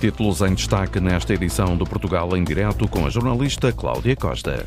Títulos 0.00 0.40
em 0.40 0.54
destaque 0.54 0.98
nesta 0.98 1.34
edição 1.34 1.76
do 1.76 1.84
Portugal 1.84 2.34
em 2.34 2.42
Direto 2.42 2.88
com 2.88 3.04
a 3.04 3.10
jornalista 3.10 3.70
Cláudia 3.70 4.16
Costa. 4.16 4.64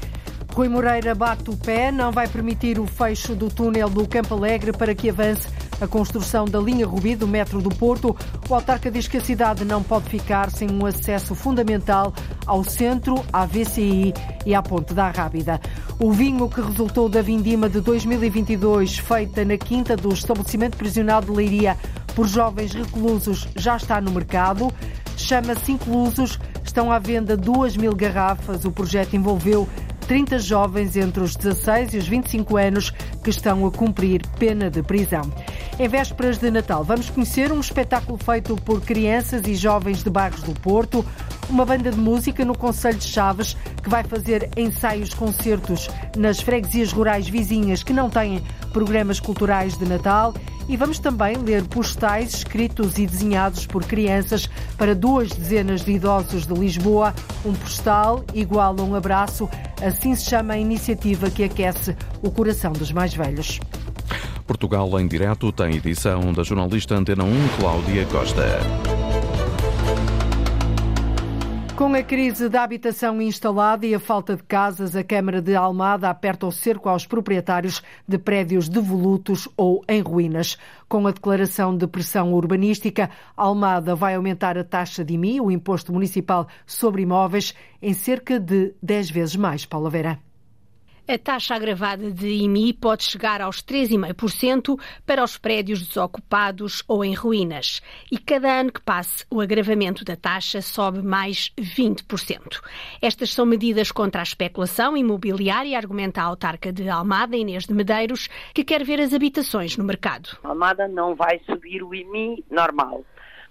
Rui 0.53 0.69
Moreira 0.69 1.15
bate 1.15 1.49
o 1.49 1.57
pé, 1.57 1.91
não 1.91 2.11
vai 2.11 2.27
permitir 2.27 2.77
o 2.77 2.85
fecho 2.85 3.33
do 3.33 3.49
túnel 3.49 3.89
do 3.89 4.07
Campo 4.07 4.35
Alegre 4.35 4.71
para 4.71 4.93
que 4.93 5.09
avance 5.09 5.47
a 5.81 5.87
construção 5.87 6.45
da 6.45 6.59
linha 6.59 6.85
Rubi 6.85 7.15
do 7.15 7.27
metro 7.27 7.63
do 7.63 7.71
Porto. 7.71 8.15
O 8.47 8.53
autarca 8.53 8.91
diz 8.91 9.07
que 9.07 9.17
a 9.17 9.21
cidade 9.21 9.65
não 9.65 9.81
pode 9.81 10.07
ficar 10.07 10.51
sem 10.51 10.69
um 10.69 10.85
acesso 10.85 11.33
fundamental 11.33 12.13
ao 12.45 12.63
centro, 12.63 13.15
à 13.33 13.47
VCI 13.47 14.13
e 14.45 14.53
à 14.53 14.61
Ponte 14.61 14.93
da 14.93 15.09
Rábida. 15.09 15.59
O 15.99 16.11
vinho 16.11 16.47
que 16.47 16.61
resultou 16.61 17.09
da 17.09 17.23
vindima 17.23 17.67
de 17.67 17.81
2022, 17.81 18.99
feita 18.99 19.43
na 19.43 19.57
quinta 19.57 19.97
do 19.97 20.13
estabelecimento 20.13 20.77
prisional 20.77 21.21
de 21.21 21.31
Leiria 21.31 21.75
por 22.15 22.27
jovens 22.27 22.71
reclusos, 22.71 23.47
já 23.55 23.75
está 23.75 23.99
no 23.99 24.11
mercado. 24.11 24.71
Chama-se 25.23 25.71
Inclusos. 25.71 26.37
Estão 26.65 26.91
à 26.91 26.99
venda 26.99 27.37
2 27.37 27.77
mil 27.77 27.95
garrafas. 27.95 28.65
O 28.65 28.71
projeto 28.71 29.15
envolveu 29.15 29.69
30 30.05 30.37
jovens 30.37 30.97
entre 30.97 31.23
os 31.23 31.33
16 31.33 31.93
e 31.93 31.97
os 31.97 32.05
25 32.05 32.57
anos 32.57 32.91
que 33.23 33.29
estão 33.29 33.65
a 33.65 33.71
cumprir 33.71 34.21
pena 34.37 34.69
de 34.69 34.83
prisão. 34.83 35.21
Em 35.79 35.87
vésperas 35.87 36.37
de 36.37 36.51
Natal, 36.51 36.83
vamos 36.83 37.09
conhecer 37.09 37.51
um 37.51 37.59
espetáculo 37.59 38.15
feito 38.19 38.55
por 38.57 38.79
crianças 38.79 39.41
e 39.47 39.55
jovens 39.55 40.03
de 40.03 40.09
Barros 40.09 40.43
do 40.43 40.53
Porto, 40.53 41.03
uma 41.49 41.65
banda 41.65 41.89
de 41.89 41.97
música 41.97 42.45
no 42.45 42.55
Conselho 42.55 42.99
de 42.99 43.05
Chaves 43.05 43.57
que 43.81 43.89
vai 43.89 44.03
fazer 44.03 44.51
ensaios, 44.55 45.15
concertos 45.15 45.89
nas 46.15 46.39
freguesias 46.39 46.91
rurais 46.91 47.27
vizinhas 47.27 47.81
que 47.81 47.91
não 47.91 48.07
têm 48.07 48.43
programas 48.71 49.19
culturais 49.19 49.75
de 49.75 49.85
Natal 49.85 50.35
e 50.69 50.77
vamos 50.77 50.99
também 50.99 51.37
ler 51.37 51.63
postais 51.63 52.35
escritos 52.35 52.99
e 52.99 53.07
desenhados 53.07 53.65
por 53.65 53.83
crianças 53.83 54.47
para 54.77 54.93
duas 54.93 55.29
dezenas 55.29 55.83
de 55.83 55.93
idosos 55.93 56.45
de 56.45 56.53
Lisboa. 56.53 57.15
Um 57.43 57.53
postal 57.53 58.23
igual 58.31 58.75
a 58.79 58.83
um 58.83 58.93
abraço, 58.93 59.49
assim 59.81 60.13
se 60.13 60.29
chama 60.29 60.53
a 60.53 60.57
iniciativa 60.57 61.31
que 61.31 61.43
aquece 61.43 61.97
o 62.21 62.29
coração 62.29 62.71
dos 62.71 62.91
mais 62.91 63.13
velhos. 63.15 63.59
Portugal 64.45 64.99
em 64.99 65.07
Direto 65.07 65.51
tem 65.51 65.75
edição 65.75 66.33
da 66.33 66.43
jornalista 66.43 66.95
Antena 66.95 67.23
1 67.23 67.47
Cláudia 67.59 68.05
Costa. 68.05 68.43
Com 71.75 71.95
a 71.95 72.03
crise 72.03 72.49
da 72.49 72.63
habitação 72.63 73.21
instalada 73.21 73.85
e 73.85 73.95
a 73.95 73.99
falta 73.99 74.35
de 74.35 74.43
casas, 74.43 74.95
a 74.95 75.03
Câmara 75.03 75.41
de 75.41 75.55
Almada 75.55 76.09
aperta 76.09 76.45
o 76.45 76.51
cerco 76.51 76.87
aos 76.87 77.07
proprietários 77.07 77.81
de 78.07 78.17
prédios 78.17 78.69
devolutos 78.69 79.49
ou 79.57 79.83
em 79.89 80.01
ruínas. 80.01 80.57
Com 80.87 81.07
a 81.07 81.11
declaração 81.11 81.75
de 81.75 81.87
pressão 81.87 82.31
urbanística, 82.33 83.09
Almada 83.35 83.95
vai 83.95 84.15
aumentar 84.15 84.57
a 84.57 84.63
taxa 84.63 85.03
de 85.03 85.15
IMI, 85.15 85.41
o 85.41 85.49
Imposto 85.49 85.91
Municipal 85.91 86.47
sobre 86.65 87.01
Imóveis, 87.01 87.55
em 87.81 87.93
cerca 87.93 88.39
de 88.39 88.73
10 88.81 89.09
vezes 89.09 89.35
mais. 89.35 89.65
Paula 89.65 89.89
Vera. 89.89 90.19
A 91.05 91.17
taxa 91.17 91.53
agravada 91.53 92.09
de 92.09 92.29
IMI 92.29 92.71
pode 92.71 93.03
chegar 93.03 93.41
aos 93.41 93.61
3,5% 93.61 94.79
para 95.05 95.21
os 95.21 95.37
prédios 95.37 95.85
desocupados 95.85 96.81
ou 96.87 97.03
em 97.03 97.13
ruínas. 97.13 97.81
E 98.09 98.17
cada 98.17 98.61
ano 98.61 98.71
que 98.71 98.79
passe, 98.79 99.25
o 99.29 99.41
agravamento 99.41 100.05
da 100.05 100.15
taxa 100.15 100.61
sobe 100.61 101.01
mais 101.01 101.51
20%. 101.59 102.61
Estas 103.01 103.33
são 103.33 103.45
medidas 103.45 103.91
contra 103.91 104.21
a 104.21 104.23
especulação 104.23 104.95
imobiliária, 104.95 105.77
argumenta 105.77 106.21
a 106.21 106.25
autarca 106.25 106.71
de 106.71 106.87
Almada, 106.87 107.35
Inês 107.35 107.65
de 107.65 107.73
Medeiros, 107.73 108.29
que 108.53 108.63
quer 108.63 108.85
ver 108.85 109.01
as 109.01 109.13
habitações 109.13 109.75
no 109.75 109.83
mercado. 109.83 110.37
Almada 110.41 110.87
não 110.87 111.15
vai 111.15 111.41
subir 111.45 111.83
o 111.83 111.93
IMI 111.93 112.45
normal 112.49 113.03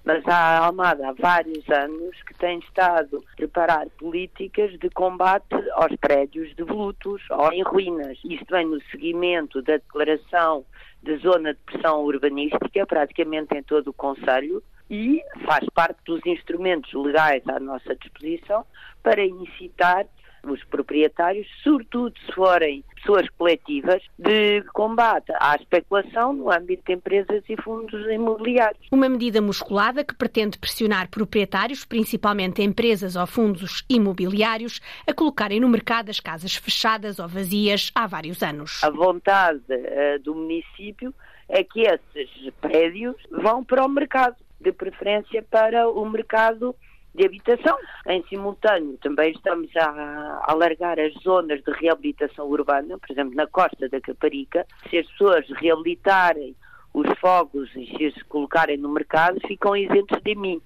mas 0.04 0.26
a 0.26 0.58
Almada 0.58 1.08
há 1.08 1.12
vários 1.12 1.68
anos 1.70 2.20
que 2.24 2.34
tem 2.34 2.58
estado 2.58 3.18
a 3.32 3.36
preparar 3.36 3.86
políticas 3.98 4.76
de 4.78 4.90
combate 4.90 5.54
aos 5.74 5.94
prédios 5.96 6.54
devolutos 6.56 7.22
ou 7.30 7.52
em 7.52 7.62
ruínas. 7.62 8.18
Isto 8.24 8.46
vem 8.50 8.66
no 8.66 8.80
seguimento 8.90 9.62
da 9.62 9.74
declaração 9.74 10.64
de 11.02 11.16
zona 11.18 11.54
de 11.54 11.60
pressão 11.60 12.02
urbanística, 12.04 12.86
praticamente 12.86 13.56
em 13.56 13.62
todo 13.62 13.88
o 13.88 13.92
Conselho, 13.92 14.62
e 14.90 15.22
faz 15.44 15.64
parte 15.74 15.98
dos 16.04 16.20
instrumentos 16.26 16.92
legais 16.92 17.42
à 17.48 17.58
nossa 17.58 17.94
disposição 17.96 18.64
para 19.02 19.24
incitar 19.24 20.06
os 20.44 20.62
proprietários, 20.64 21.46
sobretudo 21.62 22.14
se 22.26 22.32
forem 22.32 22.84
pessoas 22.96 23.28
coletivas, 23.30 24.02
de 24.18 24.62
combate 24.72 25.32
à 25.40 25.56
especulação 25.56 26.32
no 26.32 26.50
âmbito 26.50 26.84
de 26.86 26.92
empresas 26.94 27.42
e 27.48 27.56
fundos 27.60 28.06
imobiliários. 28.08 28.86
Uma 28.90 29.08
medida 29.08 29.40
musculada 29.40 30.04
que 30.04 30.14
pretende 30.14 30.58
pressionar 30.58 31.08
proprietários, 31.08 31.84
principalmente 31.84 32.62
empresas 32.62 33.16
ou 33.16 33.26
fundos 33.26 33.84
imobiliários, 33.88 34.80
a 35.06 35.12
colocarem 35.12 35.60
no 35.60 35.68
mercado 35.68 36.10
as 36.10 36.20
casas 36.20 36.54
fechadas 36.54 37.18
ou 37.18 37.28
vazias 37.28 37.90
há 37.94 38.06
vários 38.06 38.42
anos. 38.42 38.82
A 38.82 38.90
vontade 38.90 39.60
uh, 39.68 40.18
do 40.22 40.34
município 40.34 41.14
é 41.48 41.62
que 41.62 41.82
esses 41.82 42.50
prédios 42.60 43.16
vão 43.30 43.64
para 43.64 43.84
o 43.84 43.88
mercado, 43.88 44.36
de 44.60 44.72
preferência 44.72 45.44
para 45.50 45.88
o 45.88 46.08
mercado 46.08 46.74
de 47.14 47.26
habitação. 47.26 47.76
Em 48.06 48.22
simultâneo, 48.24 48.98
também 49.02 49.32
estamos 49.32 49.74
a 49.76 50.44
alargar 50.44 50.98
as 50.98 51.12
zonas 51.22 51.62
de 51.62 51.72
reabilitação 51.72 52.46
urbana, 52.46 52.98
por 52.98 53.10
exemplo, 53.10 53.34
na 53.34 53.46
costa 53.46 53.88
da 53.88 54.00
Caparica. 54.00 54.66
Se 54.88 54.98
as 54.98 55.06
pessoas 55.08 55.46
reabilitarem 55.60 56.54
os 56.94 57.06
fogos 57.18 57.70
e 57.74 57.86
se 57.86 58.06
os 58.06 58.22
colocarem 58.24 58.76
no 58.76 58.88
mercado, 58.88 59.40
ficam 59.46 59.76
isentos 59.76 60.20
de 60.22 60.34
mim. 60.34 60.60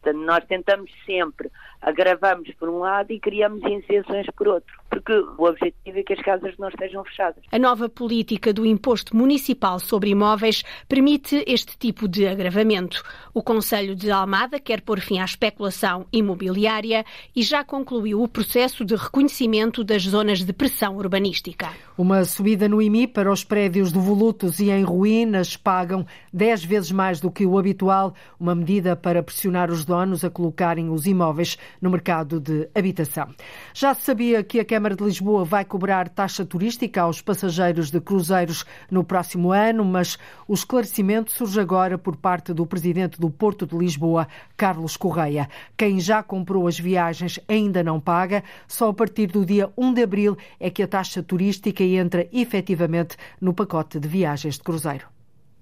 Portanto, 0.00 0.24
nós 0.24 0.44
tentamos 0.46 0.90
sempre, 1.06 1.50
agravamos 1.80 2.52
por 2.54 2.68
um 2.68 2.78
lado 2.80 3.12
e 3.12 3.20
criamos 3.20 3.62
isenções 3.62 4.26
por 4.36 4.48
outro, 4.48 4.80
porque 4.92 5.14
o 5.38 5.44
objetivo 5.44 5.98
é 5.98 6.02
que 6.02 6.12
as 6.12 6.20
casas 6.20 6.54
não 6.58 6.68
estejam 6.68 7.02
fechadas. 7.02 7.42
A 7.50 7.58
nova 7.58 7.88
política 7.88 8.52
do 8.52 8.66
imposto 8.66 9.16
municipal 9.16 9.80
sobre 9.80 10.10
imóveis 10.10 10.62
permite 10.86 11.42
este 11.46 11.78
tipo 11.78 12.06
de 12.06 12.26
agravamento. 12.26 13.02
O 13.32 13.42
Conselho 13.42 13.96
de 13.96 14.10
Almada 14.10 14.60
quer 14.60 14.82
pôr 14.82 15.00
fim 15.00 15.18
à 15.18 15.24
especulação 15.24 16.04
imobiliária 16.12 17.06
e 17.34 17.42
já 17.42 17.64
concluiu 17.64 18.22
o 18.22 18.28
processo 18.28 18.84
de 18.84 18.94
reconhecimento 18.94 19.82
das 19.82 20.02
zonas 20.02 20.44
de 20.44 20.52
pressão 20.52 20.98
urbanística. 20.98 21.70
Uma 21.96 22.26
subida 22.26 22.68
no 22.68 22.82
IMI 22.82 23.06
para 23.06 23.32
os 23.32 23.42
prédios 23.44 23.92
devolutos 23.92 24.60
e 24.60 24.70
em 24.70 24.82
ruínas 24.82 25.56
pagam 25.56 26.04
10 26.34 26.64
vezes 26.64 26.92
mais 26.92 27.18
do 27.18 27.30
que 27.30 27.46
o 27.46 27.58
habitual, 27.58 28.14
uma 28.38 28.54
medida 28.54 28.94
para 28.94 29.22
pressionar 29.22 29.70
os 29.70 29.86
donos 29.86 30.22
a 30.22 30.28
colocarem 30.28 30.90
os 30.90 31.06
imóveis 31.06 31.56
no 31.80 31.90
mercado 31.90 32.38
de 32.38 32.68
habitação. 32.74 33.30
Já 33.72 33.94
se 33.94 34.02
sabia 34.02 34.42
que 34.42 34.60
a 34.60 34.64
Câmara 34.64 34.81
de 34.90 35.04
Lisboa 35.04 35.44
vai 35.44 35.64
cobrar 35.64 36.08
taxa 36.08 36.44
turística 36.44 37.00
aos 37.00 37.22
passageiros 37.22 37.90
de 37.90 38.00
cruzeiros 38.00 38.64
no 38.90 39.04
próximo 39.04 39.52
ano, 39.52 39.84
mas 39.84 40.18
o 40.48 40.54
esclarecimento 40.54 41.30
surge 41.30 41.60
agora 41.60 41.96
por 41.96 42.16
parte 42.16 42.52
do 42.52 42.66
presidente 42.66 43.20
do 43.20 43.30
Porto 43.30 43.66
de 43.66 43.76
Lisboa, 43.76 44.26
Carlos 44.56 44.96
Correia. 44.96 45.48
Quem 45.76 46.00
já 46.00 46.22
comprou 46.22 46.66
as 46.66 46.78
viagens 46.78 47.38
ainda 47.48 47.82
não 47.84 48.00
paga, 48.00 48.42
só 48.66 48.88
a 48.88 48.94
partir 48.94 49.28
do 49.28 49.46
dia 49.46 49.70
1 49.76 49.94
de 49.94 50.02
abril 50.02 50.36
é 50.58 50.68
que 50.68 50.82
a 50.82 50.88
taxa 50.88 51.22
turística 51.22 51.84
entra 51.84 52.28
efetivamente 52.32 53.16
no 53.40 53.54
pacote 53.54 54.00
de 54.00 54.08
viagens 54.08 54.56
de 54.56 54.62
cruzeiro. 54.62 55.11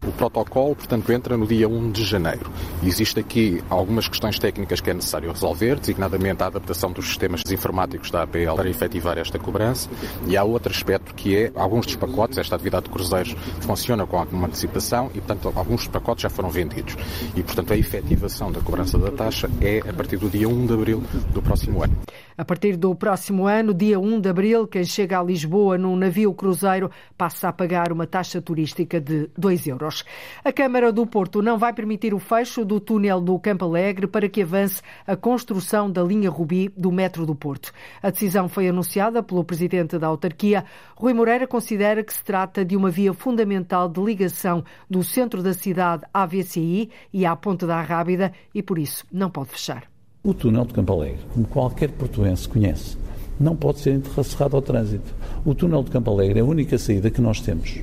O 0.06 0.12
protocolo, 0.12 0.74
portanto, 0.74 1.12
entra 1.12 1.36
no 1.36 1.46
dia 1.46 1.68
1 1.68 1.90
de 1.90 2.04
janeiro. 2.04 2.50
Existe 2.82 3.20
aqui 3.20 3.62
algumas 3.68 4.08
questões 4.08 4.38
técnicas 4.38 4.80
que 4.80 4.88
é 4.88 4.94
necessário 4.94 5.30
resolver, 5.30 5.78
designadamente 5.78 6.42
a 6.42 6.46
adaptação 6.46 6.90
dos 6.90 7.06
sistemas 7.06 7.42
informáticos 7.50 8.10
da 8.10 8.22
APL 8.22 8.54
para 8.56 8.70
efetivar 8.70 9.18
esta 9.18 9.38
cobrança. 9.38 9.90
E 10.26 10.38
há 10.38 10.42
outro 10.42 10.72
aspecto 10.72 11.14
que 11.14 11.36
é, 11.36 11.52
alguns 11.54 11.84
dos 11.84 11.96
pacotes, 11.96 12.38
esta 12.38 12.54
atividade 12.54 12.84
de 12.86 12.90
cruzeiros 12.90 13.36
funciona 13.60 14.06
com 14.06 14.18
alguma 14.18 14.46
antecipação 14.46 15.10
e, 15.14 15.20
portanto, 15.20 15.52
alguns 15.54 15.82
dos 15.82 15.88
pacotes 15.88 16.22
já 16.22 16.30
foram 16.30 16.48
vendidos. 16.48 16.96
E, 17.36 17.42
portanto, 17.42 17.74
a 17.74 17.76
efetivação 17.76 18.50
da 18.50 18.60
cobrança 18.62 18.96
da 18.96 19.10
taxa 19.10 19.50
é 19.60 19.80
a 19.86 19.92
partir 19.92 20.16
do 20.16 20.30
dia 20.30 20.48
1 20.48 20.66
de 20.66 20.72
abril 20.72 21.04
do 21.34 21.42
próximo 21.42 21.84
ano. 21.84 21.94
A 22.40 22.44
partir 22.46 22.74
do 22.78 22.94
próximo 22.94 23.46
ano, 23.46 23.74
dia 23.74 24.00
1 24.00 24.18
de 24.18 24.30
abril, 24.30 24.66
quem 24.66 24.82
chega 24.82 25.20
a 25.20 25.22
Lisboa 25.22 25.76
num 25.76 25.94
navio 25.94 26.32
cruzeiro 26.32 26.90
passa 27.14 27.50
a 27.50 27.52
pagar 27.52 27.92
uma 27.92 28.06
taxa 28.06 28.40
turística 28.40 28.98
de 28.98 29.28
2 29.36 29.66
euros. 29.66 30.06
A 30.42 30.50
Câmara 30.50 30.90
do 30.90 31.06
Porto 31.06 31.42
não 31.42 31.58
vai 31.58 31.74
permitir 31.74 32.14
o 32.14 32.18
fecho 32.18 32.64
do 32.64 32.80
túnel 32.80 33.20
do 33.20 33.38
Campo 33.38 33.66
Alegre 33.66 34.06
para 34.06 34.26
que 34.26 34.40
avance 34.40 34.80
a 35.06 35.14
construção 35.16 35.92
da 35.92 36.02
linha 36.02 36.30
Rubi 36.30 36.70
do 36.74 36.90
metro 36.90 37.26
do 37.26 37.34
Porto. 37.34 37.72
A 38.02 38.08
decisão 38.08 38.48
foi 38.48 38.70
anunciada 38.70 39.22
pelo 39.22 39.44
presidente 39.44 39.98
da 39.98 40.06
autarquia. 40.06 40.64
Rui 40.96 41.12
Moreira 41.12 41.46
considera 41.46 42.02
que 42.02 42.14
se 42.14 42.24
trata 42.24 42.64
de 42.64 42.74
uma 42.74 42.88
via 42.88 43.12
fundamental 43.12 43.86
de 43.86 44.00
ligação 44.00 44.64
do 44.88 45.04
centro 45.04 45.42
da 45.42 45.52
cidade 45.52 46.04
à 46.10 46.24
VCI 46.24 46.88
e 47.12 47.26
à 47.26 47.36
Ponte 47.36 47.66
da 47.66 47.82
Rábida 47.82 48.32
e, 48.54 48.62
por 48.62 48.78
isso, 48.78 49.04
não 49.12 49.28
pode 49.28 49.50
fechar. 49.50 49.89
O 50.22 50.34
túnel 50.34 50.66
de 50.66 50.74
Campo 50.74 50.92
Alegre, 50.92 51.20
como 51.32 51.46
qualquer 51.46 51.88
portuense 51.92 52.46
conhece, 52.46 52.94
não 53.40 53.56
pode 53.56 53.80
ser 53.80 53.94
encerrado 53.94 54.54
ao 54.54 54.60
trânsito. 54.60 55.14
O 55.46 55.54
túnel 55.54 55.82
de 55.82 55.90
Campo 55.90 56.10
Alegre 56.10 56.40
é 56.40 56.42
a 56.42 56.44
única 56.44 56.76
saída 56.76 57.10
que 57.10 57.22
nós 57.22 57.40
temos 57.40 57.78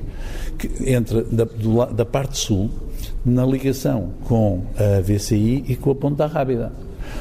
que 0.56 0.88
entra 0.88 1.24
da, 1.24 1.42
do, 1.42 1.84
da 1.86 2.04
parte 2.04 2.38
sul 2.38 2.70
na 3.24 3.44
ligação 3.44 4.10
com 4.28 4.62
a 4.76 5.00
VCI 5.00 5.64
e 5.66 5.74
com 5.74 5.90
a 5.90 5.94
Ponta 5.96 6.26
Rábida. 6.26 6.72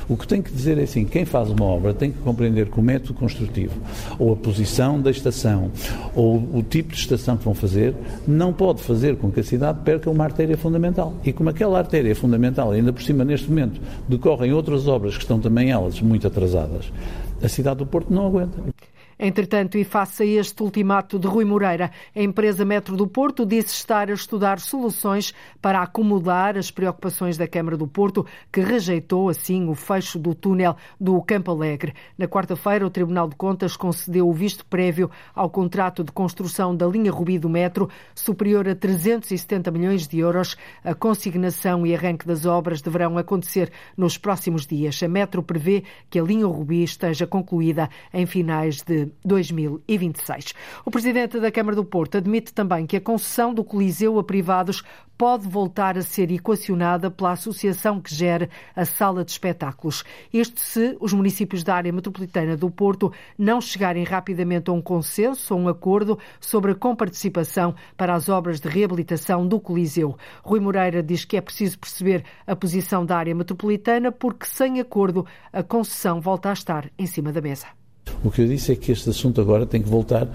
O 0.08 0.16
que 0.16 0.28
tem 0.28 0.42
que 0.42 0.52
dizer 0.52 0.78
é 0.78 0.84
assim: 0.84 1.06
quem 1.06 1.26
faz 1.26 1.50
uma 1.50 1.66
obra 1.66 1.94
tem 1.94 2.12
que 2.12 2.20
compreender 2.20 2.70
que 2.70 2.80
o 2.80 2.84
método 2.84 3.14
construtivo, 3.14 3.74
ou 4.18 4.34
a 4.34 4.36
posição 4.36 5.02
da 5.02 5.12
estação, 5.12 5.72
ou 6.16 6.38
o 6.54 6.64
tipo 6.64 6.94
de 6.94 7.00
estação 7.00 7.38
que 7.38 7.46
vão 7.46 7.54
fazer, 7.54 7.96
não 8.28 8.54
pode 8.54 8.82
fazer 8.82 9.18
com 9.18 9.32
que 9.32 9.40
a 9.40 9.44
cidade 9.44 9.80
perca 9.84 10.10
uma 10.10 10.24
artéria 10.24 10.58
fundamental. 10.58 11.14
E 11.24 11.34
como 11.34 11.50
aquela 11.50 11.78
artéria 11.78 12.12
é 12.12 12.16
fundamental, 12.16 12.72
ainda 12.72 12.92
por 12.94 13.02
cima 13.04 13.24
neste 13.24 13.50
momento 13.50 13.80
decorrem 14.08 14.54
outras 14.54 14.88
obras 14.88 15.16
que 15.16 15.24
estão 15.24 15.40
também 15.40 15.72
elas 15.72 16.02
muito 16.02 16.28
atrasadas, 16.28 16.92
a 17.42 17.48
cidade 17.48 17.80
do 17.80 17.86
Porto 17.86 18.14
não 18.14 18.28
aguenta. 18.28 18.58
Entretanto, 19.20 19.80
e 19.80 19.84
face 19.84 20.22
a 20.22 20.26
este 20.26 20.62
ultimato 20.62 21.18
de 21.18 21.28
Rui 21.28 21.44
Moreira, 21.44 21.90
a 22.16 22.22
empresa 22.22 22.64
Metro 22.64 22.96
do 22.96 23.08
Porto 23.08 23.48
disse 23.48 23.74
estar 23.74 24.12
a 24.12 24.14
estudar 24.14 24.60
soluções 24.60 25.34
para 25.60 25.82
acomodar 25.82 26.56
as 26.56 26.70
preocupações 26.70 27.36
da 27.36 27.48
Câmara 27.48 27.76
do 27.76 27.88
Porto, 27.88 28.24
que 28.52 28.62
rejeitou 28.62 29.28
assim 29.28 29.68
o 29.68 29.74
fecho 29.74 30.20
do 30.20 30.36
túnel 30.36 30.76
do 31.00 31.20
Campo 31.24 31.50
Alegre. 31.50 31.96
Na 32.16 32.28
quarta-feira, 32.28 32.86
o 32.86 32.92
Tribunal 32.92 33.28
de 33.28 33.36
Contas 33.36 33.76
concedeu 33.76 34.30
o 34.30 34.34
visto 34.34 34.64
prévio 34.64 35.10
ao 35.34 35.50
contrato 35.50 36.04
de 36.04 36.12
construção 36.12 36.76
da 36.76 36.86
linha 36.86 37.12
Rubi 37.12 37.40
do 37.40 37.50
metro, 37.50 37.90
superior 38.14 38.70
a 38.70 38.76
370 38.76 39.72
milhões 39.72 40.08
de 40.08 40.20
euros. 40.20 40.56
A 40.84 40.94
consignação 40.94 41.88
e 41.88 41.96
arranque 41.96 42.28
das 42.28 42.46
obras 42.46 42.84
deverão 42.84 43.18
acontecer 43.18 43.72
nos 43.98 44.16
próximos 44.16 44.68
dias. 44.68 45.02
A 45.02 45.08
Metro 45.08 45.42
prevê 45.42 45.84
que 46.08 46.20
a 46.20 46.24
linha 46.24 46.46
Rubi 46.46 46.84
esteja 46.84 47.26
concluída 47.26 47.90
em 48.14 48.28
finais 48.28 48.84
de 48.84 49.07
2026. 49.24 50.54
O 50.86 50.92
presidente 50.92 51.40
da 51.40 51.52
Câmara 51.52 51.76
do 51.76 51.86
Porto 51.86 52.18
admite 52.18 52.54
também 52.54 52.86
que 52.86 52.98
a 52.98 53.02
concessão 53.02 53.54
do 53.54 53.64
Coliseu 53.64 54.20
a 54.20 54.24
privados 54.24 54.84
pode 55.18 55.48
voltar 55.48 55.98
a 55.98 56.04
ser 56.04 56.32
equacionada 56.32 57.10
pela 57.10 57.32
associação 57.32 58.00
que 58.00 58.14
gera 58.14 58.50
a 58.76 58.86
sala 58.86 59.26
de 59.26 59.32
espetáculos. 59.32 60.04
Isto 60.32 60.62
se 60.62 60.96
os 61.00 61.12
municípios 61.12 61.64
da 61.64 61.76
área 61.76 61.92
metropolitana 61.92 62.56
do 62.56 62.70
Porto 62.70 63.12
não 63.38 63.60
chegarem 63.60 64.04
rapidamente 64.04 64.70
a 64.70 64.74
um 64.74 64.82
consenso 64.82 65.56
ou 65.56 65.62
um 65.62 65.68
acordo 65.68 66.20
sobre 66.40 66.72
a 66.72 66.76
comparticipação 66.76 67.74
para 67.96 68.14
as 68.14 68.30
obras 68.30 68.60
de 68.60 68.70
reabilitação 68.70 69.48
do 69.48 69.60
Coliseu. 69.60 70.16
Rui 70.44 70.60
Moreira 70.60 71.02
diz 71.02 71.26
que 71.26 71.38
é 71.38 71.42
preciso 71.42 71.80
perceber 71.80 72.24
a 72.46 72.56
posição 72.56 73.06
da 73.06 73.18
área 73.18 73.34
metropolitana 73.34 74.12
porque 74.12 74.46
sem 74.46 74.80
acordo 74.80 75.26
a 75.52 75.64
concessão 75.64 76.22
volta 76.22 76.50
a 76.50 76.54
estar 76.54 76.92
em 76.98 77.08
cima 77.08 77.32
da 77.32 77.42
mesa. 77.42 77.77
O 78.24 78.32
que 78.32 78.42
eu 78.42 78.48
disse 78.48 78.72
é 78.72 78.76
que 78.76 78.92
este 78.92 79.10
assunto 79.10 79.42
agora 79.42 79.66
tem 79.66 79.82
que 79.82 79.90
voltar 79.90 80.28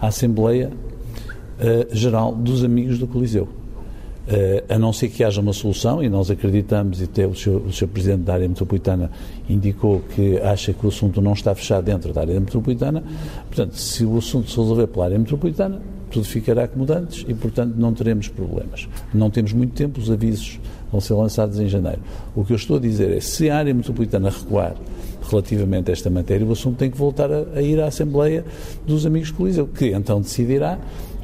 à 0.00 0.06
Assembleia 0.06 0.70
uh, 0.70 1.94
Geral 1.94 2.34
dos 2.34 2.64
Amigos 2.64 2.98
do 2.98 3.06
Coliseu. 3.06 3.44
Uh, 3.44 4.62
a 4.68 4.78
não 4.78 4.92
ser 4.92 5.08
que 5.08 5.24
haja 5.24 5.40
uma 5.40 5.54
solução, 5.54 6.02
e 6.02 6.08
nós 6.08 6.30
acreditamos, 6.30 7.00
e 7.00 7.04
até 7.04 7.26
o 7.26 7.34
Sr. 7.34 7.62
o 7.66 7.72
Sr. 7.72 7.88
Presidente 7.88 8.22
da 8.24 8.34
área 8.34 8.46
metropolitana 8.46 9.10
indicou 9.48 10.02
que 10.14 10.38
acha 10.40 10.72
que 10.74 10.84
o 10.84 10.88
assunto 10.90 11.22
não 11.22 11.32
está 11.32 11.54
fechado 11.54 11.84
dentro 11.84 12.12
da 12.12 12.20
área 12.20 12.38
metropolitana. 12.38 13.02
Portanto, 13.46 13.76
se 13.76 14.04
o 14.04 14.18
assunto 14.18 14.50
se 14.50 14.58
resolver 14.58 14.86
pela 14.88 15.06
área 15.06 15.18
metropolitana, 15.18 15.80
tudo 16.10 16.26
ficará 16.26 16.66
como 16.66 16.90
antes 16.92 17.24
e, 17.28 17.34
portanto, 17.34 17.74
não 17.76 17.92
teremos 17.92 18.28
problemas. 18.28 18.88
Não 19.12 19.30
temos 19.30 19.52
muito 19.52 19.72
tempo, 19.74 20.00
os 20.00 20.10
avisos 20.10 20.58
vão 20.90 21.00
ser 21.00 21.14
lançados 21.14 21.58
em 21.58 21.68
janeiro. 21.68 22.00
O 22.34 22.44
que 22.44 22.52
eu 22.52 22.56
estou 22.56 22.76
a 22.76 22.80
dizer 22.80 23.10
é, 23.16 23.20
se 23.20 23.48
a 23.50 23.58
área 23.58 23.72
metropolitana 23.74 24.30
recuar 24.30 24.74
relativamente 25.30 25.90
a 25.90 25.92
esta 25.92 26.10
matéria, 26.10 26.46
o 26.46 26.52
assunto 26.52 26.76
tem 26.76 26.90
que 26.90 26.96
voltar 26.96 27.30
a, 27.30 27.44
a 27.54 27.62
ir 27.62 27.80
à 27.80 27.86
Assembleia 27.86 28.44
dos 28.86 29.06
Amigos 29.06 29.30
Coliseu, 29.30 29.66
que 29.66 29.92
então 29.92 30.20
decidirá 30.20 30.78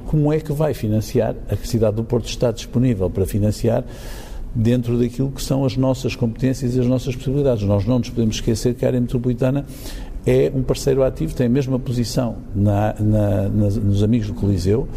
como 0.06 0.32
é 0.32 0.38
que 0.38 0.52
vai 0.52 0.74
financiar, 0.74 1.34
a 1.48 1.56
cidade 1.56 1.96
do 1.96 2.04
Porto 2.04 2.26
está 2.26 2.50
disponível 2.50 3.08
para 3.10 3.26
financiar 3.26 3.84
dentro 4.54 4.98
daquilo 4.98 5.30
que 5.30 5.42
são 5.42 5.64
as 5.64 5.76
nossas 5.76 6.14
competências 6.14 6.76
e 6.76 6.80
as 6.80 6.86
nossas 6.86 7.16
possibilidades. 7.16 7.64
Nós 7.64 7.84
não 7.84 7.98
nos 7.98 8.10
podemos 8.10 8.36
esquecer 8.36 8.74
que 8.74 8.84
a 8.84 8.88
área 8.88 9.00
metropolitana 9.00 9.66
é 10.26 10.52
um 10.54 10.62
parceiro 10.62 11.02
ativo, 11.02 11.34
tem 11.34 11.46
a 11.46 11.50
mesma 11.50 11.78
posição 11.78 12.36
na, 12.54 12.94
na, 13.00 13.48
nos 13.48 14.02
Amigos 14.02 14.28
do 14.28 14.34
Coliseu 14.34 14.88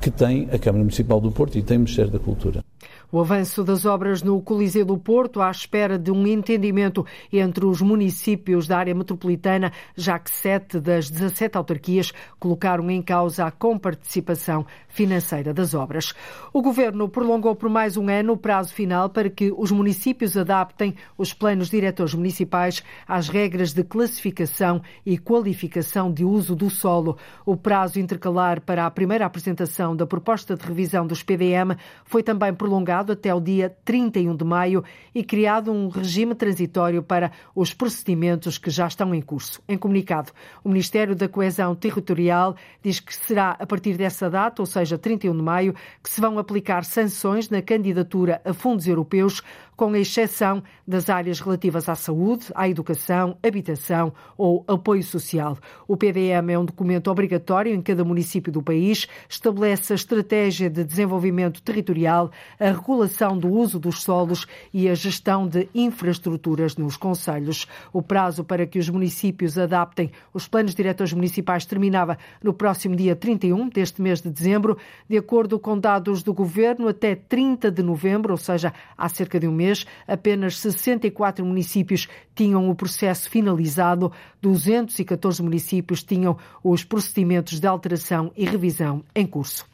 que 0.00 0.10
tem 0.10 0.48
a 0.52 0.58
Câmara 0.58 0.84
Municipal 0.84 1.20
do 1.20 1.32
Porto 1.32 1.58
e 1.58 1.62
tem 1.62 1.76
o 1.76 1.80
Ministério 1.80 2.10
da 2.10 2.18
Cultura. 2.18 2.64
O 3.12 3.18
avanço 3.18 3.64
das 3.64 3.84
obras 3.84 4.22
no 4.22 4.40
Coliseu 4.40 4.84
do 4.84 4.96
Porto, 4.96 5.42
à 5.42 5.50
espera 5.50 5.98
de 5.98 6.12
um 6.12 6.24
entendimento 6.28 7.04
entre 7.32 7.66
os 7.66 7.82
municípios 7.82 8.68
da 8.68 8.78
área 8.78 8.94
metropolitana, 8.94 9.72
já 9.96 10.16
que 10.16 10.30
sete 10.30 10.78
das 10.78 11.10
17 11.10 11.58
autarquias 11.58 12.12
colocaram 12.38 12.88
em 12.88 13.02
causa 13.02 13.46
a 13.46 13.50
comparticipação 13.50 14.64
financeira 14.90 15.54
das 15.54 15.72
obras. 15.72 16.12
O 16.52 16.60
Governo 16.60 17.08
prolongou 17.08 17.54
por 17.54 17.70
mais 17.70 17.96
um 17.96 18.08
ano 18.08 18.34
o 18.34 18.36
prazo 18.36 18.74
final 18.74 19.08
para 19.08 19.30
que 19.30 19.52
os 19.56 19.70
municípios 19.70 20.36
adaptem 20.36 20.94
os 21.16 21.32
planos 21.32 21.70
diretores 21.70 22.14
municipais 22.14 22.82
às 23.06 23.28
regras 23.28 23.72
de 23.72 23.82
classificação 23.82 24.82
e 25.06 25.16
qualificação 25.16 26.12
de 26.12 26.24
uso 26.24 26.54
do 26.54 26.68
solo. 26.68 27.16
O 27.46 27.56
prazo 27.56 27.98
intercalar 27.98 28.60
para 28.60 28.84
a 28.84 28.90
primeira 28.90 29.24
apresentação 29.24 29.94
da 29.94 30.06
proposta 30.06 30.56
de 30.56 30.66
revisão 30.66 31.06
dos 31.06 31.22
PDM 31.22 31.76
foi 32.04 32.22
também 32.22 32.52
prolongado 32.52 33.12
até 33.12 33.32
o 33.34 33.40
dia 33.40 33.74
31 33.84 34.36
de 34.36 34.44
maio 34.44 34.84
e 35.14 35.22
criado 35.22 35.72
um 35.72 35.88
regime 35.88 36.34
transitório 36.34 37.02
para 37.02 37.30
os 37.54 37.72
procedimentos 37.72 38.58
que 38.58 38.70
já 38.70 38.86
estão 38.86 39.14
em 39.14 39.22
curso. 39.22 39.62
Em 39.68 39.78
comunicado, 39.78 40.32
o 40.64 40.68
Ministério 40.68 41.14
da 41.14 41.28
Coesão 41.28 41.74
Territorial 41.74 42.56
diz 42.82 43.00
que 43.00 43.14
será 43.14 43.56
a 43.58 43.66
partir 43.66 43.96
dessa 43.96 44.28
data, 44.28 44.60
ou 44.60 44.66
seja, 44.66 44.79
31 44.98 45.36
de 45.36 45.42
maio, 45.42 45.74
que 46.02 46.10
se 46.10 46.20
vão 46.20 46.38
aplicar 46.38 46.84
sanções 46.84 47.50
na 47.50 47.60
candidatura 47.60 48.40
a 48.44 48.52
fundos 48.52 48.86
europeus 48.86 49.42
com 49.80 49.96
exceção 49.96 50.62
das 50.86 51.08
áreas 51.08 51.40
relativas 51.40 51.88
à 51.88 51.94
saúde, 51.94 52.48
à 52.54 52.68
educação, 52.68 53.38
habitação 53.42 54.12
ou 54.36 54.62
apoio 54.68 55.02
social. 55.02 55.56
O 55.88 55.96
PDM 55.96 56.50
é 56.52 56.58
um 56.58 56.66
documento 56.66 57.10
obrigatório 57.10 57.74
em 57.74 57.80
cada 57.80 58.04
município 58.04 58.52
do 58.52 58.62
país, 58.62 59.08
estabelece 59.26 59.94
a 59.94 59.96
estratégia 59.96 60.68
de 60.68 60.84
desenvolvimento 60.84 61.62
territorial, 61.62 62.30
a 62.58 62.72
regulação 62.72 63.38
do 63.38 63.48
uso 63.48 63.78
dos 63.78 64.02
solos 64.02 64.46
e 64.70 64.86
a 64.86 64.94
gestão 64.94 65.48
de 65.48 65.66
infraestruturas 65.74 66.76
nos 66.76 66.98
conselhos. 66.98 67.66
O 67.90 68.02
prazo 68.02 68.44
para 68.44 68.66
que 68.66 68.78
os 68.78 68.90
municípios 68.90 69.56
adaptem 69.56 70.10
os 70.34 70.46
planos 70.46 70.74
diretores 70.74 71.14
municipais 71.14 71.64
terminava 71.64 72.18
no 72.44 72.52
próximo 72.52 72.94
dia 72.94 73.16
31 73.16 73.70
deste 73.70 74.02
mês 74.02 74.20
de 74.20 74.28
dezembro, 74.28 74.76
de 75.08 75.16
acordo 75.16 75.58
com 75.58 75.78
dados 75.78 76.22
do 76.22 76.34
governo, 76.34 76.86
até 76.86 77.14
30 77.14 77.70
de 77.70 77.82
novembro, 77.82 78.34
ou 78.34 78.36
seja, 78.36 78.74
há 78.94 79.08
cerca 79.08 79.40
de 79.40 79.48
um 79.48 79.52
mês 79.52 79.69
mês, 79.70 79.86
apenas 80.06 80.58
64 80.58 81.44
municípios 81.44 82.08
tinham 82.34 82.68
o 82.68 82.74
processo 82.74 83.30
finalizado, 83.30 84.12
214 84.42 85.42
municípios 85.42 86.02
tinham 86.02 86.36
os 86.62 86.84
procedimentos 86.84 87.60
de 87.60 87.66
alteração 87.66 88.32
e 88.36 88.44
revisão 88.44 89.04
em 89.14 89.26
curso. 89.26 89.66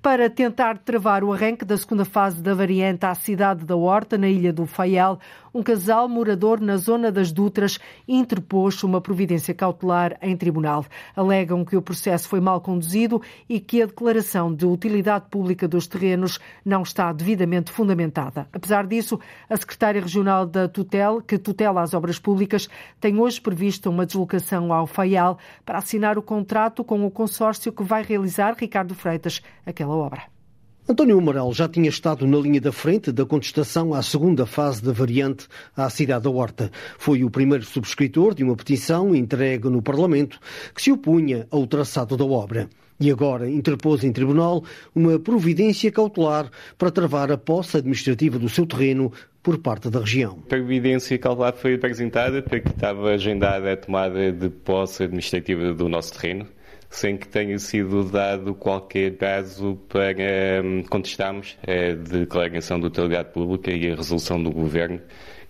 Para 0.00 0.28
tentar 0.30 0.78
travar 0.78 1.22
o 1.22 1.32
arranque 1.32 1.64
da 1.64 1.76
segunda 1.76 2.04
fase 2.04 2.42
da 2.42 2.54
variante 2.54 3.04
à 3.06 3.14
cidade 3.14 3.64
da 3.64 3.76
Horta, 3.76 4.18
na 4.18 4.28
ilha 4.28 4.52
do 4.52 4.66
Faial, 4.66 5.20
um 5.54 5.62
casal 5.62 6.08
morador 6.08 6.60
na 6.60 6.76
zona 6.76 7.12
das 7.12 7.30
Dutras 7.30 7.78
interpôs 8.08 8.82
uma 8.82 9.00
providência 9.00 9.54
cautelar 9.54 10.16
em 10.22 10.36
tribunal. 10.36 10.84
Alegam 11.14 11.64
que 11.64 11.76
o 11.76 11.82
processo 11.82 12.28
foi 12.28 12.40
mal 12.40 12.60
conduzido 12.60 13.20
e 13.48 13.60
que 13.60 13.82
a 13.82 13.86
declaração 13.86 14.54
de 14.54 14.64
utilidade 14.64 15.26
pública 15.30 15.68
dos 15.68 15.86
terrenos 15.86 16.38
não 16.64 16.82
está 16.82 17.12
devidamente 17.12 17.70
fundamentada. 17.70 18.48
Apesar 18.52 18.86
disso, 18.86 19.20
a 19.48 19.56
secretária 19.56 20.00
regional 20.00 20.46
da 20.46 20.68
Tutel, 20.68 21.20
que 21.20 21.38
tutela 21.38 21.82
as 21.82 21.94
obras 21.94 22.18
públicas, 22.18 22.68
tem 23.00 23.18
hoje 23.20 23.40
previsto 23.40 23.90
uma 23.90 24.06
deslocação 24.06 24.72
ao 24.72 24.86
Faial 24.86 25.38
para 25.64 25.78
assinar 25.78 26.16
o 26.16 26.22
contrato 26.22 26.82
com 26.82 27.04
o 27.04 27.10
consórcio 27.10 27.72
que 27.72 27.82
vai 27.82 28.02
realizar 28.02 28.56
Ricardo 28.58 28.94
Freitas 28.94 29.42
aquela 29.66 29.94
obra. 29.94 30.31
António 30.88 31.16
Amaral 31.16 31.52
já 31.52 31.68
tinha 31.68 31.88
estado 31.88 32.26
na 32.26 32.36
linha 32.38 32.60
da 32.60 32.72
frente 32.72 33.12
da 33.12 33.24
contestação 33.24 33.94
à 33.94 34.02
segunda 34.02 34.44
fase 34.44 34.82
da 34.82 34.90
variante 34.90 35.46
à 35.76 35.88
cidade 35.88 36.24
da 36.24 36.30
Horta. 36.30 36.72
Foi 36.98 37.22
o 37.22 37.30
primeiro 37.30 37.64
subscritor 37.64 38.34
de 38.34 38.42
uma 38.42 38.56
petição 38.56 39.14
entregue 39.14 39.68
no 39.68 39.80
Parlamento 39.80 40.40
que 40.74 40.82
se 40.82 40.90
opunha 40.90 41.46
ao 41.52 41.68
traçado 41.68 42.16
da 42.16 42.24
obra. 42.24 42.68
E 42.98 43.12
agora 43.12 43.48
interpôs 43.48 44.02
em 44.02 44.12
tribunal 44.12 44.64
uma 44.92 45.20
providência 45.20 45.90
cautelar 45.92 46.50
para 46.76 46.90
travar 46.90 47.30
a 47.30 47.38
posse 47.38 47.76
administrativa 47.76 48.36
do 48.36 48.48
seu 48.48 48.66
terreno 48.66 49.12
por 49.40 49.58
parte 49.58 49.88
da 49.88 50.00
região. 50.00 50.40
A 50.46 50.48
providência 50.48 51.16
cautelar 51.16 51.54
foi 51.54 51.74
apresentada 51.74 52.42
porque 52.42 52.68
estava 52.68 53.10
agendada 53.10 53.72
a 53.72 53.76
tomada 53.76 54.32
de 54.32 54.48
posse 54.48 55.04
administrativa 55.04 55.72
do 55.72 55.88
nosso 55.88 56.12
terreno 56.12 56.48
sem 56.92 57.16
que 57.16 57.26
tenha 57.26 57.58
sido 57.58 58.04
dado 58.04 58.54
qualquer 58.54 59.16
prazo 59.16 59.78
para 59.88 60.62
um, 60.62 60.82
contestarmos 60.82 61.56
a 61.66 61.94
declaração 61.94 62.78
de 62.78 62.86
utilidade 62.86 63.30
pública 63.30 63.72
e 63.72 63.90
a 63.90 63.96
resolução 63.96 64.40
do 64.40 64.50
Governo 64.50 65.00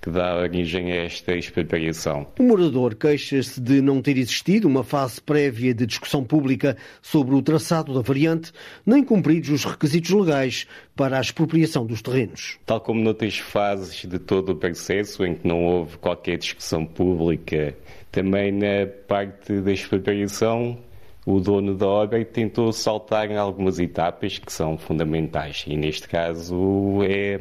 que 0.00 0.10
dá 0.10 0.36
origem 0.36 0.90
a 0.90 1.04
esta 1.04 1.32
expropriação. 1.32 2.26
O 2.38 2.42
morador 2.42 2.96
queixa-se 2.96 3.60
de 3.60 3.80
não 3.80 4.02
ter 4.02 4.18
existido 4.18 4.66
uma 4.66 4.82
fase 4.82 5.20
prévia 5.20 5.72
de 5.72 5.86
discussão 5.86 6.24
pública 6.24 6.76
sobre 7.00 7.36
o 7.36 7.42
traçado 7.42 7.94
da 7.94 8.00
variante, 8.00 8.52
nem 8.84 9.04
cumpridos 9.04 9.50
os 9.50 9.64
requisitos 9.64 10.10
legais 10.10 10.66
para 10.96 11.18
a 11.18 11.20
expropriação 11.20 11.86
dos 11.86 12.02
terrenos. 12.02 12.58
Tal 12.66 12.80
como 12.80 13.00
noutras 13.00 13.38
fases 13.38 14.04
de 14.04 14.18
todo 14.18 14.50
o 14.50 14.56
processo, 14.56 15.24
em 15.24 15.36
que 15.36 15.46
não 15.46 15.64
houve 15.64 15.96
qualquer 15.98 16.36
discussão 16.36 16.84
pública, 16.84 17.76
também 18.10 18.50
na 18.50 18.88
parte 19.06 19.60
da 19.60 19.70
expropriação 19.72 20.78
o 21.24 21.40
dono 21.40 21.74
da 21.74 21.86
obra 21.86 22.24
tentou 22.24 22.72
saltar 22.72 23.30
em 23.30 23.36
algumas 23.36 23.78
etapas 23.78 24.38
que 24.38 24.52
são 24.52 24.76
fundamentais. 24.76 25.64
E 25.66 25.76
neste 25.76 26.08
caso 26.08 27.02
é 27.02 27.38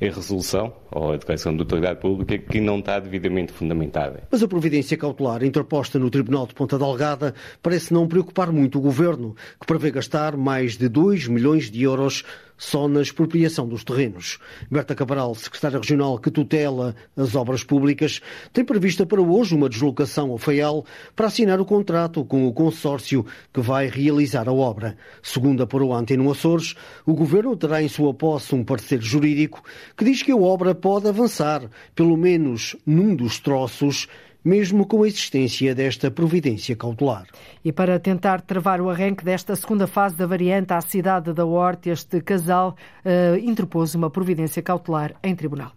a 0.00 0.04
resolução 0.04 0.72
ou 0.90 1.12
a 1.12 1.16
declaração 1.16 1.54
de 1.54 1.60
autoridade 1.60 2.00
pública 2.00 2.38
que 2.38 2.60
não 2.60 2.78
está 2.78 2.98
devidamente 2.98 3.52
fundamentada. 3.52 4.22
Mas 4.30 4.42
a 4.42 4.48
providência 4.48 4.96
cautelar 4.96 5.44
interposta 5.44 5.98
no 5.98 6.10
Tribunal 6.10 6.46
de 6.46 6.54
Ponta 6.54 6.78
Delgada 6.78 7.34
parece 7.62 7.92
não 7.92 8.08
preocupar 8.08 8.50
muito 8.50 8.78
o 8.78 8.80
Governo, 8.80 9.34
que 9.60 9.66
prevê 9.66 9.90
gastar 9.90 10.36
mais 10.36 10.76
de 10.76 10.88
2 10.88 11.28
milhões 11.28 11.70
de 11.70 11.82
euros 11.82 12.24
só 12.60 12.86
na 12.86 13.00
expropriação 13.00 13.66
dos 13.66 13.82
terrenos. 13.82 14.38
Berta 14.70 14.94
Cabral, 14.94 15.34
secretária 15.34 15.78
regional 15.78 16.18
que 16.18 16.30
tutela 16.30 16.94
as 17.16 17.34
obras 17.34 17.64
públicas, 17.64 18.20
tem 18.52 18.62
prevista 18.64 19.06
para 19.06 19.22
hoje 19.22 19.54
uma 19.54 19.68
deslocação 19.68 20.30
ao 20.30 20.36
FAEL 20.36 20.84
para 21.16 21.26
assinar 21.26 21.58
o 21.58 21.64
contrato 21.64 22.22
com 22.22 22.46
o 22.46 22.52
consórcio 22.52 23.24
que 23.50 23.62
vai 23.62 23.88
realizar 23.88 24.46
a 24.46 24.52
obra. 24.52 24.96
Segundo 25.22 25.62
a 25.62 25.96
Antena 25.96 26.30
Açores, 26.30 26.74
o 27.06 27.14
Governo 27.14 27.56
terá 27.56 27.82
em 27.82 27.88
sua 27.88 28.12
posse 28.12 28.54
um 28.54 28.62
parecer 28.62 29.00
jurídico 29.00 29.62
que 29.96 30.04
diz 30.04 30.22
que 30.22 30.32
a 30.32 30.36
obra 30.36 30.74
pode 30.74 31.08
avançar, 31.08 31.62
pelo 31.94 32.16
menos 32.16 32.76
num 32.86 33.14
dos 33.14 33.38
troços, 33.38 34.08
mesmo 34.44 34.86
com 34.86 35.02
a 35.02 35.06
existência 35.08 35.74
desta 35.74 36.10
providência 36.10 36.74
cautelar. 36.74 37.26
E 37.64 37.72
para 37.72 37.98
tentar 37.98 38.40
travar 38.40 38.80
o 38.80 38.88
arranque 38.88 39.24
desta 39.24 39.54
segunda 39.54 39.86
fase 39.86 40.16
da 40.16 40.26
variante 40.26 40.72
à 40.72 40.80
cidade 40.80 41.32
da 41.32 41.44
Horta, 41.44 41.90
este 41.90 42.20
casal 42.20 42.74
uh, 43.04 43.36
interpôs 43.38 43.94
uma 43.94 44.10
providência 44.10 44.62
cautelar 44.62 45.14
em 45.22 45.34
tribunal. 45.34 45.72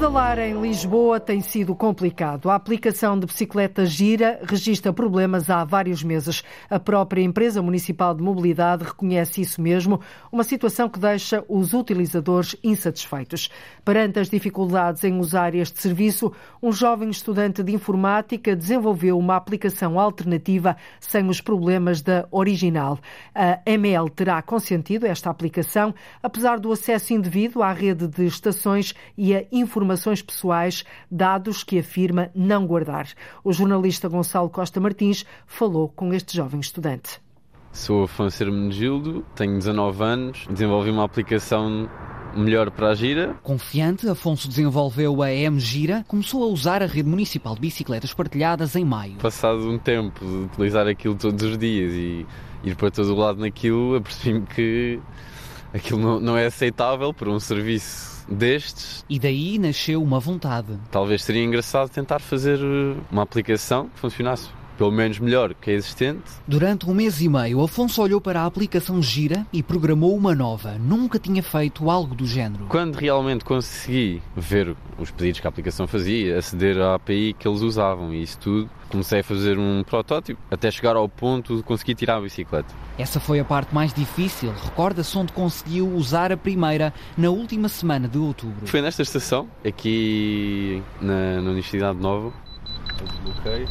Pedalar 0.00 0.38
em 0.38 0.58
Lisboa 0.58 1.20
tem 1.20 1.42
sido 1.42 1.74
complicado. 1.74 2.48
A 2.48 2.54
aplicação 2.54 3.18
de 3.18 3.26
bicicleta 3.26 3.84
Gira 3.84 4.40
registra 4.48 4.94
problemas 4.94 5.50
há 5.50 5.62
vários 5.62 6.02
meses. 6.02 6.42
A 6.70 6.80
própria 6.80 7.20
empresa 7.20 7.60
municipal 7.60 8.14
de 8.14 8.22
mobilidade 8.22 8.82
reconhece 8.82 9.42
isso 9.42 9.60
mesmo, 9.60 10.00
uma 10.32 10.42
situação 10.42 10.88
que 10.88 10.98
deixa 10.98 11.44
os 11.46 11.74
utilizadores 11.74 12.56
insatisfeitos. 12.64 13.50
Perante 13.84 14.18
as 14.18 14.30
dificuldades 14.30 15.04
em 15.04 15.18
usar 15.18 15.54
este 15.54 15.82
serviço, 15.82 16.32
um 16.62 16.72
jovem 16.72 17.10
estudante 17.10 17.62
de 17.62 17.74
informática 17.74 18.56
desenvolveu 18.56 19.18
uma 19.18 19.36
aplicação 19.36 20.00
alternativa 20.00 20.78
sem 20.98 21.28
os 21.28 21.42
problemas 21.42 22.00
da 22.00 22.26
original. 22.30 22.98
A 23.34 23.60
ML 23.66 24.08
terá 24.08 24.40
consentido 24.40 25.04
esta 25.04 25.28
aplicação, 25.28 25.94
apesar 26.22 26.58
do 26.58 26.72
acesso 26.72 27.12
indevido 27.12 27.62
à 27.62 27.70
rede 27.70 28.08
de 28.08 28.24
estações 28.24 28.94
e 29.14 29.36
a 29.36 29.44
informação 29.52 29.89
informações 29.90 30.22
pessoais, 30.22 30.84
dados 31.10 31.64
que 31.64 31.78
afirma 31.78 32.30
não 32.34 32.66
guardar. 32.66 33.08
O 33.42 33.52
jornalista 33.52 34.08
Gonçalo 34.08 34.48
Costa 34.48 34.78
Martins 34.80 35.24
falou 35.46 35.88
com 35.88 36.14
este 36.14 36.36
jovem 36.36 36.60
estudante. 36.60 37.20
Sou 37.72 38.04
Afonso 38.04 38.42
Hermenegildo, 38.42 39.24
tenho 39.34 39.56
19 39.58 40.02
anos, 40.02 40.46
desenvolvi 40.48 40.90
uma 40.90 41.04
aplicação 41.04 41.88
melhor 42.36 42.70
para 42.70 42.90
a 42.90 42.94
Gira. 42.94 43.34
Confiante, 43.42 44.08
Afonso 44.08 44.48
desenvolveu 44.48 45.22
a 45.22 45.32
M-Gira, 45.32 46.04
começou 46.06 46.44
a 46.44 46.46
usar 46.46 46.82
a 46.82 46.86
rede 46.86 47.08
municipal 47.08 47.54
de 47.54 47.60
bicicletas 47.60 48.14
partilhadas 48.14 48.76
em 48.76 48.84
maio. 48.84 49.16
Passado 49.16 49.68
um 49.68 49.78
tempo 49.78 50.24
de 50.24 50.44
utilizar 50.44 50.86
aquilo 50.86 51.14
todos 51.14 51.42
os 51.42 51.58
dias 51.58 51.92
e 51.92 52.26
ir 52.62 52.76
para 52.76 52.90
todo 52.90 53.12
o 53.12 53.16
lado 53.16 53.40
naquilo, 53.40 53.96
apercebi-me 53.98 54.46
que 54.46 55.00
aquilo 55.72 56.00
não, 56.00 56.20
não 56.20 56.36
é 56.36 56.46
aceitável 56.46 57.12
para 57.14 57.30
um 57.30 57.38
serviço 57.38 58.09
destes. 58.30 59.04
E 59.08 59.18
daí 59.18 59.58
nasceu 59.58 60.02
uma 60.02 60.20
vontade. 60.20 60.78
Talvez 60.90 61.22
seria 61.24 61.42
engraçado 61.42 61.88
tentar 61.90 62.20
fazer 62.20 62.58
eh, 62.58 62.96
uma 63.10 63.22
aplicação 63.22 63.88
que 63.88 63.98
funcionasse 63.98 64.48
pelo 64.80 64.90
menos 64.90 65.18
melhor 65.18 65.52
que 65.52 65.70
a 65.70 65.74
existente. 65.74 66.22
Durante 66.48 66.88
um 66.88 66.94
mês 66.94 67.20
e 67.20 67.28
meio, 67.28 67.62
Afonso 67.62 68.00
olhou 68.00 68.18
para 68.18 68.40
a 68.40 68.46
aplicação 68.46 69.02
Gira 69.02 69.46
e 69.52 69.62
programou 69.62 70.16
uma 70.16 70.34
nova. 70.34 70.78
Nunca 70.78 71.18
tinha 71.18 71.42
feito 71.42 71.90
algo 71.90 72.14
do 72.14 72.26
género. 72.26 72.64
Quando 72.64 72.96
realmente 72.96 73.44
consegui 73.44 74.22
ver 74.34 74.74
os 74.98 75.10
pedidos 75.10 75.38
que 75.38 75.46
a 75.46 75.50
aplicação 75.50 75.86
fazia, 75.86 76.38
aceder 76.38 76.78
à 76.78 76.94
API 76.94 77.34
que 77.38 77.46
eles 77.46 77.60
usavam 77.60 78.14
e 78.14 78.22
isso 78.22 78.38
tudo, 78.38 78.70
comecei 78.88 79.20
a 79.20 79.22
fazer 79.22 79.58
um 79.58 79.84
protótipo 79.84 80.40
até 80.50 80.70
chegar 80.70 80.96
ao 80.96 81.06
ponto 81.06 81.58
de 81.58 81.62
conseguir 81.62 81.94
tirar 81.94 82.16
a 82.16 82.22
bicicleta. 82.22 82.74
Essa 82.96 83.20
foi 83.20 83.38
a 83.38 83.44
parte 83.44 83.74
mais 83.74 83.92
difícil. 83.92 84.50
Recorda-se 84.64 85.18
onde 85.18 85.30
conseguiu 85.34 85.94
usar 85.94 86.32
a 86.32 86.38
primeira 86.38 86.90
na 87.18 87.28
última 87.28 87.68
semana 87.68 88.08
de 88.08 88.16
outubro. 88.16 88.66
Foi 88.66 88.80
nesta 88.80 89.02
estação, 89.02 89.46
aqui 89.62 90.82
na, 91.02 91.34
na 91.42 91.50
Universidade 91.50 91.98
Nova. 91.98 92.32
Eu 92.98 93.06
desbloqueei 93.06 93.66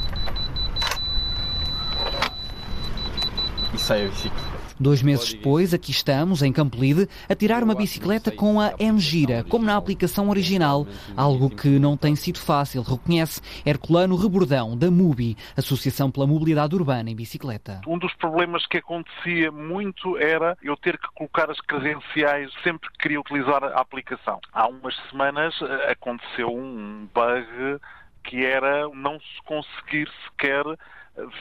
e 3.73 3.77
sai 3.77 4.05
a 4.05 4.09
bicicleta. 4.09 4.59
Dois 4.79 5.01
meses 5.01 5.33
depois, 5.33 5.73
aqui 5.73 5.91
estamos, 5.91 6.41
em 6.41 6.53
Campolide, 6.53 7.09
a 7.27 7.35
tirar 7.35 7.63
uma 7.63 7.75
bicicleta 7.75 8.31
com 8.31 8.61
a 8.61 8.73
M-Gira, 8.79 9.43
como 9.43 9.65
na 9.65 9.75
aplicação 9.75 10.29
original, 10.29 10.87
algo 11.17 11.49
que 11.49 11.67
não 11.77 11.97
tem 11.97 12.15
sido 12.15 12.39
fácil, 12.39 12.81
reconhece 12.81 13.41
Herculano 13.65 14.15
Rebordão, 14.15 14.77
da 14.77 14.89
MUBI, 14.89 15.35
Associação 15.57 16.09
pela 16.09 16.25
Mobilidade 16.25 16.75
Urbana 16.75 17.09
em 17.09 17.15
Bicicleta. 17.15 17.81
Um 17.85 17.97
dos 17.97 18.13
problemas 18.13 18.65
que 18.67 18.77
acontecia 18.77 19.51
muito 19.51 20.17
era 20.17 20.57
eu 20.63 20.77
ter 20.77 20.97
que 20.97 21.07
colocar 21.13 21.51
as 21.51 21.59
credenciais 21.59 22.49
sempre 22.63 22.89
que 22.89 22.99
queria 22.99 23.19
utilizar 23.19 23.61
a 23.61 23.81
aplicação. 23.81 24.39
Há 24.53 24.65
umas 24.67 24.95
semanas 25.09 25.53
eh, 25.61 25.91
aconteceu 25.91 26.55
um 26.55 27.05
bug 27.13 27.81
que 28.23 28.45
era 28.45 28.87
não 28.93 29.19
se 29.19 29.43
conseguir 29.45 30.09
sequer 30.23 30.63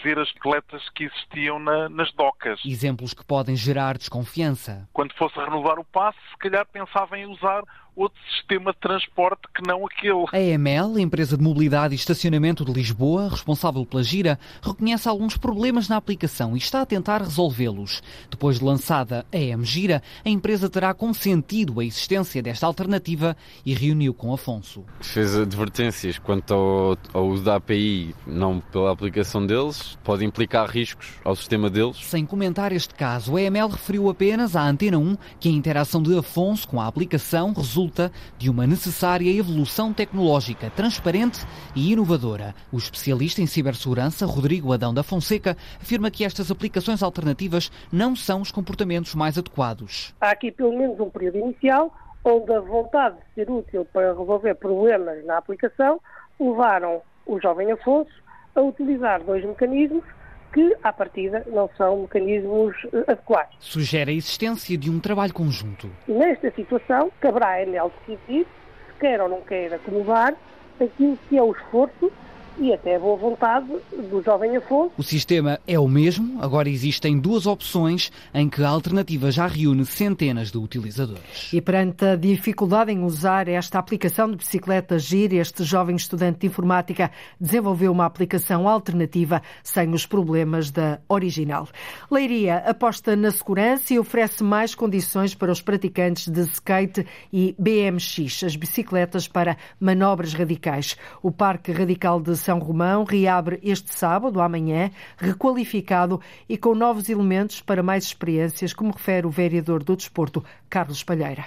ver 0.02 0.18
as 0.18 0.28
bicicletas 0.28 0.88
que 0.90 1.04
existiam 1.04 1.58
na, 1.58 1.88
nas 1.88 2.12
docas. 2.12 2.60
Exemplos 2.64 3.12
que 3.12 3.24
podem 3.24 3.56
gerar 3.56 3.98
desconfiança. 3.98 4.88
Quando 4.92 5.14
fosse 5.14 5.36
renovar 5.38 5.78
o 5.78 5.84
passe, 5.84 6.18
se 6.30 6.36
calhar 6.38 6.66
pensava 6.66 7.18
em 7.18 7.26
usar 7.26 7.62
outro 7.98 8.18
sistema 8.36 8.72
de 8.72 8.78
transporte 8.78 9.42
que 9.54 9.66
não 9.66 9.84
aquele. 9.84 10.24
A 10.32 10.40
EML, 10.40 10.98
empresa 11.00 11.36
de 11.36 11.42
mobilidade 11.42 11.94
e 11.94 11.96
estacionamento 11.96 12.64
de 12.64 12.72
Lisboa, 12.72 13.28
responsável 13.28 13.84
pela 13.84 14.02
gira, 14.02 14.38
reconhece 14.62 15.08
alguns 15.08 15.36
problemas 15.36 15.88
na 15.88 15.96
aplicação 15.96 16.54
e 16.54 16.58
está 16.58 16.82
a 16.82 16.86
tentar 16.86 17.22
resolvê-los. 17.22 18.02
Depois 18.30 18.58
de 18.58 18.64
lançada 18.64 19.26
a 19.32 19.36
EM 19.36 19.64
Gira, 19.64 20.02
a 20.24 20.28
empresa 20.28 20.70
terá 20.70 20.94
consentido 20.94 21.80
a 21.80 21.84
existência 21.84 22.40
desta 22.40 22.66
alternativa 22.66 23.36
e 23.66 23.74
reuniu 23.74 24.14
com 24.14 24.32
Afonso. 24.32 24.84
Fez 25.00 25.34
advertências 25.36 26.18
quanto 26.18 26.54
ao, 26.54 26.98
ao 27.12 27.26
uso 27.26 27.42
da 27.42 27.56
API, 27.56 28.14
não 28.26 28.60
pela 28.60 28.92
aplicação 28.92 29.44
deles, 29.44 29.98
pode 30.04 30.24
implicar 30.24 30.70
riscos 30.70 31.14
ao 31.24 31.34
sistema 31.34 31.68
deles. 31.68 31.96
Sem 31.96 32.24
comentar 32.24 32.72
este 32.72 32.94
caso, 32.94 33.36
a 33.36 33.42
EML 33.42 33.68
referiu 33.68 34.08
apenas 34.08 34.54
à 34.54 34.62
Antena 34.62 34.98
1 34.98 35.16
que 35.40 35.48
a 35.48 35.52
interação 35.52 36.02
de 36.02 36.16
Afonso 36.16 36.68
com 36.68 36.80
a 36.80 36.86
aplicação 36.86 37.52
resulta 37.52 37.87
resulta 37.88 38.12
de 38.36 38.50
uma 38.50 38.66
necessária 38.66 39.30
evolução 39.30 39.92
tecnológica 39.92 40.70
transparente 40.70 41.40
e 41.74 41.92
inovadora. 41.92 42.54
O 42.70 42.76
especialista 42.76 43.40
em 43.40 43.46
cibersegurança, 43.46 44.26
Rodrigo 44.26 44.72
Adão 44.72 44.92
da 44.92 45.02
Fonseca, 45.02 45.56
afirma 45.80 46.10
que 46.10 46.24
estas 46.24 46.50
aplicações 46.50 47.02
alternativas 47.02 47.70
não 47.90 48.14
são 48.14 48.42
os 48.42 48.52
comportamentos 48.52 49.14
mais 49.14 49.38
adequados. 49.38 50.14
Há 50.20 50.30
aqui 50.30 50.52
pelo 50.52 50.76
menos 50.76 51.00
um 51.00 51.10
período 51.10 51.38
inicial 51.38 51.92
onde 52.24 52.52
a 52.52 52.60
vontade 52.60 53.16
de 53.16 53.34
ser 53.34 53.50
útil 53.50 53.86
para 53.92 54.12
resolver 54.12 54.54
problemas 54.56 55.24
na 55.24 55.38
aplicação 55.38 56.00
levaram 56.38 57.00
o 57.26 57.40
jovem 57.40 57.72
Afonso 57.72 58.12
a 58.54 58.60
utilizar 58.60 59.22
dois 59.22 59.44
mecanismos 59.44 60.04
que, 60.52 60.76
à 60.82 60.92
partida, 60.92 61.44
não 61.46 61.68
são 61.76 62.02
mecanismos 62.02 62.76
eh, 62.92 63.04
adequados. 63.06 63.56
Sugere 63.58 64.12
a 64.12 64.14
existência 64.14 64.76
de 64.76 64.90
um 64.90 64.98
trabalho 64.98 65.32
conjunto. 65.32 65.90
Nesta 66.06 66.50
situação, 66.52 67.10
caberá 67.20 67.48
a 67.50 67.62
Enel 67.62 67.92
decidir 68.06 68.46
se 68.86 69.00
quer 69.00 69.20
ou 69.20 69.28
não 69.28 69.40
quer 69.42 69.74
acomodar 69.74 70.34
aquilo 70.80 71.18
que 71.28 71.36
é 71.36 71.42
o 71.42 71.52
esforço 71.52 72.12
e 72.58 72.72
até 72.72 72.96
a 72.96 72.98
boa 72.98 73.16
vontade 73.16 73.68
do 74.10 74.22
jovem 74.22 74.56
Afonso. 74.56 74.92
O 74.98 75.02
sistema 75.02 75.60
é 75.66 75.78
o 75.78 75.86
mesmo, 75.86 76.42
agora 76.42 76.68
existem 76.68 77.18
duas 77.18 77.46
opções 77.46 78.10
em 78.34 78.48
que 78.48 78.62
a 78.62 78.68
alternativa 78.68 79.30
já 79.30 79.46
reúne 79.46 79.84
centenas 79.84 80.50
de 80.50 80.58
utilizadores. 80.58 81.52
E 81.52 81.60
perante 81.60 82.04
a 82.04 82.16
dificuldade 82.16 82.92
em 82.92 83.02
usar 83.04 83.48
esta 83.48 83.78
aplicação 83.78 84.30
de 84.30 84.36
bicicleta 84.36 84.98
GIR, 84.98 85.34
este 85.34 85.62
jovem 85.64 85.96
estudante 85.96 86.40
de 86.40 86.46
informática 86.46 87.10
desenvolveu 87.40 87.92
uma 87.92 88.06
aplicação 88.06 88.68
alternativa 88.68 89.40
sem 89.62 89.92
os 89.92 90.06
problemas 90.06 90.70
da 90.70 91.00
original. 91.08 91.68
Leiria 92.10 92.58
aposta 92.58 93.14
na 93.14 93.30
segurança 93.30 93.94
e 93.94 93.98
oferece 93.98 94.42
mais 94.42 94.74
condições 94.74 95.34
para 95.34 95.52
os 95.52 95.62
praticantes 95.62 96.28
de 96.28 96.40
skate 96.42 97.06
e 97.32 97.54
BMX, 97.58 98.44
as 98.44 98.56
bicicletas 98.56 99.28
para 99.28 99.56
manobras 99.80 100.34
radicais. 100.34 100.96
O 101.22 101.30
Parque 101.30 101.72
Radical 101.72 102.20
de 102.20 102.36
são 102.48 102.60
Romão 102.60 103.04
reabre 103.04 103.60
este 103.62 103.92
sábado, 103.92 104.40
amanhã, 104.40 104.90
requalificado 105.18 106.18
e 106.48 106.56
com 106.56 106.74
novos 106.74 107.10
elementos 107.10 107.60
para 107.60 107.82
mais 107.82 108.04
experiências, 108.04 108.72
como 108.72 108.90
refere 108.90 109.26
o 109.26 109.30
vereador 109.30 109.84
do 109.84 109.94
Desporto, 109.94 110.42
Carlos 110.70 111.04
Palheira. 111.04 111.44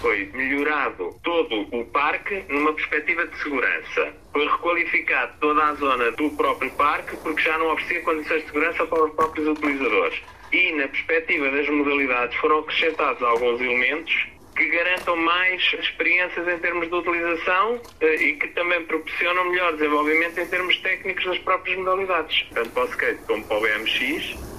Foi 0.00 0.24
melhorado 0.32 1.14
todo 1.22 1.68
o 1.70 1.84
parque 1.84 2.42
numa 2.48 2.72
perspectiva 2.72 3.26
de 3.26 3.36
segurança. 3.42 4.14
Foi 4.32 4.48
requalificado 4.48 5.32
toda 5.38 5.62
a 5.62 5.74
zona 5.74 6.10
do 6.12 6.30
próprio 6.30 6.70
parque 6.70 7.14
porque 7.18 7.42
já 7.42 7.58
não 7.58 7.74
oferecia 7.74 8.00
condições 8.00 8.40
de 8.40 8.46
segurança 8.46 8.86
para 8.86 9.04
os 9.04 9.12
próprios 9.12 9.48
utilizadores. 9.48 10.22
E 10.50 10.72
na 10.76 10.88
perspectiva 10.88 11.50
das 11.50 11.68
modalidades 11.68 12.34
foram 12.38 12.60
acrescentados 12.60 13.22
alguns 13.22 13.60
elementos 13.60 14.28
que 14.56 14.68
garantam 14.70 15.16
mais 15.16 15.62
experiências 15.78 16.48
em 16.48 16.58
termos 16.58 16.88
de 16.88 16.94
utilização 16.94 17.80
eh, 18.00 18.14
e 18.14 18.32
que 18.36 18.48
também 18.48 18.82
proporcionam 18.84 19.50
melhor 19.50 19.72
desenvolvimento 19.74 20.38
em 20.38 20.46
termos 20.46 20.76
técnicos 20.78 21.24
das 21.24 21.38
próprias 21.38 21.78
modalidades, 21.78 22.46
tanto 22.54 22.70
para 22.70 22.84
o 22.84 22.88
skate 22.88 23.22
como 23.26 23.44
para 23.44 23.58
o 23.58 23.60
BMX. 23.60 24.56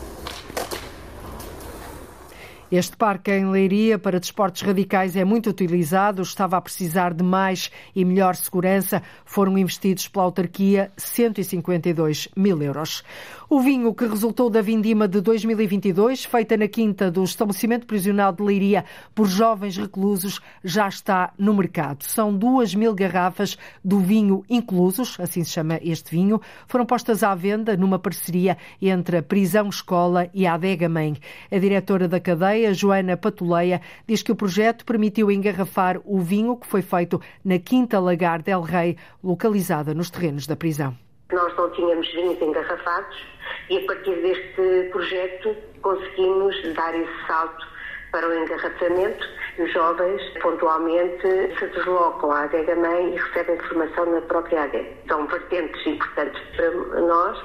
Este 2.69 2.97
parque 2.97 3.31
em 3.31 3.49
Leiria 3.49 3.97
para 3.97 4.19
desportos 4.19 4.61
radicais 4.61 5.15
é 5.15 5.23
muito 5.23 5.49
utilizado, 5.49 6.21
estava 6.21 6.57
a 6.57 6.61
precisar 6.61 7.13
de 7.13 7.23
mais 7.23 7.71
e 7.95 8.03
melhor 8.03 8.35
segurança. 8.35 9.01
Foram 9.23 9.57
investidos 9.57 10.09
pela 10.09 10.25
autarquia 10.25 10.91
152 10.97 12.27
mil 12.35 12.61
euros. 12.61 13.05
O 13.49 13.61
vinho 13.61 13.93
que 13.93 14.05
resultou 14.05 14.49
da 14.49 14.61
vindima 14.61 15.07
de 15.07 15.21
2022, 15.21 16.25
feita 16.25 16.57
na 16.57 16.67
quinta 16.67 17.09
do 17.09 17.23
estabelecimento 17.23 17.87
prisional 17.87 18.33
de 18.33 18.43
Leiria 18.43 18.83
por 19.15 19.25
jovens 19.25 19.77
reclusos, 19.77 20.41
já 20.61 20.85
está 20.89 21.31
no 21.37 21.53
mercado. 21.53 22.03
São 22.03 22.37
duas 22.37 22.75
mil 22.75 22.93
garrafas 22.93 23.57
do 23.81 24.01
vinho 24.01 24.43
inclusos, 24.49 25.17
assim 25.17 25.45
se 25.45 25.51
chama 25.51 25.79
este 25.81 26.11
vinho, 26.11 26.41
foram 26.67 26.85
postas 26.85 27.23
à 27.23 27.33
venda 27.35 27.77
numa 27.77 27.97
parceria 27.97 28.57
entre 28.81 29.19
a 29.19 29.23
Prisão 29.23 29.69
Escola 29.69 30.29
e 30.33 30.45
a 30.45 30.55
Adega 30.55 30.89
Mãe. 30.89 31.15
A 31.49 31.57
diretora 31.57 32.05
da 32.05 32.19
cadeia, 32.19 32.73
Joana 32.73 33.15
Patuleia, 33.15 33.79
diz 34.05 34.21
que 34.21 34.31
o 34.33 34.35
projeto 34.35 34.83
permitiu 34.83 35.31
engarrafar 35.31 36.01
o 36.03 36.19
vinho 36.19 36.57
que 36.57 36.67
foi 36.67 36.81
feito 36.81 37.21
na 37.45 37.57
Quinta 37.57 37.97
Lagar 37.97 38.41
del 38.41 38.59
Rei, 38.59 38.97
localizada 39.23 39.93
nos 39.93 40.09
terrenos 40.09 40.45
da 40.45 40.57
prisão. 40.57 40.97
Nós 41.31 41.55
não 41.57 41.69
tínhamos 41.71 42.11
vinhos 42.13 42.41
engarrafados 42.41 43.37
e 43.69 43.77
a 43.77 43.85
partir 43.85 44.15
deste 44.15 44.89
projeto 44.91 45.55
conseguimos 45.81 46.55
dar 46.73 46.95
esse 46.95 47.27
salto 47.27 47.67
para 48.11 48.27
o 48.27 48.33
engarrafamento. 48.33 49.27
Os 49.59 49.71
jovens 49.71 50.21
pontualmente 50.41 51.27
se 51.57 51.67
deslocam 51.67 52.31
à 52.31 52.43
adega 52.43 52.75
mãe 52.75 53.13
e 53.13 53.17
recebem 53.17 53.57
formação 53.59 54.05
na 54.05 54.21
própria 54.21 54.63
adega. 54.63 54.89
São 55.07 55.27
vertentes 55.27 55.85
importantes 55.85 56.41
para 56.55 57.01
nós 57.01 57.37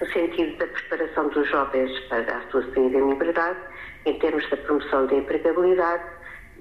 no 0.00 0.06
sentido 0.12 0.56
da 0.58 0.66
preparação 0.66 1.28
dos 1.28 1.48
jovens 1.48 1.98
para 2.08 2.36
a 2.36 2.50
sua 2.50 2.62
saída 2.62 2.98
em 2.98 3.08
liberdade, 3.10 3.58
em 4.06 4.18
termos 4.18 4.48
da 4.50 4.56
promoção 4.56 5.06
da 5.06 5.14
empregabilidade 5.14 6.04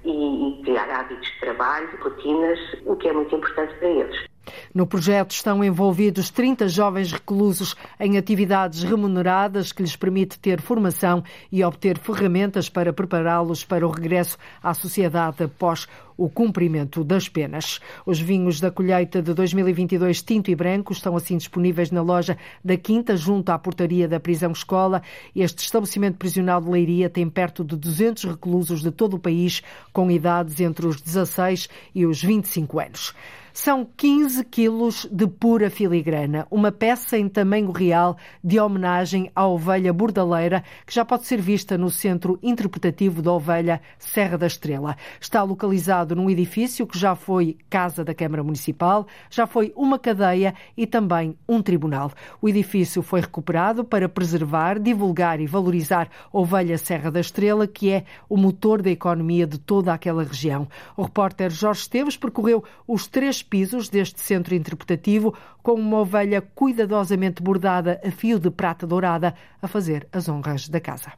e, 0.03 0.59
e 0.59 0.63
criar 0.63 0.89
hábitos 0.89 1.27
de 1.27 1.39
trabalho, 1.39 1.89
rotinas, 2.01 2.59
o 2.85 2.95
que 2.95 3.07
é 3.07 3.13
muito 3.13 3.35
importante 3.35 3.73
para 3.75 3.87
eles. 3.87 4.26
No 4.73 4.87
projeto 4.87 5.31
estão 5.31 5.63
envolvidos 5.63 6.29
30 6.29 6.67
jovens 6.67 7.11
reclusos 7.11 7.75
em 7.99 8.17
atividades 8.17 8.83
remuneradas 8.83 9.71
que 9.71 9.81
lhes 9.81 9.95
permite 9.95 10.39
ter 10.39 10.61
formação 10.61 11.23
e 11.51 11.63
obter 11.63 11.97
ferramentas 11.97 12.69
para 12.69 12.93
prepará-los 12.93 13.63
para 13.63 13.87
o 13.87 13.91
regresso 13.91 14.37
à 14.61 14.73
sociedade 14.73 15.43
após 15.43 15.87
o 16.17 16.27
cumprimento 16.27 17.03
das 17.03 17.29
penas. 17.29 17.79
Os 18.05 18.19
vinhos 18.19 18.59
da 18.59 18.71
colheita 18.71 19.21
de 19.21 19.33
2022 19.33 20.23
tinto 20.23 20.49
e 20.49 20.55
branco 20.55 20.91
estão 20.91 21.15
assim 21.15 21.37
disponíveis 21.37 21.91
na 21.91 22.01
loja 22.01 22.37
da 22.65 22.75
Quinta, 22.75 23.15
junto 23.15 23.51
à 23.51 23.59
portaria 23.59 24.07
da 24.07 24.19
prisão 24.19 24.51
escola. 24.51 25.03
Este 25.35 25.63
estabelecimento 25.63 26.17
prisional 26.17 26.59
de 26.59 26.69
Leiria 26.69 27.09
tem 27.09 27.29
perto 27.29 27.63
de 27.63 27.75
200 27.75 28.23
reclusos 28.23 28.81
de 28.81 28.89
todo 28.89 29.15
o 29.15 29.19
país 29.19 29.61
com 29.93 30.09
idades 30.09 30.59
entre 30.59 30.87
os 30.87 30.99
16 30.99 31.69
e 31.93 32.05
os 32.05 32.21
25 32.23 32.79
anos. 32.79 33.13
São 33.59 33.83
15 33.97 34.45
quilos 34.45 35.07
de 35.11 35.25
pura 35.25 35.67
filigrana, 35.71 36.45
uma 36.51 36.71
peça 36.71 37.17
em 37.17 37.27
tamanho 37.27 37.71
real 37.71 38.15
de 38.43 38.59
homenagem 38.59 39.31
à 39.35 39.47
ovelha 39.47 39.91
bordaleira, 39.91 40.63
que 40.85 40.93
já 40.93 41.03
pode 41.03 41.25
ser 41.25 41.41
vista 41.41 41.75
no 41.75 41.89
Centro 41.89 42.37
Interpretativo 42.43 43.19
da 43.19 43.33
Ovelha 43.33 43.81
Serra 43.97 44.37
da 44.37 44.45
Estrela. 44.45 44.95
Está 45.19 45.41
localizado 45.41 46.15
num 46.15 46.29
edifício 46.29 46.85
que 46.85 46.99
já 46.99 47.15
foi 47.15 47.57
Casa 47.67 48.05
da 48.05 48.13
Câmara 48.13 48.43
Municipal, 48.43 49.07
já 49.27 49.47
foi 49.47 49.73
uma 49.75 49.97
cadeia 49.97 50.53
e 50.77 50.85
também 50.85 51.35
um 51.49 51.59
tribunal. 51.59 52.11
O 52.39 52.47
edifício 52.47 53.01
foi 53.01 53.21
recuperado 53.21 53.83
para 53.83 54.07
preservar, 54.07 54.77
divulgar 54.77 55.41
e 55.41 55.47
valorizar 55.47 56.11
a 56.31 56.37
ovelha 56.37 56.77
Serra 56.77 57.09
da 57.09 57.19
Estrela, 57.19 57.65
que 57.65 57.89
é 57.89 58.05
o 58.29 58.37
motor 58.37 58.83
da 58.83 58.91
economia 58.91 59.47
de 59.47 59.57
toda 59.57 59.91
aquela 59.91 60.23
região. 60.23 60.67
O 60.95 61.01
repórter 61.01 61.49
Jorge 61.49 61.81
Esteves 61.81 62.15
percorreu 62.15 62.63
os 62.87 63.07
três 63.07 63.46
pisos 63.47 63.89
deste 63.89 64.21
centro 64.21 64.53
interpretativo 64.53 65.33
com 65.63 65.73
uma 65.73 65.99
ovelha 65.99 66.41
cuidadosamente 66.41 67.41
bordada 67.41 67.99
a 68.05 68.11
fio 68.11 68.39
de 68.39 68.51
prata 68.51 68.85
dourada 68.85 69.33
a 69.61 69.67
fazer 69.67 70.07
as 70.11 70.29
honras 70.29 70.69
da 70.69 70.79
casa. 70.79 71.13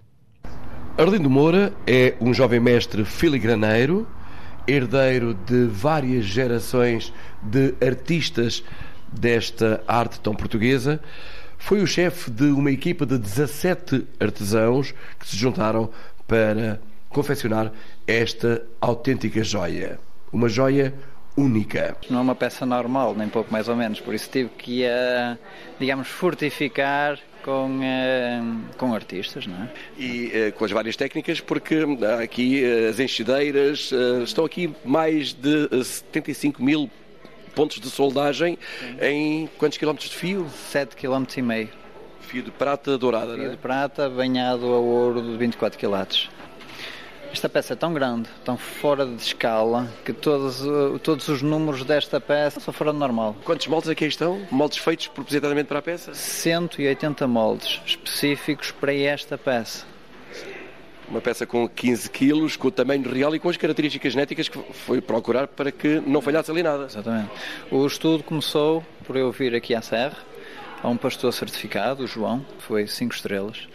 Arlindo 0.97 1.29
Moura 1.29 1.73
é 1.87 2.15
um 2.19 2.33
jovem 2.33 2.59
mestre 2.59 3.05
filigraneiro, 3.05 4.07
herdeiro 4.67 5.33
de 5.33 5.65
várias 5.65 6.25
gerações 6.25 7.13
de 7.41 7.73
artistas 7.81 8.63
desta 9.11 9.81
arte 9.87 10.19
tão 10.19 10.35
portuguesa. 10.35 10.99
Foi 11.57 11.81
o 11.81 11.87
chefe 11.87 12.29
de 12.29 12.45
uma 12.45 12.71
equipa 12.71 13.05
de 13.05 13.17
17 13.17 14.07
artesãos 14.19 14.93
que 15.17 15.27
se 15.27 15.35
juntaram 15.35 15.89
para 16.27 16.79
confeccionar 17.09 17.71
esta 18.05 18.61
autêntica 18.79 19.43
joia. 19.43 19.99
Uma 20.31 20.47
joia 20.47 20.93
única. 21.35 21.95
Não 22.09 22.19
é 22.19 22.21
uma 22.21 22.35
peça 22.35 22.65
normal, 22.65 23.15
nem 23.15 23.27
pouco 23.27 23.51
mais 23.51 23.67
ou 23.67 23.75
menos, 23.75 23.99
por 23.99 24.13
isso 24.13 24.29
tive 24.29 24.49
que, 24.49 24.83
uh, 24.83 25.37
digamos, 25.79 26.07
fortificar 26.07 27.19
com, 27.43 27.79
uh, 27.79 28.75
com 28.77 28.93
artistas, 28.93 29.47
não 29.47 29.63
é? 29.63 29.69
E 29.97 30.49
uh, 30.49 30.53
com 30.53 30.65
as 30.65 30.71
várias 30.71 30.95
técnicas, 30.95 31.39
porque 31.39 31.85
aqui 32.21 32.63
as 32.89 32.99
enchideiras, 32.99 33.91
estão 34.23 34.45
aqui 34.45 34.73
mais 34.83 35.33
de 35.33 35.83
75 35.83 36.61
mil 36.63 36.89
pontos 37.55 37.79
de 37.79 37.89
soldagem 37.89 38.57
Sim. 38.79 38.97
em 39.01 39.49
quantos 39.57 39.77
quilómetros 39.77 40.09
de 40.09 40.15
fio? 40.15 40.47
7 40.71 40.95
km 40.95 41.25
e 41.35 41.41
meio. 41.41 41.69
Fio 42.21 42.43
de 42.43 42.51
prata 42.51 42.97
dourada, 42.97 43.33
Fio 43.33 43.45
é? 43.45 43.49
de 43.49 43.57
prata 43.57 44.09
banhado 44.09 44.65
a 44.65 44.77
ouro 44.77 45.21
de 45.21 45.35
24 45.37 45.77
quilates. 45.79 46.29
Esta 47.31 47.47
peça 47.47 47.73
é 47.73 47.75
tão 47.75 47.93
grande, 47.93 48.27
tão 48.43 48.57
fora 48.57 49.05
de 49.05 49.21
escala, 49.21 49.87
que 50.03 50.11
todos, 50.11 50.65
uh, 50.65 50.97
todos 50.99 51.27
os 51.27 51.43
números 51.43 51.83
desta 51.83 52.19
peça 52.19 52.59
são 52.59 52.73
fora 52.73 52.91
de 52.91 52.97
normal. 52.97 53.35
Quantos 53.45 53.67
moldes 53.67 53.87
aqui 53.87 54.05
estão? 54.05 54.41
Moldes 54.49 54.79
feitos 54.79 55.07
propositadamente 55.07 55.67
para 55.67 55.79
a 55.79 55.81
peça? 55.81 56.13
180 56.13 57.27
moldes 57.27 57.81
específicos 57.85 58.71
para 58.71 58.93
esta 58.93 59.37
peça. 59.37 59.85
Uma 61.07 61.21
peça 61.21 61.45
com 61.45 61.67
15 61.67 62.09
quilos, 62.09 62.55
com 62.55 62.67
o 62.67 62.71
tamanho 62.71 63.07
real 63.09 63.35
e 63.35 63.39
com 63.39 63.49
as 63.49 63.57
características 63.57 64.13
genéticas 64.13 64.49
que 64.49 64.59
foi 64.73 64.99
procurar 64.99 65.47
para 65.47 65.71
que 65.71 66.01
não 66.05 66.21
falhasse 66.21 66.49
ali 66.49 66.63
nada. 66.63 66.85
Exatamente. 66.85 67.29
O 67.71 67.85
estudo 67.85 68.23
começou 68.23 68.83
por 69.05 69.15
eu 69.15 69.31
vir 69.31 69.55
aqui 69.55 69.75
à 69.75 69.81
Serra, 69.81 70.17
a 70.81 70.87
um 70.87 70.97
pastor 70.97 71.31
certificado, 71.31 72.03
o 72.03 72.07
João, 72.07 72.45
foi 72.59 72.87
5 72.87 73.13
estrelas, 73.13 73.67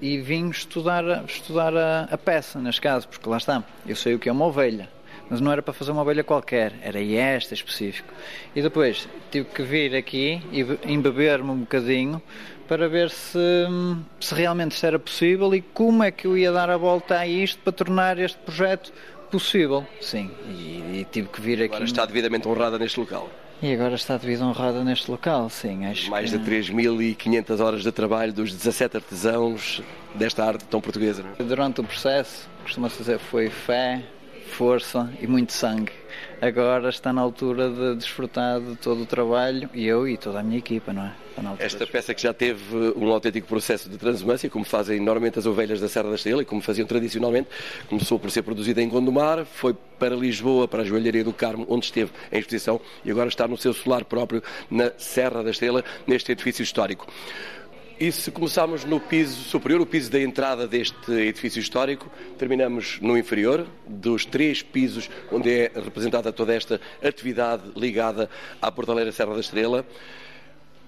e 0.00 0.18
vim 0.18 0.48
estudar, 0.50 1.24
estudar 1.24 1.76
a, 1.76 2.08
a, 2.10 2.18
peça, 2.18 2.58
neste 2.60 2.80
caso, 2.80 3.08
porque 3.08 3.28
lá 3.28 3.36
está, 3.36 3.62
eu 3.86 3.96
sei 3.96 4.14
o 4.14 4.18
que 4.18 4.28
é 4.28 4.32
uma 4.32 4.46
ovelha, 4.46 4.88
mas 5.28 5.40
não 5.40 5.52
era 5.52 5.62
para 5.62 5.74
fazer 5.74 5.92
uma 5.92 6.02
ovelha 6.02 6.24
qualquer, 6.24 6.74
era 6.82 7.02
esta 7.02 7.54
específico. 7.54 8.12
E 8.54 8.62
depois 8.62 9.08
tive 9.30 9.48
que 9.48 9.62
vir 9.62 9.94
aqui 9.94 10.42
e 10.52 10.92
embeber-me 10.92 11.50
um 11.50 11.58
bocadinho 11.58 12.22
para 12.66 12.88
ver 12.88 13.10
se, 13.10 13.38
se 14.20 14.34
realmente 14.34 14.72
isto 14.72 14.86
era 14.86 14.98
possível 14.98 15.54
e 15.54 15.62
como 15.62 16.02
é 16.02 16.10
que 16.10 16.26
eu 16.26 16.36
ia 16.36 16.52
dar 16.52 16.68
a 16.68 16.76
volta 16.76 17.18
a 17.18 17.26
isto 17.26 17.58
para 17.62 17.72
tornar 17.72 18.18
este 18.18 18.38
projeto 18.38 18.92
possível. 19.30 19.86
Sim, 20.00 20.30
e, 20.48 21.00
e 21.00 21.06
tive 21.10 21.28
que 21.28 21.40
vir 21.40 21.62
aqui. 21.62 21.74
Agora 21.74 21.84
está 21.84 22.04
devidamente 22.04 22.46
honrada 22.46 22.78
neste 22.78 23.00
local. 23.00 23.30
E 23.60 23.72
agora 23.72 23.96
está 23.96 24.16
de 24.16 24.24
vida 24.24 24.44
honrada 24.44 24.84
neste 24.84 25.10
local, 25.10 25.50
sim. 25.50 25.84
Acho 25.84 26.08
Mais 26.10 26.30
que... 26.30 26.38
de 26.38 26.50
3.500 26.50 27.60
horas 27.60 27.82
de 27.82 27.90
trabalho 27.90 28.32
dos 28.32 28.52
17 28.52 28.96
artesãos 28.98 29.82
desta 30.14 30.44
arte 30.44 30.64
tão 30.66 30.80
portuguesa. 30.80 31.24
Não 31.24 31.32
é? 31.32 31.42
Durante 31.42 31.80
o 31.80 31.84
processo, 31.84 32.48
costuma-se 32.62 32.98
dizer, 32.98 33.18
foi 33.18 33.50
fé, 33.50 34.02
força 34.52 35.10
e 35.20 35.26
muito 35.26 35.52
sangue. 35.52 35.92
Agora 36.40 36.88
está 36.88 37.12
na 37.12 37.20
altura 37.20 37.68
de 37.68 37.96
desfrutar 37.96 38.60
de 38.60 38.76
todo 38.76 39.02
o 39.02 39.06
trabalho, 39.06 39.68
e 39.74 39.86
eu 39.86 40.06
e 40.06 40.16
toda 40.16 40.38
a 40.38 40.42
minha 40.42 40.58
equipa, 40.58 40.92
não 40.92 41.06
é? 41.06 41.12
Esta 41.58 41.86
peça 41.86 42.14
que 42.14 42.22
já 42.22 42.32
teve 42.32 42.76
um 42.96 43.12
autêntico 43.12 43.46
processo 43.46 43.88
de 43.88 43.96
transumância, 43.96 44.48
como 44.50 44.64
fazem 44.64 44.98
normalmente 44.98 45.38
as 45.38 45.46
ovelhas 45.46 45.80
da 45.80 45.88
Serra 45.88 46.08
da 46.08 46.16
Estrela 46.16 46.42
e 46.42 46.44
como 46.44 46.60
faziam 46.60 46.86
tradicionalmente, 46.86 47.48
começou 47.88 48.18
por 48.18 48.30
ser 48.30 48.42
produzida 48.42 48.82
em 48.82 48.88
Gondomar, 48.88 49.44
foi 49.44 49.74
para 49.98 50.14
Lisboa, 50.14 50.66
para 50.66 50.82
a 50.82 50.84
Joalharia 50.84 51.24
do 51.24 51.32
Carmo, 51.32 51.66
onde 51.68 51.86
esteve 51.86 52.10
em 52.32 52.38
exposição, 52.38 52.80
e 53.04 53.10
agora 53.10 53.28
está 53.28 53.46
no 53.46 53.56
seu 53.56 53.72
solar 53.72 54.04
próprio 54.04 54.42
na 54.70 54.92
Serra 54.96 55.42
da 55.42 55.50
Estrela, 55.50 55.84
neste 56.06 56.32
edifício 56.32 56.62
histórico. 56.62 57.06
E 58.00 58.12
se 58.12 58.30
começarmos 58.30 58.84
no 58.84 59.00
piso 59.00 59.42
superior, 59.42 59.80
o 59.80 59.86
piso 59.86 60.08
da 60.08 60.20
entrada 60.20 60.68
deste 60.68 61.10
edifício 61.10 61.58
histórico, 61.58 62.08
terminamos 62.38 63.00
no 63.00 63.18
inferior, 63.18 63.66
dos 63.88 64.24
três 64.24 64.62
pisos 64.62 65.10
onde 65.32 65.50
é 65.50 65.72
representada 65.74 66.32
toda 66.32 66.54
esta 66.54 66.80
atividade 67.02 67.64
ligada 67.74 68.30
à 68.62 68.70
Portaleira 68.70 69.10
Serra 69.10 69.34
da 69.34 69.40
Estrela 69.40 69.84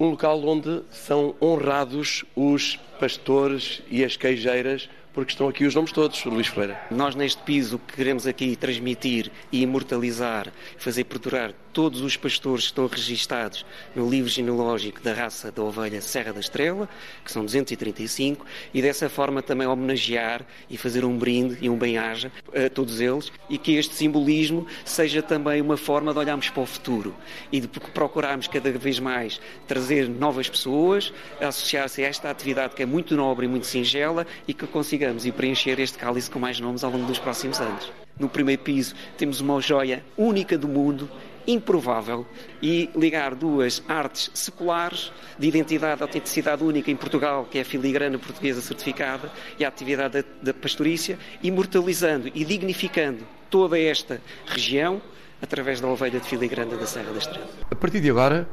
um 0.01 0.13
local 0.13 0.43
onde 0.47 0.83
são 0.91 1.35
honrados 1.43 2.25
os 2.35 2.77
pastores 2.99 3.83
e 3.91 4.03
as 4.03 4.17
queijeiras, 4.17 4.89
porque 5.13 5.33
estão 5.33 5.47
aqui 5.47 5.67
os 5.67 5.75
nomes 5.75 5.93
todos, 5.93 6.25
Luís 6.25 6.47
Ferreira. 6.47 6.81
Nós 6.91 7.15
neste 7.15 7.43
piso 7.43 7.79
queremos 7.79 8.27
aqui 8.27 8.57
transmitir 8.57 9.31
e 9.53 9.61
imortalizar, 9.61 10.51
fazer 10.79 11.05
perdurar 11.05 11.53
todos 11.73 12.01
os 12.01 12.17
pastores 12.17 12.65
estão 12.65 12.87
registados 12.87 13.65
no 13.95 14.09
livro 14.09 14.29
genealógico 14.29 15.01
da 15.01 15.13
raça 15.13 15.51
da 15.51 15.63
ovelha 15.63 16.01
Serra 16.01 16.33
da 16.33 16.41
Estrela, 16.41 16.89
que 17.25 17.31
são 17.33 17.45
235, 17.45 18.45
e 18.73 18.83
dessa 18.83 19.09
forma 19.09 19.43
também 19.43 19.67
homenagear 19.67 20.45
e 20.69 20.77
fazer 20.77 21.05
um 21.05 21.17
brinde 21.17 21.59
e 21.61 21.69
um 21.69 21.77
bem-aja 21.77 22.33
a 22.55 22.69
todos 22.69 23.01
eles, 23.01 23.33
e 23.49 23.59
que 23.59 23.77
este 23.77 23.95
simbolismo 23.95 24.67
seja 24.85 25.23
também 25.23 25.61
uma 25.61 25.77
forma 25.77 26.13
de 26.13 26.19
olharmos 26.19 26.49
para 26.49 26.63
o 26.63 26.67
futuro 26.67 27.15
e 27.51 27.61
de 27.61 27.69
procurarmos 27.69 28.49
cada 28.49 28.71
vez 28.73 28.99
mais 28.99 29.41
trazer 29.67 30.09
novas 30.09 30.49
pessoas 30.49 31.13
a 31.41 31.49
associar-se 31.49 32.03
a 32.03 32.09
esta 32.09 32.31
atividade 32.31 32.75
que 32.75 32.83
é 32.83 32.87
muito 32.87 33.17
nobre 33.17 33.47
e 33.47 33.49
muito 33.49 33.67
singela 33.67 34.27
e 34.47 34.55
que 34.55 34.67
consigamos 34.67 35.25
ir 35.27 35.33
preencher 35.33 35.79
este 35.81 35.99
cálice 35.99 36.31
com 36.31 36.39
mais 36.39 36.59
nomes 36.61 36.85
ao 36.85 36.91
longo 36.91 37.07
dos 37.07 37.19
próximos 37.19 37.61
anos. 37.61 37.91
No 38.19 38.29
primeiro 38.29 38.63
piso 38.63 38.95
temos 39.17 39.41
uma 39.41 39.61
joia 39.61 40.05
única 40.17 40.59
do 40.59 40.69
mundo 40.69 41.09
improvável 41.53 42.27
e 42.63 42.91
ligar 42.95 43.35
duas 43.35 43.83
artes 43.89 44.31
seculares 44.35 45.13
de 45.39 45.49
identidade, 45.49 45.97
de 45.97 46.03
autenticidade 46.03 46.63
única 46.63 46.91
em 46.91 46.97
Portugal, 46.97 47.47
que 47.51 47.59
é 47.59 47.63
a 47.63 47.65
filigrana 47.65 48.19
portuguesa 48.19 48.61
certificada, 48.61 49.31
e 49.59 49.65
a 49.65 49.69
atividade 49.69 50.23
da, 50.23 50.53
da 50.53 50.55
pastorícia, 50.55 51.19
imortalizando 51.43 52.31
e 52.35 52.45
dignificando 52.45 53.27
toda 53.49 53.79
esta 53.79 54.21
região 54.47 55.01
através 55.43 55.81
da 55.81 55.89
ovelha 55.89 56.21
de 56.21 56.27
filigrana 56.27 56.77
da 56.77 56.87
Serra 56.87 57.13
da 57.13 57.19
Estrela. 57.19 57.49
A 57.71 57.75
partir 57.75 58.01
de 58.01 58.11
agora, 58.11 58.49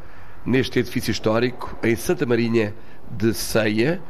neste 0.45 0.79
edifício 0.79 1.11
histórico, 1.11 1.77
em 1.83 1.95
Santa 1.95 2.25
Marinha 2.25 2.73
de 3.11 3.33
Ceia, 3.33 4.01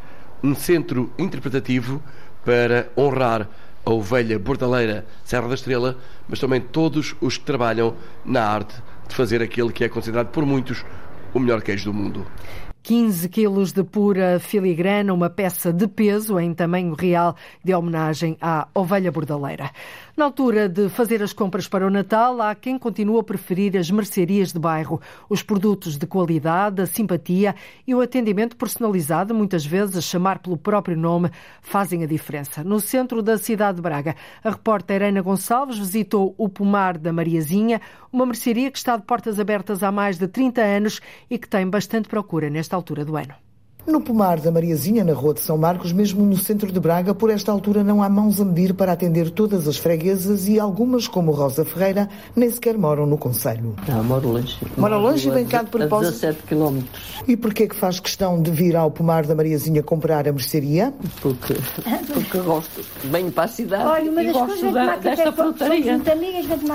um 0.44 0.56
centro 0.56 1.12
interpretativo 1.18 2.02
para 2.46 2.90
honrar 2.96 3.50
a 3.88 3.90
ovelha 3.90 4.38
bordaleira 4.38 5.06
Serra 5.24 5.48
da 5.48 5.54
Estrela, 5.54 5.98
mas 6.28 6.42
também 6.42 6.60
todos 6.60 7.16
os 7.22 7.38
que 7.38 7.46
trabalham 7.46 7.96
na 8.26 8.44
arte 8.44 8.76
de 9.08 9.16
fazer 9.16 9.42
aquele 9.42 9.72
que 9.72 9.86
é 9.86 9.88
considerado 9.88 10.28
por 10.28 10.46
muitos 10.46 10.84
o 11.34 11.40
melhor 11.40 11.62
queijo 11.62 11.86
do 11.86 11.94
mundo. 11.94 12.28
15 12.84 13.30
quilos 13.30 13.72
de 13.72 13.84
pura 13.84 14.40
filigrana, 14.42 15.14
uma 15.14 15.30
peça 15.30 15.72
de 15.72 15.88
peso 15.88 16.38
em 16.38 16.54
tamanho 16.54 16.96
real 16.96 17.36
de 17.64 17.74
homenagem 17.74 18.38
à 18.42 18.68
ovelha 18.74 19.12
bordaleira. 19.12 19.72
Na 20.18 20.26
altura 20.26 20.68
de 20.68 20.90
fazer 20.90 21.22
as 21.22 21.32
compras 21.32 21.68
para 21.68 21.86
o 21.86 21.92
Natal, 21.92 22.42
há 22.42 22.56
quem 22.56 22.80
continua 22.80 23.22
a 23.22 23.24
preferir 23.24 23.78
as 23.78 23.92
mercearias 23.92 24.52
de 24.52 24.58
bairro. 24.58 25.00
Os 25.30 25.44
produtos 25.44 25.96
de 25.96 26.08
qualidade, 26.08 26.82
a 26.82 26.88
simpatia 26.88 27.54
e 27.86 27.94
o 27.94 28.02
atendimento 28.02 28.58
personalizado, 28.58 29.36
muitas 29.36 29.64
vezes 29.64 29.96
a 29.96 30.02
chamar 30.02 30.40
pelo 30.40 30.58
próprio 30.58 30.98
nome, 30.98 31.30
fazem 31.62 32.04
a 32.04 32.08
diferença. 32.08 32.64
No 32.64 32.80
centro 32.80 33.22
da 33.22 33.38
cidade 33.38 33.76
de 33.76 33.84
Braga, 33.84 34.16
a 34.44 34.50
repórter 34.50 35.04
Ana 35.04 35.22
Gonçalves 35.22 35.78
visitou 35.78 36.34
o 36.36 36.50
Pomar 36.50 36.98
da 36.98 37.14
Mariazinha, 37.14 37.80
uma 38.12 38.26
mercearia 38.26 38.72
que 38.72 38.78
está 38.80 38.98
de 38.98 39.04
portas 39.04 39.40
abertas 39.40 39.84
há 39.84 39.92
mais 39.92 40.18
de 40.18 40.28
30 40.28 40.62
anos 40.64 41.00
e 41.30 41.38
que 41.38 41.48
tem 41.48 41.70
bastante 41.70 42.10
procura 42.10 42.50
nesta 42.50 42.76
altura 42.76 43.06
do 43.06 43.16
ano. 43.16 43.47
No 43.88 44.02
pomar 44.02 44.42
da 44.42 44.52
Mariazinha, 44.52 45.02
na 45.02 45.14
Rua 45.14 45.34
de 45.34 45.40
São 45.40 45.58
Marcos, 45.58 45.94
mesmo 45.94 46.26
no 46.26 46.36
centro 46.36 46.70
de 46.74 46.78
Braga, 46.78 47.16
por 47.16 47.30
esta 47.30 47.54
altura 47.54 47.86
não 47.86 48.04
há 48.04 48.10
mãos 48.10 48.42
a 48.42 48.44
medir 48.44 48.74
para 48.74 48.92
atender 48.92 49.30
todas 49.30 49.66
as 49.66 49.78
freguesas 49.78 50.50
e 50.50 50.60
algumas, 50.60 51.08
como 51.08 51.32
Rosa 51.32 51.64
Ferreira, 51.64 52.10
nem 52.36 52.50
sequer 52.50 52.78
moram 52.78 53.06
no 53.06 53.18
Conselho. 53.18 53.78
Não, 53.88 54.04
moro 54.04 54.28
longe. 54.28 54.58
Mora 54.76 54.98
longe 54.98 55.30
e 55.30 55.32
vem 55.32 55.46
cá 55.46 55.64
de 55.64 55.70
propósito? 55.70 56.26
A 56.26 56.32
17 56.32 56.44
quilómetros. 56.44 57.24
E 57.26 57.38
porquê 57.38 57.66
que 57.66 57.76
faz 57.78 57.98
questão 58.02 58.42
de 58.42 58.52
vir 58.52 58.76
ao 58.76 58.92
pomar 58.92 59.26
da 59.26 59.34
Mariazinha 59.34 59.82
comprar 59.82 60.28
a 60.28 60.34
mercearia? 60.34 60.94
Porque, 61.22 61.56
porque 62.14 62.40
gosto. 62.40 62.82
Venho 63.06 63.32
para 63.32 63.46
a 63.46 63.48
cidade 63.48 63.86
Olha, 63.86 64.12
uma 64.12 64.22
e 64.22 64.26
das 64.26 64.34
gosto 64.34 64.48
coisas 64.48 64.74
da, 64.74 64.98
que 64.98 65.04
desta 65.04 65.32
frutaria. 65.32 66.02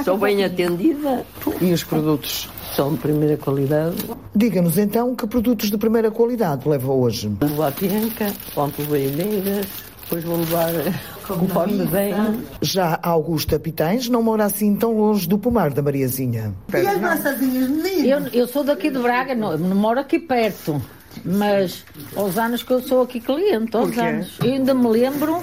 Sou 0.03 0.17
bem 0.17 0.43
atendida. 0.45 1.27
E 1.61 1.75
os 1.75 1.85
produtos? 1.85 2.49
São 2.77 2.95
de 2.95 3.01
primeira 3.01 3.37
qualidade. 3.37 3.97
Diga-nos 4.35 4.79
então 4.79 5.15
que 5.15 5.27
produtos 5.27 5.71
de 5.71 5.77
primeira 5.77 6.11
qualidade 6.11 6.69
leva 6.69 6.93
hoje. 6.93 7.29
Vou 7.41 7.49
levar 7.49 7.73
penca, 7.73 8.33
levei 8.79 9.09
abelhas, 9.09 9.67
depois 10.03 10.25
vou 10.25 10.37
levar 10.39 10.71
conforme 11.29 11.85
vem. 11.85 12.15
Já 12.63 12.99
Augusta 13.03 13.59
Pitães 13.59 14.09
não 14.09 14.23
mora 14.23 14.45
assim 14.45 14.75
tão 14.75 14.97
longe 14.97 15.29
do 15.29 15.39
pomar 15.39 15.71
da 15.71 15.83
Mariazinha. 15.83 16.55
E 16.73 16.77
as 16.87 17.01
maçazinhas 17.01 17.71
Eu, 18.05 18.21
eu 18.33 18.47
sou 18.47 18.65
daqui 18.65 18.91
de 18.91 18.99
Braga, 18.99 19.35
não, 19.35 19.57
não 19.57 19.77
moro 19.77 20.01
aqui 20.01 20.19
perto. 20.19 20.81
Mas 21.25 21.85
aos 22.17 22.39
anos 22.39 22.63
que 22.63 22.73
eu 22.73 22.81
sou 22.81 23.03
aqui 23.03 23.21
cliente, 23.21 23.77
aos 23.77 23.97
anos. 23.99 24.39
Eu 24.43 24.53
ainda 24.55 24.73
me 24.73 24.89
lembro 24.89 25.43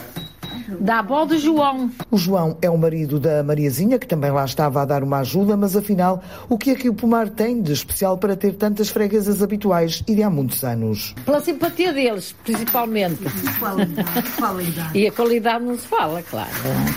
da 0.79 0.99
avó 0.99 1.25
de 1.25 1.37
João. 1.37 1.89
O 2.11 2.17
João 2.17 2.57
é 2.61 2.69
o 2.69 2.77
marido 2.77 3.19
da 3.19 3.43
Mariazinha, 3.43 3.97
que 3.97 4.07
também 4.07 4.31
lá 4.31 4.43
estava 4.45 4.81
a 4.81 4.85
dar 4.85 5.03
uma 5.03 5.19
ajuda, 5.19 5.55
mas 5.55 5.75
afinal, 5.75 6.21
o 6.49 6.57
que 6.57 6.71
é 6.71 6.75
que 6.75 6.89
o 6.89 6.93
pomar 6.93 7.29
tem 7.29 7.61
de 7.61 7.71
especial 7.71 8.17
para 8.17 8.35
ter 8.35 8.53
tantas 8.55 8.89
freguesas 8.89 9.41
habituais 9.41 10.03
e 10.07 10.15
de 10.15 10.23
há 10.23 10.29
muitos 10.29 10.63
anos? 10.63 11.15
Pela 11.25 11.39
simpatia 11.39 11.93
deles, 11.93 12.35
principalmente. 12.43 13.19
Qualidade, 13.59 14.31
qualidade. 14.37 14.97
E 14.97 15.07
a 15.07 15.11
qualidade 15.11 15.63
não 15.63 15.77
se 15.77 15.87
fala, 15.87 16.21
claro. 16.23 16.49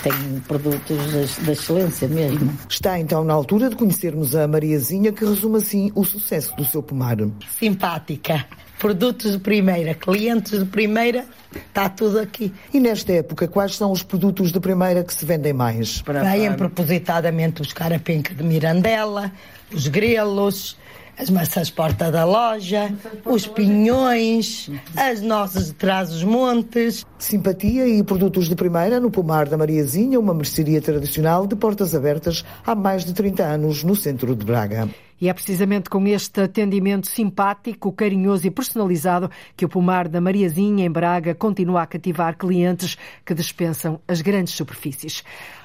Tem 0.02 0.40
produtos 0.48 0.96
da, 1.12 1.46
da 1.46 1.52
excelência 1.52 2.08
mesmo. 2.08 2.52
Está 2.68 2.98
então 2.98 3.22
na 3.24 3.34
altura 3.34 3.68
de 3.68 3.76
conhecermos 3.76 4.34
a 4.34 4.48
Mariazinha, 4.48 5.12
que 5.12 5.24
resume 5.24 5.58
assim 5.58 5.92
o 5.94 6.04
sucesso 6.04 6.54
do 6.56 6.64
seu 6.64 6.82
pomar. 6.82 7.12
Simpática. 7.58 8.46
Produtos 8.78 9.32
de 9.32 9.38
primeira, 9.38 9.94
clientes 9.94 10.58
de 10.58 10.64
primeira, 10.64 11.24
está 11.68 11.88
tudo 11.88 12.18
aqui. 12.18 12.52
E 12.74 12.80
nesta 12.80 13.12
época, 13.12 13.46
quais 13.52 13.76
são 13.76 13.92
os 13.92 14.02
produtos 14.02 14.50
de 14.50 14.58
primeira 14.58 15.04
que 15.04 15.14
se 15.14 15.24
vendem 15.24 15.52
mais? 15.52 16.02
Vêm 16.02 16.52
propositadamente 16.54 17.62
os 17.62 17.72
carapenca 17.72 18.34
de 18.34 18.42
Mirandela, 18.42 19.30
os 19.72 19.86
grelos, 19.86 20.76
as 21.18 21.28
maçãs 21.28 21.70
porta 21.70 22.10
da 22.10 22.24
loja, 22.24 22.92
os 23.24 23.46
pinhões, 23.46 24.70
as 24.96 25.20
nossas 25.20 25.66
de 25.66 25.74
trás 25.74 26.10
os 26.10 26.24
montes. 26.24 27.04
Simpatia 27.18 27.86
e 27.86 28.02
produtos 28.02 28.48
de 28.48 28.54
primeira 28.54 28.98
no 28.98 29.10
pomar 29.10 29.46
da 29.48 29.56
Mariazinha, 29.56 30.18
uma 30.18 30.34
mercearia 30.34 30.80
tradicional 30.80 31.46
de 31.46 31.54
portas 31.54 31.94
abertas 31.94 32.44
há 32.66 32.74
mais 32.74 33.04
de 33.04 33.12
30 33.12 33.42
anos 33.44 33.84
no 33.84 33.94
centro 33.94 34.34
de 34.34 34.44
Braga. 34.44 34.88
E 35.22 35.28
é 35.28 35.32
precisamente 35.32 35.88
com 35.88 36.04
este 36.08 36.40
atendimento 36.40 37.06
simpático, 37.06 37.92
carinhoso 37.92 38.44
e 38.44 38.50
personalizado 38.50 39.30
que 39.56 39.64
o 39.64 39.68
Pomar 39.68 40.08
da 40.08 40.20
Mariazinha, 40.20 40.84
em 40.84 40.90
Braga, 40.90 41.32
continua 41.32 41.82
a 41.82 41.86
cativar 41.86 42.36
clientes 42.36 42.98
que 43.24 43.32
dispensam 43.32 44.00
as 44.08 44.20
grandes 44.20 44.52
superfícies. 44.52 45.22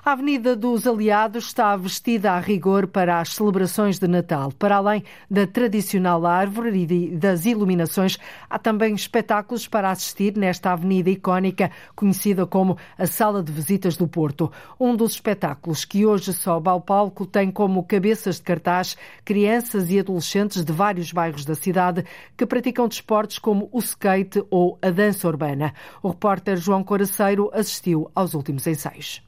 A 0.08 0.14
Avenida 0.14 0.56
dos 0.56 0.88
Aliados 0.88 1.48
está 1.48 1.76
vestida 1.76 2.32
a 2.32 2.40
rigor 2.40 2.88
para 2.88 3.20
as 3.20 3.34
celebrações 3.34 4.00
de 4.00 4.08
Natal. 4.08 4.54
Para 4.54 4.78
além 4.78 5.04
da 5.30 5.46
tradicional 5.46 6.26
árvore 6.26 6.88
e 6.90 7.14
das 7.14 7.46
iluminações, 7.46 8.18
há 8.50 8.58
também 8.58 8.96
espetáculos 8.96 9.68
para 9.68 9.92
assistir 9.92 10.38
nesta 10.38 10.72
avenida 10.72 11.10
icónica 11.10 11.72
conhecida 11.94 12.46
como 12.46 12.78
a 12.98 13.06
Sala 13.06 13.44
de 13.44 13.52
Visitas 13.52 13.98
do 13.98 14.08
Porto. 14.08 14.50
Um 14.80 14.96
dos 14.96 15.12
espetáculos 15.12 15.84
que 15.84 16.06
hoje 16.06 16.32
sobe 16.32 16.70
ao 16.70 16.80
palco 16.80 17.26
tem 17.26 17.52
como 17.52 17.84
cabeças 17.84 18.38
de 18.38 18.44
cartaz 18.44 18.96
crianças 19.26 19.92
e 19.92 20.00
adolescentes 20.00 20.64
de 20.64 20.72
vários 20.72 21.12
bairros 21.12 21.44
da 21.44 21.54
cidade 21.54 22.06
que 22.38 22.46
praticam 22.46 22.88
desportos 22.88 23.40
como 23.40 23.68
o 23.74 23.80
skate 23.80 24.42
ou 24.50 24.80
a 24.82 24.90
dança 24.90 25.28
urbana. 25.28 25.74
O 26.02 26.08
repórter 26.12 26.56
João 26.56 26.82
Coraceiro 26.82 27.52
assistiu 27.54 28.10
aos 28.16 28.34
últimos 28.34 28.66
ensaios. 28.66 29.27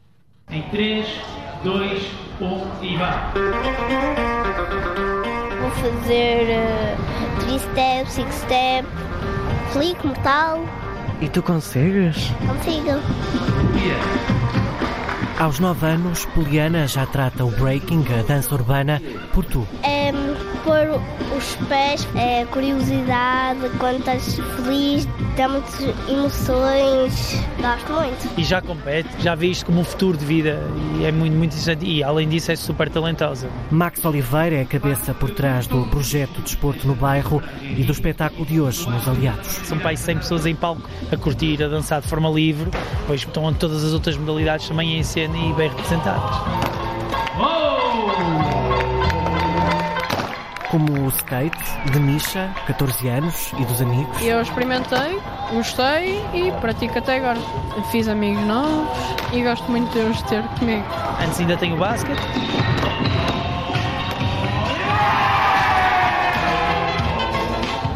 Em 0.52 0.64
3, 0.64 1.06
2, 1.64 2.12
1 2.42 2.84
e 2.84 2.98
vá! 2.98 3.32
fazer 5.80 6.48
uh, 6.50 7.40
three-step, 7.42 8.12
six-step, 8.12 8.88
flick, 9.72 10.06
mortal. 10.06 10.66
E 11.22 11.30
tu 11.30 11.44
consegues? 11.44 12.32
Consigo. 12.48 13.00
Aos 15.40 15.60
9 15.60 15.86
anos, 15.86 16.26
Poliana 16.26 16.88
já 16.88 17.06
trata 17.06 17.46
o 17.46 17.52
breaking, 17.52 18.04
a 18.20 18.24
dança 18.24 18.54
urbana, 18.54 19.02
por 19.32 19.46
tu. 19.46 19.66
É, 19.84 20.09
pôr 20.63 21.02
os 21.36 21.56
pés, 21.67 22.08
é, 22.15 22.45
curiosidade, 22.45 23.60
quando 23.78 24.00
estás 24.00 24.36
feliz, 24.56 25.08
dá 25.36 25.48
muitas 25.48 25.80
emoções, 26.08 27.43
gosto 27.60 27.93
muito. 27.93 28.39
E 28.39 28.43
já 28.43 28.62
compete, 28.62 29.10
já 29.19 29.36
vi 29.36 29.52
isto 29.52 29.65
como 29.65 29.82
um 29.82 29.84
futuro 29.84 30.17
de 30.17 30.26
vida 30.26 30.62
e 31.00 31.06
é 31.06 31.12
muito, 31.12 31.36
muito 31.36 31.52
interessante 31.52 31.86
e 31.86 32.04
além 32.04 32.28
disso 32.28 32.52
é 32.52 32.56
super 32.56 32.89
talentosa. 32.89 33.50
Max 33.72 34.04
Oliveira 34.04 34.58
é 34.58 34.62
a 34.62 34.65
cabeça 34.65 35.13
por 35.13 35.30
trás 35.32 35.67
do 35.67 35.86
projeto 35.88 36.41
Desporto 36.41 36.88
no 36.88 36.95
Bairro 36.95 37.41
e 37.62 37.84
do 37.84 37.91
espetáculo 37.91 38.45
de 38.45 38.60
hoje 38.60 38.89
nos 38.89 39.08
Aliados. 39.08 39.48
São 39.48 39.80
pais 39.80 40.00
100 40.00 40.17
pessoas 40.17 40.45
em 40.45 40.56
palco 40.56 40.82
a 41.12 41.17
curtir, 41.17 41.63
a 41.63 41.67
dançar 41.67 42.02
de 42.02 42.08
forma 42.08 42.30
livre, 42.30 42.69
pois 43.08 43.22
estão 43.22 43.54
todas 43.54 43.84
as 43.84 43.93
outras 43.93 44.17
modalidades 44.17 44.67
também 44.67 44.98
em 44.98 45.04
cena 45.04 45.38
e 45.38 45.54
bem 45.54 45.69
representadas. 45.69 46.80
Como 50.69 51.05
o 51.05 51.08
skate, 51.10 51.58
de 51.91 51.99
Misha, 51.99 52.53
14 52.67 53.08
anos, 53.08 53.51
e 53.58 53.65
dos 53.65 53.82
amigos. 53.82 54.21
Eu 54.21 54.39
experimentei, 54.39 55.19
gostei 55.51 56.21
e 56.32 56.51
pratico 56.62 56.99
até 56.99 57.17
agora. 57.17 57.39
Fiz 57.91 58.08
amigos 58.08 58.45
novos 58.45 58.97
e 59.34 59.41
gosto 59.41 59.69
muito 59.71 59.91
de 59.91 59.99
os 59.99 60.21
ter 60.23 60.43
comigo. 60.60 60.86
Antes 61.25 61.39
ainda 61.39 61.58
tenho 61.58 61.75
o 61.75 61.79
basquete. 61.79 62.19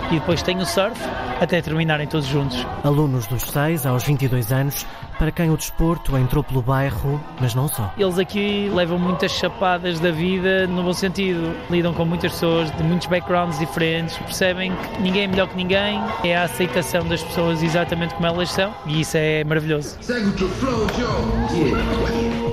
E 0.10 0.20
depois 0.20 0.42
tenho 0.42 0.62
o 0.62 0.66
surf, 0.66 1.00
até 1.40 1.62
terminarem 1.62 2.08
todos 2.08 2.28
juntos. 2.28 2.66
Alunos 2.84 3.28
dos 3.28 3.44
6 3.44 3.86
aos 3.86 4.04
22 4.04 4.52
anos, 4.52 4.86
para 5.24 5.32
quem 5.32 5.50
o 5.50 5.56
desporto 5.56 6.18
entrou 6.18 6.44
pelo 6.44 6.62
bairro, 6.62 7.24
mas 7.40 7.56
não 7.56 7.70
só. 7.70 7.94
Eles 7.98 8.20
aqui 8.20 8.70
levam 8.74 9.00
muitas 9.00 9.32
chapadas 9.32 9.98
da 9.98 10.12
vida 10.12 10.68
no 10.68 10.84
bom 10.84 10.92
sentido. 10.92 11.56
Lidam 11.70 11.94
com 11.94 12.04
muitas 12.04 12.34
pessoas 12.34 12.70
de 12.76 12.84
muitos 12.84 13.08
backgrounds 13.08 13.58
diferentes, 13.58 14.18
percebem 14.18 14.74
que 14.76 15.02
ninguém 15.02 15.24
é 15.24 15.28
melhor 15.28 15.48
que 15.48 15.56
ninguém, 15.56 16.02
é 16.26 16.36
a 16.36 16.44
aceitação 16.44 17.08
das 17.08 17.24
pessoas 17.24 17.64
exatamente 17.64 18.14
como 18.16 18.28
elas 18.28 18.52
são 18.52 18.76
e 18.86 19.00
isso 19.00 19.16
é 19.16 19.46
maravilhoso. 19.46 19.98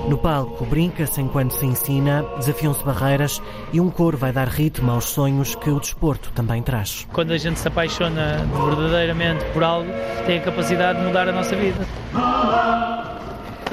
No 0.09 0.16
palco, 0.18 0.64
brinca-se 0.64 1.20
enquanto 1.20 1.52
se 1.52 1.66
ensina, 1.66 2.24
desafiam-se 2.38 2.85
barreiras 2.85 3.42
e 3.72 3.80
um 3.80 3.90
coro 3.90 4.16
vai 4.16 4.33
dar 4.33 4.46
ritmo 4.46 4.92
aos 4.92 5.06
sonhos 5.06 5.56
que 5.56 5.70
o 5.70 5.80
desporto 5.80 6.30
também 6.33 6.62
traz. 6.62 7.04
Quando 7.12 7.33
a 7.33 7.38
gente 7.38 7.59
se 7.59 7.66
apaixona 7.66 8.46
verdadeiramente 8.64 9.44
por 9.46 9.64
algo, 9.64 9.90
tem 10.24 10.38
a 10.38 10.42
capacidade 10.42 11.00
de 11.00 11.06
mudar 11.06 11.28
a 11.28 11.33
nossa 11.33 11.56
vida. 11.56 11.85
oh 12.12 12.87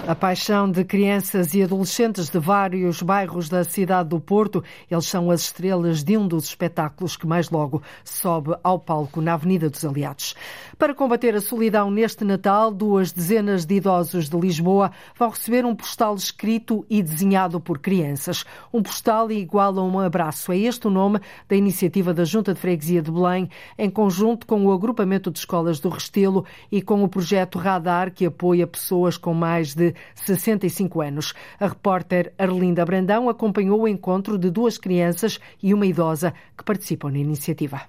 A 0.08 0.16
paixão 0.16 0.72
de 0.72 0.86
crianças 0.86 1.54
e 1.54 1.62
adolescentes 1.62 2.30
de 2.30 2.40
vários 2.40 3.02
bairros 3.02 3.50
da 3.50 3.66
cidade 3.66 4.08
do 4.08 4.22
Porto, 4.22 4.64
eles 4.90 5.04
são 5.04 5.30
as 5.30 5.42
estrelas 5.42 6.02
de 6.02 6.16
um 6.16 6.26
dos 6.26 6.46
espetáculos 6.46 7.18
que 7.18 7.28
mais 7.28 7.50
logo 7.50 7.84
sobe 8.06 8.56
ao 8.64 8.80
palco 8.80 9.20
na 9.20 9.34
Avenida 9.34 9.70
dos 9.70 9.84
Aliados. 9.84 10.34
Para 10.78 10.96
combater 10.96 11.36
a 11.36 11.42
solidão 11.42 11.92
neste 11.92 12.24
Natal, 12.24 12.72
duas 12.72 13.12
dezenas 13.12 13.66
de 13.66 13.76
idosos 13.76 14.30
de 14.30 14.40
Lisboa 14.40 14.94
vão 15.20 15.30
receber 15.30 15.66
um 15.66 15.76
postal 15.76 16.16
escrito 16.16 16.86
e 16.90 17.04
desenhado 17.04 17.60
por 17.60 17.78
crianças. 17.78 18.46
Um 18.72 18.82
postal 18.82 19.30
igual 19.30 19.78
a 19.78 19.84
um 19.84 20.00
abraço. 20.00 20.54
É 20.54 20.58
este 20.58 20.88
o 20.88 20.90
nome 20.90 21.20
da 21.50 21.56
iniciativa 21.58 22.14
da 22.14 22.24
Junta 22.24 22.54
de 22.54 22.62
Freguesia 22.62 23.02
de 23.02 23.12
Belém, 23.12 23.50
em 23.78 23.90
conjunto 23.90 24.48
com 24.48 24.66
o 24.66 24.72
agrupamento 24.72 25.30
de 25.30 25.40
escolas 25.40 25.82
do 25.82 25.90
Restelo 25.90 26.46
e 26.72 26.82
com 26.82 27.04
o 27.04 27.10
projeto 27.10 27.60
Radar, 27.60 28.14
que 28.14 28.26
apoia 28.26 28.66
pessoas 28.66 29.18
com 29.18 29.34
mais 29.34 29.76
de 29.76 29.97
65 30.16 31.02
anos. 31.02 31.34
A 31.60 31.68
repórter 31.68 32.34
Arlinda 32.38 32.86
Brandão 32.86 33.30
acompanhou 33.30 33.82
o 33.82 33.88
encontro 33.88 34.38
de 34.38 34.50
duas 34.50 34.78
crianças 34.78 35.40
e 35.62 35.74
uma 35.74 35.86
idosa 35.86 36.34
que 36.58 36.64
participam 36.64 37.12
na 37.12 37.20
iniciativa. 37.20 37.82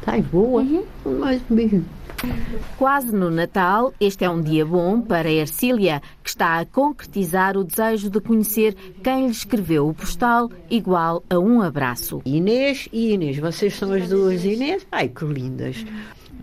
Está 0.00 0.18
boa, 0.30 0.64
mas 1.04 1.42
mesmo. 1.50 1.84
Quase 2.78 3.14
no 3.14 3.30
Natal, 3.30 3.92
este 4.00 4.24
é 4.24 4.30
um 4.30 4.40
dia 4.40 4.64
bom 4.64 5.00
para 5.00 5.30
Ercília, 5.30 6.00
que 6.22 6.30
está 6.30 6.58
a 6.58 6.64
concretizar 6.64 7.56
o 7.56 7.64
desejo 7.64 8.08
de 8.08 8.20
conhecer 8.20 8.74
quem 9.02 9.26
lhe 9.26 9.32
escreveu 9.32 9.88
o 9.88 9.94
postal 9.94 10.50
igual 10.70 11.22
a 11.28 11.38
um 11.38 11.60
abraço. 11.60 12.22
Inês 12.24 12.88
e 12.92 13.12
Inês, 13.12 13.38
vocês 13.38 13.74
são 13.74 13.92
as 13.92 14.08
duas 14.08 14.44
Inês? 14.44 14.86
Ai, 14.90 15.08
que 15.08 15.24
lindas! 15.24 15.84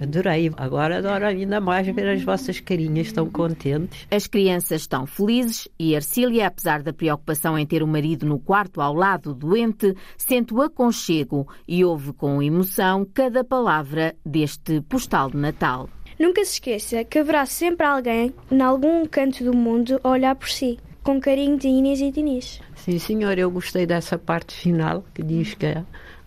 Adorei. 0.04 0.52
Agora 0.58 0.98
adoro 0.98 1.26
ainda 1.26 1.62
mais 1.62 1.88
ver 1.88 2.10
as 2.10 2.22
vossas 2.22 2.60
carinhas 2.60 3.12
tão 3.12 3.30
contentes. 3.30 4.06
As 4.12 4.28
crianças 4.28 4.82
estão 4.82 5.06
felizes 5.06 5.68
e 5.80 5.94
Ercília, 5.96 6.48
apesar 6.48 6.84
da 6.84 6.92
preocupação 6.92 7.58
em 7.58 7.66
ter 7.66 7.82
o 7.82 7.88
marido 7.88 8.26
no 8.26 8.38
quarto 8.38 8.82
ao 8.82 8.94
lado 8.94 9.34
doente, 9.34 9.96
sente 10.18 10.54
o 10.54 10.62
aconchego 10.62 11.48
e 11.68 11.86
ouve 11.86 12.12
com 12.14 12.42
emoção 12.42 13.08
cada 13.14 13.44
palavra 13.44 14.14
deste 14.26 14.82
postal 14.82 15.30
de 15.30 15.38
Natal. 15.38 15.90
Nunca 16.20 16.44
se 16.46 16.54
esqueça 16.54 17.04
que 17.04 17.20
haverá 17.20 17.46
sempre 17.46 17.86
alguém, 17.86 18.34
em 18.52 18.62
algum 18.62 19.06
canto 19.06 19.44
do 19.44 19.56
mundo, 19.56 20.00
a 20.04 20.10
olhar 20.10 20.36
por 20.36 20.50
si, 20.50 20.78
com 21.02 21.20
carinho 21.20 21.58
de 21.58 21.68
Inês 21.68 22.02
e 22.02 22.12
de 22.12 22.20
Inês. 22.20 22.62
Sim, 22.76 23.00
senhor, 23.00 23.38
eu 23.38 23.50
gostei 23.50 23.86
dessa 23.86 24.18
parte 24.18 24.54
final 24.54 25.04
que 25.14 25.24
diz 25.24 25.54
que 25.54 25.66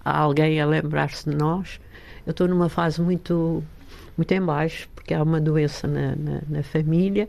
há 0.04 0.18
alguém 0.18 0.60
a 0.60 0.66
lembrar-se 0.66 1.30
de 1.30 1.36
nós 1.36 1.78
eu 2.26 2.32
estou 2.32 2.48
numa 2.48 2.68
fase 2.68 3.00
muito, 3.00 3.62
muito 4.16 4.32
em 4.32 4.42
baixo, 4.42 4.88
porque 4.94 5.14
há 5.14 5.22
uma 5.22 5.40
doença 5.40 5.86
na, 5.86 6.16
na, 6.16 6.42
na 6.48 6.62
família 6.62 7.28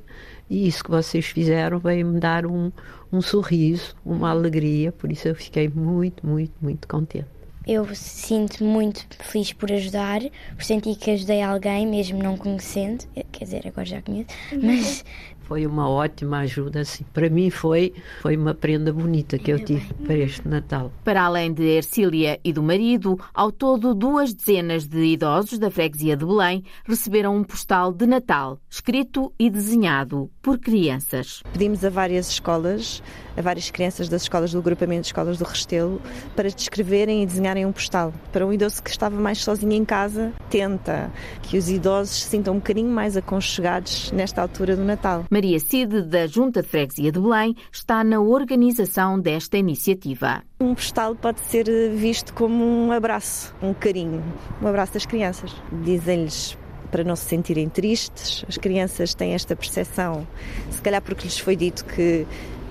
e 0.49 0.67
isso 0.67 0.83
que 0.83 0.89
vocês 0.89 1.27
fizeram 1.27 1.77
veio-me 1.77 2.19
dar 2.19 2.45
um, 2.45 2.71
um 3.11 3.21
sorriso, 3.21 3.95
uma 4.03 4.31
alegria, 4.31 4.91
por 4.91 5.11
isso 5.11 5.27
eu 5.27 5.35
fiquei 5.35 5.69
muito, 5.69 6.25
muito, 6.25 6.53
muito 6.59 6.87
contente. 6.87 7.27
Eu 7.67 7.85
sinto 7.93 8.63
muito 8.63 9.05
feliz 9.19 9.51
por 9.51 9.69
ajudar, 9.73 10.21
por 10.55 10.63
sentir 10.63 10.95
que 10.95 11.11
ajudei 11.11 11.41
alguém, 11.41 11.85
mesmo 11.85 12.23
não 12.23 12.37
conhecendo, 12.37 13.03
quer 13.29 13.43
dizer, 13.43 13.67
agora 13.67 13.85
já 13.85 14.01
conheço, 14.01 14.29
mas 14.63 15.03
foi 15.47 15.65
uma 15.65 15.89
ótima 15.89 16.39
ajuda, 16.39 16.81
assim. 16.81 17.05
Para 17.13 17.29
mim 17.29 17.49
foi, 17.49 17.93
foi 18.21 18.35
uma 18.35 18.53
prenda 18.53 18.91
bonita 18.91 19.37
que 19.37 19.51
eu 19.51 19.63
tive 19.63 19.93
para 19.93 20.17
este 20.17 20.47
Natal. 20.47 20.91
Para 21.03 21.23
além 21.23 21.53
de 21.53 21.63
Ercília 21.63 22.39
e 22.43 22.51
do 22.51 22.61
marido, 22.61 23.17
ao 23.33 23.51
todo 23.51 23.93
duas 23.93 24.33
dezenas 24.33 24.85
de 24.85 25.03
idosos 25.05 25.57
da 25.57 25.71
freguesia 25.71 26.17
de 26.17 26.25
Belém 26.25 26.63
receberam 26.85 27.35
um 27.35 27.43
postal 27.43 27.93
de 27.93 28.05
Natal, 28.05 28.59
escrito 28.69 29.31
e 29.39 29.49
desenhado 29.49 30.29
por 30.41 30.59
crianças. 30.59 31.41
Pedimos 31.53 31.83
a 31.85 31.89
várias 31.89 32.29
escolas, 32.29 33.01
a 33.37 33.41
várias 33.41 33.71
crianças 33.71 34.09
das 34.09 34.23
escolas 34.23 34.51
do 34.51 34.59
agrupamento 34.59 35.03
de 35.03 35.07
escolas 35.07 35.37
do 35.37 35.45
Restelo, 35.45 36.01
para 36.35 36.49
descreverem 36.49 37.23
e 37.23 37.25
desenharem 37.25 37.65
um 37.65 37.71
postal. 37.71 38.13
Para 38.33 38.45
um 38.45 38.51
idoso 38.51 38.83
que 38.83 38.89
estava 38.89 39.15
mais 39.15 39.43
sozinho 39.43 39.71
em 39.71 39.85
casa, 39.85 40.33
tenta 40.49 41.09
que 41.43 41.57
os 41.57 41.69
idosos 41.69 42.23
se 42.23 42.29
sintam 42.29 42.55
um 42.55 42.57
bocadinho 42.57 42.89
mais 42.89 43.15
aconchegados 43.15 44.11
nesta 44.11 44.41
altura 44.41 44.75
do 44.75 44.83
Natal. 44.83 45.23
Maria 45.37 45.59
Cid, 45.59 46.01
da 46.01 46.25
Junta 46.25 46.63
de 46.63 46.67
Freguesia 46.67 47.11
de 47.11 47.19
Belém, 47.19 47.55
está 47.71 48.03
na 48.03 48.19
organização 48.19 49.19
desta 49.19 49.55
iniciativa. 49.55 50.41
Um 50.59 50.73
postal 50.73 51.13
pode 51.13 51.41
ser 51.41 51.69
visto 51.91 52.33
como 52.33 52.65
um 52.65 52.91
abraço, 52.91 53.53
um 53.61 53.71
carinho, 53.71 54.23
um 54.59 54.67
abraço 54.67 54.95
das 54.95 55.05
crianças. 55.05 55.55
Dizem-lhes 55.83 56.57
para 56.89 57.03
não 57.03 57.15
se 57.15 57.25
sentirem 57.25 57.69
tristes. 57.69 58.43
As 58.47 58.57
crianças 58.57 59.13
têm 59.13 59.35
esta 59.35 59.55
percepção, 59.55 60.27
se 60.71 60.81
calhar 60.81 61.03
porque 61.03 61.25
lhes 61.25 61.37
foi 61.37 61.55
dito 61.55 61.85
que 61.85 62.25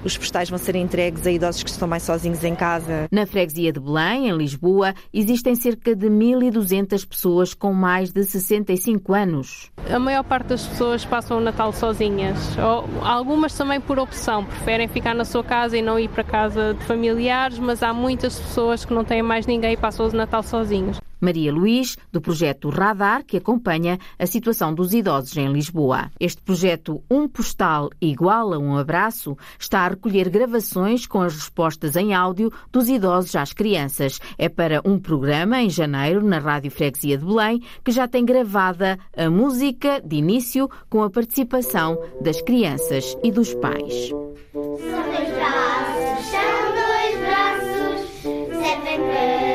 os 0.06 0.16
postais 0.16 0.48
vão 0.48 0.58
ser 0.58 0.76
entregues 0.76 1.26
a 1.26 1.30
idosos 1.32 1.62
que 1.64 1.70
estão 1.70 1.88
mais 1.88 2.04
sozinhos 2.04 2.42
em 2.44 2.54
casa. 2.54 3.08
Na 3.10 3.26
freguesia 3.26 3.72
de 3.72 3.80
Belém, 3.80 4.28
em 4.28 4.36
Lisboa, 4.36 4.94
existem 5.12 5.54
cerca 5.56 5.96
de 5.96 6.06
1.200 6.06 7.06
pessoas 7.06 7.52
com 7.52 7.72
mais 7.72 8.12
de 8.12 8.22
65 8.22 9.12
anos. 9.12 9.70
A 9.90 9.98
maior 9.98 10.22
parte 10.22 10.48
das 10.48 10.64
pessoas 10.64 11.04
passam 11.04 11.38
o 11.38 11.40
Natal 11.40 11.72
sozinhas. 11.72 12.38
Ou, 12.56 13.04
algumas 13.04 13.52
também 13.54 13.80
por 13.80 13.98
opção, 13.98 14.44
preferem 14.44 14.86
ficar 14.86 15.14
na 15.14 15.24
sua 15.24 15.42
casa 15.42 15.76
e 15.76 15.82
não 15.82 15.98
ir 15.98 16.08
para 16.08 16.22
casa 16.22 16.74
de 16.74 16.84
familiares, 16.84 17.58
mas 17.58 17.82
há 17.82 17.92
muitas 17.92 18.38
pessoas 18.38 18.84
que 18.84 18.94
não 18.94 19.04
têm 19.04 19.22
mais 19.22 19.46
ninguém 19.46 19.72
e 19.72 19.76
passam 19.76 20.06
o 20.06 20.12
Natal 20.12 20.42
sozinhos. 20.42 20.98
Maria 21.26 21.52
Luís, 21.52 21.98
do 22.12 22.20
projeto 22.20 22.68
Radar, 22.68 23.24
que 23.24 23.36
acompanha 23.36 23.98
a 24.16 24.26
situação 24.26 24.72
dos 24.72 24.94
idosos 24.94 25.36
em 25.36 25.52
Lisboa. 25.52 26.08
Este 26.20 26.40
projeto 26.40 27.02
Um 27.10 27.26
Postal 27.26 27.90
Igual 28.00 28.54
a 28.54 28.58
um 28.58 28.76
Abraço 28.76 29.36
está 29.58 29.80
a 29.80 29.88
recolher 29.88 30.28
gravações 30.28 31.04
com 31.04 31.20
as 31.20 31.34
respostas 31.34 31.96
em 31.96 32.14
áudio 32.14 32.52
dos 32.70 32.88
idosos 32.88 33.34
às 33.34 33.52
crianças. 33.52 34.20
É 34.38 34.48
para 34.48 34.80
um 34.84 35.00
programa 35.00 35.60
em 35.60 35.68
janeiro 35.68 36.24
na 36.24 36.38
Rádio 36.38 36.70
Freguesia 36.70 37.18
de 37.18 37.24
Belém, 37.24 37.60
que 37.82 37.90
já 37.90 38.06
tem 38.06 38.24
gravada 38.24 38.96
a 39.16 39.28
música 39.28 40.00
de 40.00 40.14
início 40.14 40.70
com 40.88 41.02
a 41.02 41.10
participação 41.10 41.98
das 42.20 42.40
crianças 42.40 43.16
e 43.24 43.32
dos 43.32 43.52
pais. 43.54 44.10
São 44.10 44.76
dois 45.02 45.28
braços, 45.34 46.26
são 46.30 46.62
dois 46.72 47.18
braços, 47.20 48.22
servem 48.22 49.45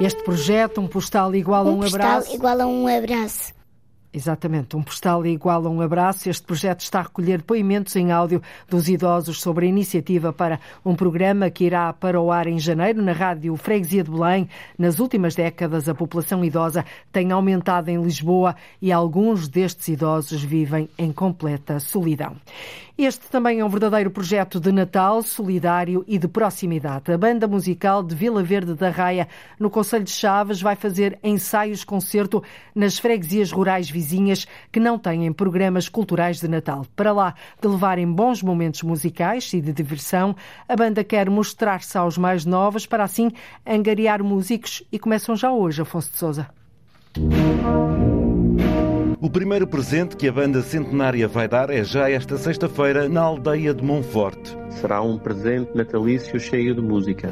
Este 0.00 0.22
projeto, 0.24 0.80
um 0.80 0.88
postal 0.88 1.34
igual 1.34 1.66
um 1.66 1.72
a 1.72 1.74
um 1.74 1.82
abraço. 1.82 1.98
Um 1.98 2.20
postal 2.20 2.34
igual 2.34 2.60
a 2.62 2.66
um 2.66 2.86
abraço. 2.86 3.52
Exatamente, 4.12 4.74
um 4.74 4.82
postal 4.82 5.24
igual 5.26 5.64
a 5.66 5.68
um 5.68 5.82
abraço. 5.82 6.30
Este 6.30 6.42
projeto 6.42 6.80
está 6.80 7.00
a 7.00 7.02
recolher 7.02 7.36
depoimentos 7.36 7.94
em 7.94 8.10
áudio 8.10 8.42
dos 8.66 8.88
idosos 8.88 9.40
sobre 9.42 9.66
a 9.66 9.68
iniciativa 9.68 10.32
para 10.32 10.58
um 10.82 10.96
programa 10.96 11.50
que 11.50 11.64
irá 11.64 11.92
para 11.92 12.18
o 12.18 12.32
ar 12.32 12.46
em 12.46 12.58
janeiro 12.58 13.02
na 13.02 13.12
rádio 13.12 13.54
Freguesia 13.56 14.02
de 14.02 14.10
Belém. 14.10 14.48
Nas 14.78 14.98
últimas 14.98 15.34
décadas, 15.34 15.86
a 15.86 15.94
população 15.94 16.42
idosa 16.42 16.82
tem 17.12 17.30
aumentado 17.30 17.90
em 17.90 18.02
Lisboa 18.02 18.56
e 18.80 18.90
alguns 18.90 19.46
destes 19.46 19.86
idosos 19.88 20.42
vivem 20.42 20.88
em 20.98 21.12
completa 21.12 21.78
solidão. 21.78 22.36
Este 23.02 23.30
também 23.30 23.60
é 23.60 23.64
um 23.64 23.68
verdadeiro 23.70 24.10
projeto 24.10 24.60
de 24.60 24.70
Natal, 24.70 25.22
solidário 25.22 26.04
e 26.06 26.18
de 26.18 26.28
proximidade. 26.28 27.10
A 27.10 27.16
banda 27.16 27.48
musical 27.48 28.02
de 28.02 28.14
Vila 28.14 28.42
Verde 28.42 28.74
da 28.74 28.90
Raia, 28.90 29.26
no 29.58 29.70
Conselho 29.70 30.04
de 30.04 30.10
Chaves, 30.10 30.60
vai 30.60 30.76
fazer 30.76 31.18
ensaios-concerto 31.24 32.42
nas 32.74 32.98
freguesias 32.98 33.52
rurais 33.52 33.88
vizinhas 33.88 34.46
que 34.70 34.78
não 34.78 34.98
têm 34.98 35.32
programas 35.32 35.88
culturais 35.88 36.40
de 36.40 36.48
Natal. 36.48 36.84
Para 36.94 37.10
lá 37.10 37.34
de 37.58 37.68
levarem 37.68 38.12
bons 38.12 38.42
momentos 38.42 38.82
musicais 38.82 39.50
e 39.54 39.62
de 39.62 39.72
diversão, 39.72 40.36
a 40.68 40.76
banda 40.76 41.02
quer 41.02 41.30
mostrar-se 41.30 41.96
aos 41.96 42.18
mais 42.18 42.44
novos 42.44 42.84
para 42.84 43.02
assim 43.02 43.30
angariar 43.66 44.22
músicos 44.22 44.82
e 44.92 44.98
começam 44.98 45.34
já 45.34 45.50
hoje, 45.50 45.80
Afonso 45.80 46.10
de 46.12 46.18
Souza. 46.18 46.50
O 49.22 49.28
primeiro 49.28 49.66
presente 49.66 50.16
que 50.16 50.26
a 50.26 50.32
banda 50.32 50.62
centenária 50.62 51.28
vai 51.28 51.46
dar 51.46 51.68
é 51.68 51.84
já 51.84 52.08
esta 52.10 52.38
sexta-feira 52.38 53.06
na 53.06 53.20
aldeia 53.20 53.74
de 53.74 53.84
Monforte. 53.84 54.56
Será 54.70 55.02
um 55.02 55.18
presente 55.18 55.76
natalício 55.76 56.40
cheio 56.40 56.74
de 56.74 56.80
música, 56.80 57.30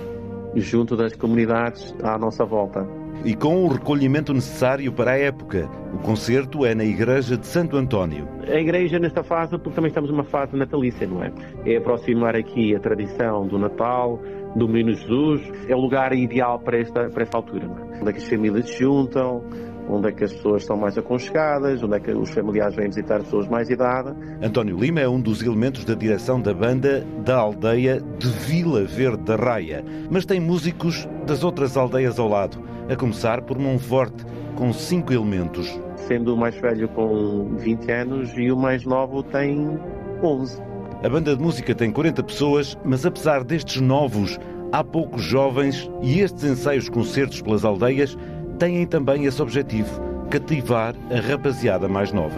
junto 0.54 0.94
das 0.94 1.14
comunidades 1.14 1.94
à 2.02 2.18
nossa 2.18 2.44
volta. 2.44 2.86
E 3.24 3.34
com 3.34 3.64
o 3.64 3.68
recolhimento 3.68 4.34
necessário 4.34 4.92
para 4.92 5.12
a 5.12 5.18
época. 5.18 5.66
O 5.94 5.98
concerto 6.00 6.66
é 6.66 6.74
na 6.74 6.84
Igreja 6.84 7.38
de 7.38 7.46
Santo 7.46 7.78
António. 7.78 8.28
A 8.46 8.60
igreja 8.60 8.98
nesta 8.98 9.22
fase, 9.22 9.52
porque 9.52 9.70
também 9.70 9.88
estamos 9.88 10.10
numa 10.10 10.24
fase 10.24 10.54
natalícia, 10.54 11.06
não 11.06 11.24
é? 11.24 11.32
É 11.64 11.78
aproximar 11.78 12.36
aqui 12.36 12.76
a 12.76 12.80
tradição 12.80 13.46
do 13.46 13.58
Natal, 13.58 14.20
do 14.54 14.68
Menino 14.68 14.94
Jesus. 14.94 15.40
É 15.66 15.74
o 15.74 15.80
lugar 15.80 16.12
ideal 16.12 16.58
para 16.58 16.80
esta, 16.80 17.08
para 17.08 17.22
esta 17.22 17.38
altura, 17.38 17.66
não 17.66 17.78
é? 17.78 18.00
Onde 18.02 18.10
é 18.10 18.12
que 18.12 18.18
as 18.18 18.28
famílias 18.28 18.68
se 18.68 18.78
juntam, 18.78 19.42
onde 19.88 20.08
é 20.08 20.12
que 20.12 20.24
as 20.24 20.32
pessoas 20.32 20.62
estão 20.62 20.76
mais 20.76 20.96
aconchegadas, 20.98 21.82
onde 21.82 21.96
é 21.96 22.00
que 22.00 22.10
os 22.10 22.30
familiares 22.30 22.76
vêm 22.76 22.88
visitar 22.88 23.20
pessoas 23.20 23.48
mais 23.48 23.68
de 23.68 23.74
idade. 23.74 24.14
António 24.42 24.76
Lima 24.76 25.00
é 25.00 25.08
um 25.08 25.20
dos 25.20 25.42
elementos 25.42 25.84
da 25.84 25.94
direção 25.94 26.40
da 26.40 26.52
banda 26.52 27.06
da 27.24 27.36
aldeia 27.36 28.00
de 28.18 28.28
Vila 28.28 28.84
Verde 28.84 29.22
da 29.22 29.36
Raia, 29.36 29.84
mas 30.10 30.26
tem 30.26 30.38
músicos 30.38 31.08
das 31.26 31.42
outras 31.42 31.76
aldeias 31.76 32.18
ao 32.18 32.28
lado, 32.28 32.58
a 32.88 32.96
começar 32.96 33.42
por 33.42 33.58
Monforte, 33.58 34.24
com 34.56 34.72
cinco 34.72 35.12
elementos. 35.12 35.80
Sendo 35.96 36.34
o 36.34 36.36
mais 36.36 36.54
velho 36.56 36.88
com 36.88 37.54
20 37.56 37.90
anos 37.90 38.30
e 38.36 38.50
o 38.50 38.56
mais 38.56 38.84
novo 38.84 39.22
tem 39.22 39.78
11. 40.22 40.60
A 41.02 41.08
banda 41.08 41.36
de 41.36 41.42
música 41.42 41.74
tem 41.74 41.92
40 41.92 42.22
pessoas, 42.24 42.76
mas 42.84 43.06
apesar 43.06 43.44
destes 43.44 43.80
novos, 43.80 44.38
há 44.72 44.82
poucos 44.82 45.22
jovens 45.22 45.88
e 46.02 46.20
estes 46.20 46.42
ensaios 46.44 46.88
concertos 46.88 47.40
pelas 47.40 47.64
aldeias 47.64 48.18
têm 48.58 48.86
também 48.86 49.24
esse 49.24 49.40
objetivo, 49.40 50.00
cativar 50.30 50.94
a 51.10 51.20
rapaziada 51.20 51.88
mais 51.88 52.12
nova. 52.12 52.36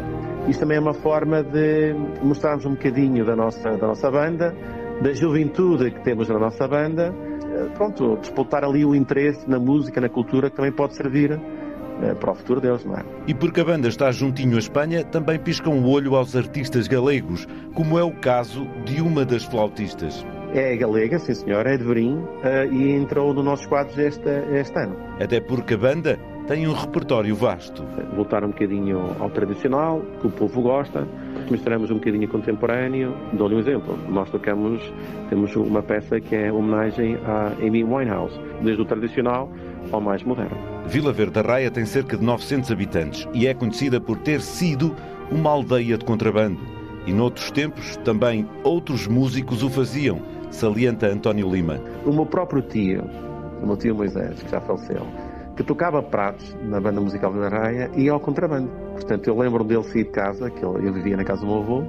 Isto 0.48 0.60
também 0.60 0.76
é 0.76 0.80
uma 0.80 0.94
forma 0.94 1.42
de 1.42 1.94
mostrarmos 2.22 2.64
um 2.64 2.70
bocadinho 2.70 3.24
da 3.24 3.34
nossa, 3.34 3.76
da 3.76 3.86
nossa 3.86 4.10
banda, 4.10 4.54
da 5.02 5.12
juventude 5.12 5.90
que 5.90 6.00
temos 6.00 6.28
na 6.28 6.38
nossa 6.38 6.66
banda, 6.68 7.14
pronto, 7.74 8.18
disputar 8.20 8.64
ali 8.64 8.84
o 8.84 8.94
interesse 8.94 9.48
na 9.48 9.58
música, 9.58 10.00
na 10.00 10.08
cultura, 10.08 10.50
que 10.50 10.56
também 10.56 10.72
pode 10.72 10.94
servir 10.94 11.40
eh, 12.02 12.14
para 12.14 12.32
o 12.32 12.34
futuro 12.34 12.60
deles, 12.60 12.84
não 12.84 12.94
é? 12.94 13.04
E 13.26 13.34
porque 13.34 13.60
a 13.60 13.64
banda 13.64 13.88
está 13.88 14.10
juntinho 14.10 14.56
à 14.56 14.58
Espanha, 14.58 15.04
também 15.04 15.38
piscam 15.38 15.70
o 15.70 15.88
olho 15.88 16.14
aos 16.14 16.34
artistas 16.36 16.88
galegos, 16.88 17.46
como 17.74 17.98
é 17.98 18.02
o 18.02 18.12
caso 18.12 18.66
de 18.84 19.00
uma 19.00 19.24
das 19.24 19.44
flautistas. 19.44 20.24
É 20.52 20.76
galega, 20.76 21.18
sim 21.18 21.34
senhor, 21.34 21.66
é 21.66 21.76
de 21.76 21.84
Verim 21.84 22.24
eh, 22.42 22.66
e 22.66 22.90
entrou 22.92 23.32
no 23.32 23.42
nossos 23.42 23.66
quadros 23.66 23.96
este, 23.96 24.28
este 24.52 24.76
ano. 24.78 24.96
Até 25.20 25.40
porque 25.40 25.74
a 25.74 25.78
banda 25.78 26.18
tem 26.50 26.66
um 26.66 26.72
repertório 26.72 27.36
vasto. 27.36 27.84
Voltar 28.16 28.42
um 28.42 28.48
bocadinho 28.48 29.14
ao 29.20 29.30
tradicional, 29.30 30.02
que 30.20 30.26
o 30.26 30.30
povo 30.30 30.60
gosta, 30.62 31.06
misturamos 31.48 31.92
um 31.92 31.94
bocadinho 31.94 32.26
contemporâneo. 32.26 33.14
Dou-lhe 33.32 33.54
um 33.54 33.60
exemplo. 33.60 33.96
Nós 34.08 34.28
tocamos, 34.30 34.82
temos 35.28 35.54
uma 35.54 35.80
peça 35.80 36.20
que 36.20 36.34
é 36.34 36.52
homenagem 36.52 37.16
a 37.24 37.52
Amy 37.64 37.84
Winehouse, 37.84 38.36
desde 38.60 38.82
o 38.82 38.84
tradicional 38.84 39.48
ao 39.92 40.00
mais 40.00 40.24
moderno. 40.24 40.58
Vila 40.86 41.12
Verde 41.12 41.34
da 41.34 41.42
Raia 41.42 41.70
tem 41.70 41.86
cerca 41.86 42.16
de 42.16 42.24
900 42.24 42.72
habitantes 42.72 43.28
e 43.32 43.46
é 43.46 43.54
conhecida 43.54 44.00
por 44.00 44.18
ter 44.18 44.40
sido 44.40 44.96
uma 45.30 45.50
aldeia 45.50 45.96
de 45.96 46.04
contrabando. 46.04 46.58
E 47.06 47.12
noutros 47.12 47.52
tempos 47.52 47.96
também 47.98 48.46
outros 48.64 49.06
músicos 49.06 49.62
o 49.62 49.70
faziam, 49.70 50.20
salienta 50.50 51.06
António 51.06 51.50
Lima. 51.50 51.80
O 52.04 52.12
meu 52.12 52.26
próprio 52.26 52.62
tio, 52.62 53.02
o 53.62 53.66
meu 53.66 53.76
tio 53.76 53.94
Moisés, 53.94 54.42
que 54.42 54.50
já 54.50 54.60
faleceu, 54.60 55.06
que 55.56 55.62
tocava 55.62 56.02
pratos 56.02 56.56
na 56.62 56.80
banda 56.80 57.00
musical 57.00 57.32
da 57.32 57.48
Raia 57.48 57.90
e 57.96 58.08
ao 58.08 58.20
contrabando. 58.20 58.70
Portanto, 58.92 59.28
eu 59.28 59.36
lembro 59.36 59.64
dele 59.64 59.82
sair 59.84 60.04
de 60.04 60.10
casa, 60.10 60.50
que 60.50 60.62
eu 60.62 60.92
vivia 60.92 61.16
na 61.16 61.24
casa 61.24 61.40
do 61.40 61.46
meu 61.46 61.58
avô, 61.58 61.84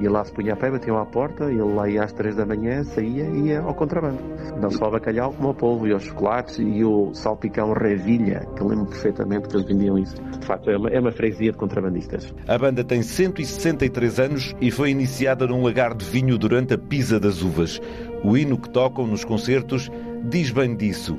e 0.00 0.08
lá 0.08 0.24
se 0.24 0.32
punha 0.32 0.54
a 0.54 0.56
pé, 0.56 0.70
batia 0.70 0.92
à 0.98 1.06
porta, 1.06 1.44
ele 1.44 1.62
lá 1.62 1.88
ia 1.88 2.02
às 2.02 2.12
três 2.12 2.36
da 2.36 2.44
manhã, 2.44 2.82
saía 2.84 3.24
e 3.24 3.48
ia 3.48 3.60
ao 3.60 3.74
contrabando. 3.74 4.18
Não 4.60 4.70
só 4.70 4.88
o 4.88 4.90
bacalhau 4.90 5.32
como 5.32 5.50
o 5.50 5.54
polvo, 5.54 5.86
e 5.86 5.94
os 5.94 6.02
chocolates, 6.02 6.58
e 6.58 6.84
o 6.84 7.12
salpicão 7.14 7.72
revilha, 7.72 8.46
que 8.56 8.62
eu 8.62 8.68
lembro 8.68 8.86
perfeitamente 8.86 9.48
que 9.48 9.56
eles 9.56 9.66
vendiam 9.66 9.98
isso. 9.98 10.16
De 10.40 10.46
facto, 10.46 10.70
é 10.70 10.76
uma, 10.76 10.88
é 10.90 11.00
uma 11.00 11.12
freguesia 11.12 11.52
de 11.52 11.58
contrabandistas. 11.58 12.34
A 12.48 12.58
banda 12.58 12.82
tem 12.82 13.02
163 13.02 14.20
anos 14.20 14.54
e 14.60 14.70
foi 14.70 14.90
iniciada 14.90 15.46
num 15.46 15.62
lagar 15.62 15.94
de 15.94 16.04
vinho 16.04 16.36
durante 16.36 16.74
a 16.74 16.78
pisa 16.78 17.20
das 17.20 17.42
uvas. 17.42 17.80
O 18.24 18.36
hino 18.36 18.58
que 18.58 18.70
tocam 18.70 19.06
nos 19.06 19.24
concertos 19.24 19.90
diz 20.24 20.50
bem 20.50 20.74
disso. 20.76 21.16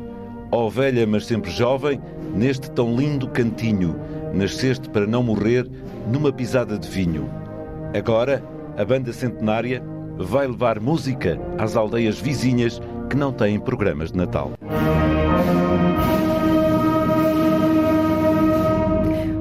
Ó 0.52 0.70
velha, 0.70 1.06
mas 1.08 1.26
sempre 1.26 1.50
jovem, 1.50 2.00
neste 2.34 2.70
tão 2.72 2.96
lindo 2.96 3.28
cantinho, 3.30 3.96
nasceste 4.34 4.90
para 4.90 5.08
não 5.08 5.24
morrer 5.24 5.68
numa 6.12 6.32
pisada 6.32 6.78
de 6.78 6.88
vinho. 6.88 7.30
Agora, 7.94 8.44
a 8.78 8.84
banda 8.84 9.14
centenária 9.14 9.82
vai 10.18 10.48
levar 10.48 10.80
música 10.80 11.40
às 11.58 11.76
aldeias 11.76 12.20
vizinhas 12.20 12.82
que 13.10 13.16
não 13.16 13.32
têm 13.32 13.60
programas 13.60 14.12
de 14.12 14.18
Natal. 14.18 14.52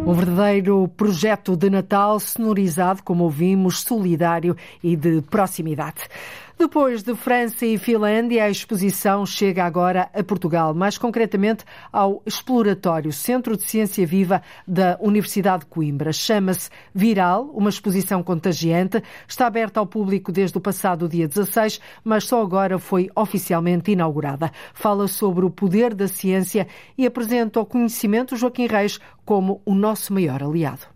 Um 0.07 0.13
verdadeiro 0.13 0.87
projeto 0.89 1.57
de 1.57 1.71
Natal 1.71 2.21
sonorizado, 2.21 3.03
como 3.03 3.25
ouvimos, 3.25 3.81
solidário 3.81 4.55
e 4.83 4.95
de 4.95 5.23
proximidade. 5.23 6.03
Depois 6.57 7.03
de 7.03 7.17
França 7.17 7.67
e 7.67 7.77
Finlândia, 7.77 8.45
a 8.45 8.51
exposição 8.51 9.27
chega 9.27 9.65
agora 9.65 10.09
a 10.15 10.23
Portugal, 10.23 10.73
mais 10.73 10.97
concretamente 10.97 11.65
ao 11.93 12.23
Exploratório 12.25 13.13
Centro 13.13 13.57
de 13.57 13.65
Ciência 13.65 14.07
Viva 14.07 14.41
da 14.67 14.97
Universidade 15.01 15.65
de 15.65 15.67
Coimbra. 15.67 16.13
Chama-se 16.13 16.71
Viral, 16.95 17.51
uma 17.53 17.71
exposição 17.71 18.23
contagiante. 18.23 19.03
Está 19.27 19.49
aberta 19.49 19.81
ao 19.81 19.87
público 19.87 20.31
desde 20.31 20.57
o 20.57 20.61
passado 20.61 21.09
dia 21.09 21.27
16, 21.27 21.81
mas 22.05 22.25
só 22.25 22.41
agora 22.41 22.79
foi 22.79 23.11
oficialmente 23.17 23.91
inaugurada. 23.91 24.53
Fala 24.73 25.09
sobre 25.09 25.45
o 25.45 25.51
poder 25.51 25.93
da 25.93 26.07
ciência 26.07 26.69
e 26.97 27.05
apresenta 27.05 27.59
ao 27.59 27.67
conhecimento 27.67 28.37
Joaquim 28.37 28.69
Reis 28.69 29.01
como 29.25 29.61
o 29.67 29.75
nosso 29.75 30.15
maior 30.15 30.41
aliado. 30.41 30.94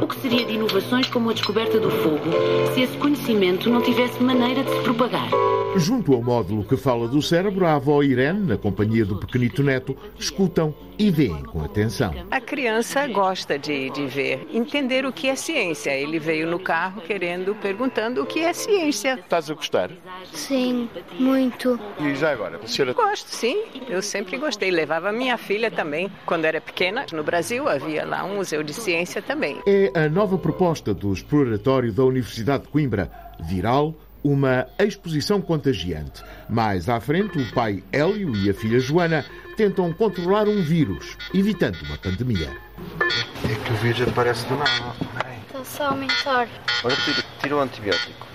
O 0.00 0.06
que 0.06 0.16
seria 0.20 0.44
de 0.44 0.54
inovações 0.54 1.06
como 1.08 1.30
a 1.30 1.32
descoberta 1.32 1.78
do 1.78 1.90
fogo 1.90 2.30
se 2.74 2.82
esse 2.82 2.96
conhecimento 2.96 3.70
não 3.70 3.80
tivesse 3.82 4.22
maneira 4.22 4.64
de 4.64 4.70
se 4.70 4.80
propagar? 4.80 5.28
Junto 5.76 6.12
ao 6.12 6.22
módulo 6.22 6.64
que 6.64 6.76
fala 6.76 7.08
do 7.08 7.22
cérebro, 7.22 7.64
a 7.64 7.74
avó 7.74 8.02
Irene, 8.02 8.46
na 8.46 8.56
companhia 8.58 9.04
do 9.04 9.16
pequenito 9.16 9.62
neto, 9.62 9.96
escutam 10.18 10.74
e 10.98 11.10
veem 11.10 11.42
com 11.44 11.64
atenção. 11.64 12.14
A 12.30 12.40
criança 12.40 13.06
gosta 13.08 13.58
de, 13.58 13.88
de 13.90 14.06
ver, 14.06 14.46
entender 14.52 15.06
o 15.06 15.12
que 15.12 15.28
é 15.28 15.34
ciência. 15.34 15.90
Ele 15.90 16.18
veio 16.18 16.46
no 16.46 16.58
carro 16.58 17.00
querendo, 17.00 17.54
perguntando 17.54 18.22
o 18.22 18.26
que 18.26 18.40
é 18.40 18.52
ciência. 18.52 19.14
Estás 19.14 19.50
a 19.50 19.54
gostar? 19.54 19.90
Sim, 20.32 20.90
muito. 21.18 21.80
E 21.98 22.14
já 22.14 22.32
agora, 22.32 22.60
a 22.62 22.66
senhora... 22.66 22.92
Gosto, 22.92 23.28
sim. 23.28 23.62
Eu 23.88 24.02
sempre 24.02 24.36
gostei. 24.36 24.70
Levava 24.70 25.10
minha 25.10 25.38
filha 25.38 25.70
também. 25.70 26.12
Quando 26.26 26.44
era 26.44 26.60
pequena, 26.60 27.06
no 27.12 27.24
Brasil, 27.24 27.66
havia 27.66 28.04
lá 28.04 28.24
um 28.24 28.36
museu 28.36 28.62
de 28.62 28.74
ciência 28.74 29.01
também. 29.22 29.60
É 29.66 29.90
a 29.94 30.08
nova 30.08 30.38
proposta 30.38 30.94
do 30.94 31.12
exploratório 31.12 31.92
da 31.92 32.04
Universidade 32.04 32.64
de 32.64 32.68
Coimbra. 32.68 33.10
Viral, 33.48 33.94
uma 34.22 34.66
exposição 34.78 35.40
contagiante. 35.40 36.22
Mais 36.48 36.88
à 36.88 37.00
frente, 37.00 37.38
o 37.38 37.52
pai 37.52 37.82
Hélio 37.90 38.34
e 38.36 38.48
a 38.48 38.54
filha 38.54 38.78
Joana 38.78 39.24
tentam 39.56 39.92
controlar 39.92 40.48
um 40.48 40.62
vírus, 40.62 41.16
evitando 41.34 41.76
uma 41.82 41.98
pandemia. 41.98 42.48
É 43.44 43.54
que 43.54 43.72
o 43.72 43.76
vírus 43.76 44.08
aparece 44.08 44.46
do 44.46 44.56
nada. 44.56 44.94
Está 45.46 45.64
só 45.64 45.84
a 45.84 45.88
aumentar. 45.88 46.48
Ora, 46.84 46.96
tira, 46.96 47.24
tira 47.40 47.56
o 47.56 47.60
antibiótico. 47.60 48.26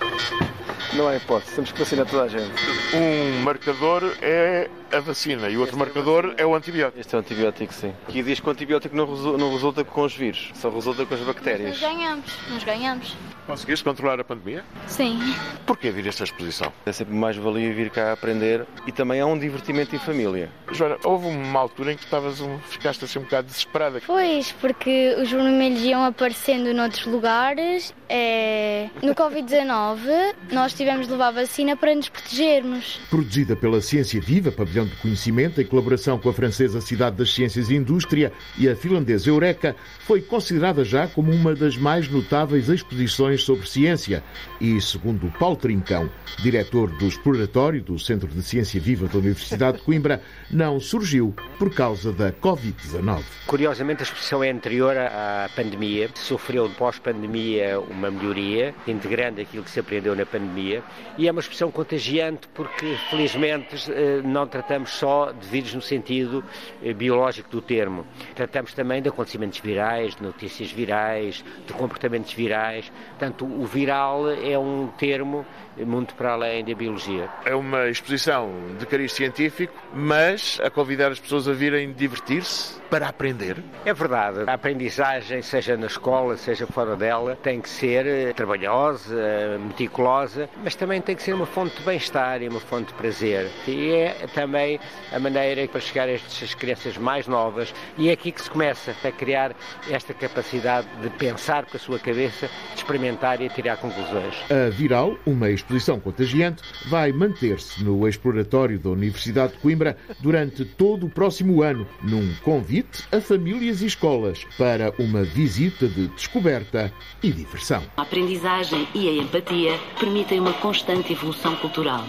Não 0.93 1.07
há 1.07 1.15
hipótese, 1.15 1.55
temos 1.55 1.71
que 1.71 1.79
vacinar 1.79 2.05
toda 2.05 2.23
a 2.23 2.27
gente. 2.27 2.51
Um 2.93 3.41
marcador 3.43 4.03
é 4.21 4.69
a 4.91 4.99
vacina 4.99 5.49
e 5.49 5.57
o 5.57 5.61
outro 5.61 5.77
marcador 5.77 6.33
é 6.37 6.45
o 6.45 6.55
antibiótico. 6.55 6.99
Este 6.99 7.15
é 7.15 7.17
o 7.17 7.21
antibiótico, 7.21 7.73
sim. 7.73 7.93
Aqui 8.07 8.23
diz 8.23 8.39
que 8.39 8.47
o 8.47 8.51
antibiótico 8.51 8.95
não, 8.95 9.05
resu 9.05 9.37
não 9.37 9.51
resulta 9.53 9.83
com 9.83 10.03
os 10.03 10.15
vírus, 10.15 10.51
só 10.55 10.69
resulta 10.69 11.05
com 11.05 11.13
as 11.13 11.21
bactérias. 11.21 11.69
Nós 11.69 11.79
ganhamos, 11.79 12.33
nós 12.49 12.63
ganhamos. 12.63 13.15
Conseguiste 13.45 13.83
controlar 13.83 14.19
a 14.19 14.23
pandemia? 14.25 14.63
Sim. 14.87 15.19
Porquê 15.65 15.89
vir 15.89 16.05
esta 16.07 16.25
exposição? 16.25 16.71
É 16.85 16.91
sempre 16.91 17.13
mais 17.13 17.37
valia 17.37 17.73
vir 17.73 17.89
cá 17.89 18.11
aprender 18.11 18.65
e 18.85 18.91
também 18.91 19.21
há 19.21 19.25
um 19.25 19.39
divertimento 19.39 19.95
em 19.95 19.99
família. 19.99 20.51
Joana, 20.71 20.97
houve 21.03 21.27
uma 21.27 21.59
altura 21.59 21.93
em 21.93 21.95
que 21.95 22.03
estavas 22.03 22.41
um, 22.41 22.59
ficaste 22.59 23.05
assim 23.05 23.19
um 23.19 23.23
bocado 23.23 23.47
desesperada. 23.47 24.01
Pois, 24.05 24.51
porque 24.51 25.15
os 25.17 25.31
vermelhos 25.31 25.81
iam 25.81 26.03
aparecendo 26.03 26.73
noutros 26.73 27.05
lugares. 27.05 27.93
É... 28.09 28.89
No 29.01 29.15
Covid-19, 29.15 30.35
nós 30.51 30.73
tivemos 30.73 31.07
de 31.07 31.13
levar 31.13 31.31
vacina 31.31 31.77
para 31.77 31.95
nos 31.95 32.09
protegermos. 32.09 32.99
Produzida 33.09 33.55
pela 33.55 33.79
Ciência 33.79 34.19
Viva, 34.19 34.51
pavilhão 34.51 34.76
de 34.85 34.95
conhecimento, 34.97 35.61
em 35.61 35.65
colaboração 35.65 36.19
com 36.19 36.29
a 36.29 36.33
francesa 36.33 36.81
Cidade 36.81 37.17
das 37.17 37.33
Ciências 37.33 37.69
e 37.69 37.75
Indústria 37.75 38.31
e 38.57 38.69
a 38.69 38.75
finlandesa 38.75 39.29
Eureka, 39.29 39.75
foi 40.01 40.21
considerada 40.21 40.83
já 40.83 41.07
como 41.07 41.31
uma 41.31 41.55
das 41.55 41.75
mais 41.75 42.07
notáveis 42.09 42.69
exposições 42.69 43.43
sobre 43.43 43.67
ciência. 43.67 44.23
E, 44.61 44.79
segundo 44.79 45.31
Paulo 45.39 45.55
Trincão, 45.55 46.09
diretor 46.41 46.89
do 46.97 47.07
Exploratório 47.07 47.81
do 47.81 47.97
Centro 47.97 48.27
de 48.27 48.41
Ciência 48.43 48.79
Viva 48.79 49.07
da 49.07 49.17
Universidade 49.17 49.77
de 49.77 49.83
Coimbra, 49.83 50.21
não 50.51 50.79
surgiu 50.79 51.33
por 51.57 51.73
causa 51.73 52.11
da 52.11 52.31
Covid-19. 52.31 53.23
Curiosamente, 53.47 54.01
a 54.01 54.03
exposição 54.03 54.43
é 54.43 54.51
anterior 54.51 54.95
à 54.97 55.49
pandemia. 55.55 56.09
Sofreu 56.15 56.69
pós-pandemia 56.77 57.79
uma 57.79 58.11
melhoria, 58.11 58.75
integrando 58.87 59.41
aquilo 59.41 59.63
que 59.63 59.71
se 59.71 59.79
aprendeu 59.79 60.15
na 60.15 60.25
pandemia. 60.25 60.83
E 61.17 61.27
é 61.27 61.31
uma 61.31 61.41
expressão 61.41 61.71
contagiante 61.71 62.47
porque, 62.53 62.95
felizmente, 63.09 63.91
eh, 63.91 64.21
não 64.23 64.45
tratamos 64.47 64.66
só 64.85 65.31
de 65.31 65.47
vírus 65.47 65.73
no 65.73 65.81
sentido 65.81 66.43
eh, 66.83 66.93
biológico 66.93 67.49
do 67.49 67.61
termo. 67.61 68.05
Tratamos 68.35 68.73
também 68.73 69.01
de 69.01 69.09
acontecimentos 69.09 69.59
virais, 69.59 70.15
de 70.15 70.23
notícias 70.23 70.71
virais, 70.71 71.43
de 71.65 71.73
comportamentos 71.73 72.33
virais. 72.33 72.91
Portanto, 73.09 73.45
o 73.45 73.65
viral 73.65 74.29
é 74.29 74.57
um 74.57 74.87
termo 74.97 75.45
muito 75.85 76.15
para 76.15 76.33
além 76.33 76.63
da 76.63 76.73
biologia. 76.73 77.29
É 77.45 77.55
uma 77.55 77.87
exposição 77.87 78.51
de 78.79 78.85
cariz 78.85 79.13
científico, 79.13 79.73
mas 79.93 80.59
a 80.63 80.69
convidar 80.69 81.11
as 81.11 81.19
pessoas 81.19 81.47
a 81.47 81.53
virem 81.53 81.93
divertir-se 81.93 82.79
para 82.89 83.07
aprender. 83.07 83.57
É 83.85 83.93
verdade. 83.93 84.43
A 84.47 84.53
aprendizagem, 84.53 85.41
seja 85.41 85.75
na 85.75 85.87
escola, 85.87 86.37
seja 86.37 86.65
fora 86.65 86.95
dela, 86.95 87.37
tem 87.43 87.61
que 87.61 87.69
ser 87.69 88.05
eh, 88.05 88.33
trabalhosa, 88.33 89.59
meticulosa, 89.59 90.49
mas 90.63 90.75
também 90.75 91.01
tem 91.01 91.15
que 91.15 91.21
ser 91.21 91.33
uma 91.33 91.45
fonte 91.45 91.75
de 91.77 91.83
bem-estar 91.83 92.41
e 92.41 92.47
uma 92.47 92.59
fonte 92.59 92.87
de 92.87 92.93
prazer. 92.93 93.49
E 93.67 93.91
é 93.91 94.27
também 94.33 94.79
a 95.11 95.19
maneira 95.19 95.67
para 95.67 95.81
chegar 95.81 96.07
a 96.07 96.11
estas 96.11 96.53
crianças 96.53 96.97
mais 96.97 97.27
novas 97.27 97.73
e 97.97 98.09
é 98.09 98.13
aqui 98.13 98.31
que 98.31 98.41
se 98.41 98.49
começa 98.49 98.95
a 99.03 99.11
criar 99.11 99.55
esta 99.89 100.13
capacidade 100.13 100.87
de 101.01 101.09
pensar 101.11 101.65
com 101.65 101.75
a 101.75 101.79
sua 101.79 101.99
cabeça, 101.99 102.49
de 102.73 102.77
experimentar 102.77 103.41
e 103.41 103.49
tirar 103.49 103.77
conclusões. 103.77 104.35
A 104.49 104.69
Viral, 104.69 105.17
uma 105.25 105.49
exposição 105.49 105.66
contagiante, 105.99 106.63
vai 106.89 107.11
manter-se 107.11 107.83
no 107.83 108.07
exploratório 108.07 108.79
da 108.79 108.89
Universidade 108.89 109.53
de 109.53 109.59
Coimbra 109.59 109.97
durante 110.19 110.65
todo 110.65 111.05
o 111.05 111.09
próximo 111.09 111.61
ano, 111.61 111.87
num 112.01 112.33
convite 112.43 113.03
a 113.11 113.19
famílias 113.19 113.81
e 113.81 113.85
escolas 113.85 114.45
para 114.57 114.93
uma 114.99 115.23
visita 115.23 115.87
de 115.87 116.07
descoberta 116.09 116.91
e 117.21 117.31
diversão. 117.31 117.83
A 117.97 118.01
aprendizagem 118.01 118.87
e 118.93 119.07
a 119.07 119.23
empatia 119.23 119.77
permitem 119.99 120.39
uma 120.39 120.53
constante 120.53 121.13
evolução 121.13 121.55
cultural. 121.57 122.03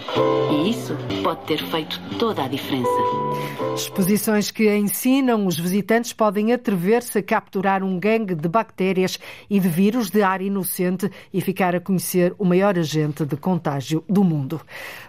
E 0.51 0.71
isso 0.71 0.97
pode 1.23 1.45
ter 1.47 1.63
feito 1.67 2.01
toda 2.19 2.45
a 2.45 2.49
diferença. 2.49 2.89
Exposições 3.75 4.51
que 4.51 4.75
ensinam 4.77 5.47
os 5.47 5.59
visitantes 5.59 6.13
podem 6.13 6.53
atrever-se 6.53 7.19
a 7.19 7.23
capturar 7.23 7.83
um 7.83 7.99
gangue 7.99 8.35
de 8.35 8.49
bactérias 8.49 9.19
e 9.49 9.61
de 9.61 9.69
vírus 9.69 10.11
de 10.11 10.23
ar 10.23 10.43
inocente 10.43 11.11
e 11.33 11.41
ficar 11.41 11.75
a 11.75 11.81
conhecer 11.81 12.35
o 12.39 12.45
maior 12.45 12.79
agente 12.79 13.25
de 13.25 13.37
contágio 13.49 14.05
do 14.07 14.23
mundo. 14.23 14.61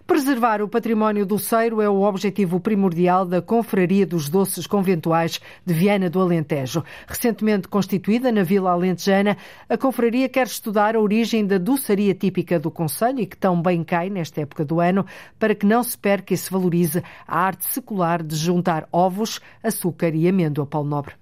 Preservar 0.08 0.62
o 0.62 0.68
património 0.70 1.26
doceiro 1.26 1.82
é 1.82 1.90
o 1.90 2.04
objetivo 2.04 2.58
primordial 2.58 3.26
da 3.26 3.42
Confraria 3.42 4.06
dos 4.06 4.30
Doces 4.30 4.66
Conventuais 4.66 5.42
de 5.66 5.74
Viana 5.74 6.10
do 6.10 6.22
Alentejo. 6.22 6.82
Recentemente 7.06 7.68
constituída 7.68 8.32
na 8.32 8.42
Vila 8.42 8.72
Alentejana, 8.72 9.36
a 9.68 9.78
Confraria 9.78 10.30
quer 10.30 10.48
estudar 10.48 10.96
a 10.96 11.02
origem 11.02 11.46
da 11.46 11.58
doçaria 11.58 12.16
típica 12.16 12.58
do 12.58 12.72
Conselho 12.72 13.20
e 13.20 13.26
que 13.26 13.36
tão 13.36 13.62
bem 13.62 13.84
cai 13.84 14.10
nesta 14.10 14.40
época 14.40 14.64
do 14.64 14.80
ano, 14.80 15.06
para 15.38 15.54
que 15.54 15.66
não 15.66 15.84
se 15.84 15.98
perca 15.98 16.34
e 16.34 16.38
se 16.38 16.50
valorize 16.50 17.04
a 17.28 17.40
arte 17.42 17.66
secular 17.66 18.24
de 18.24 18.38
juntar 18.38 18.88
ovos, 18.90 19.42
açúcar 19.62 20.16
e 20.16 20.30
amêndoa, 20.30 20.66
Paulo 20.66 20.88
Nobre. 20.88 21.19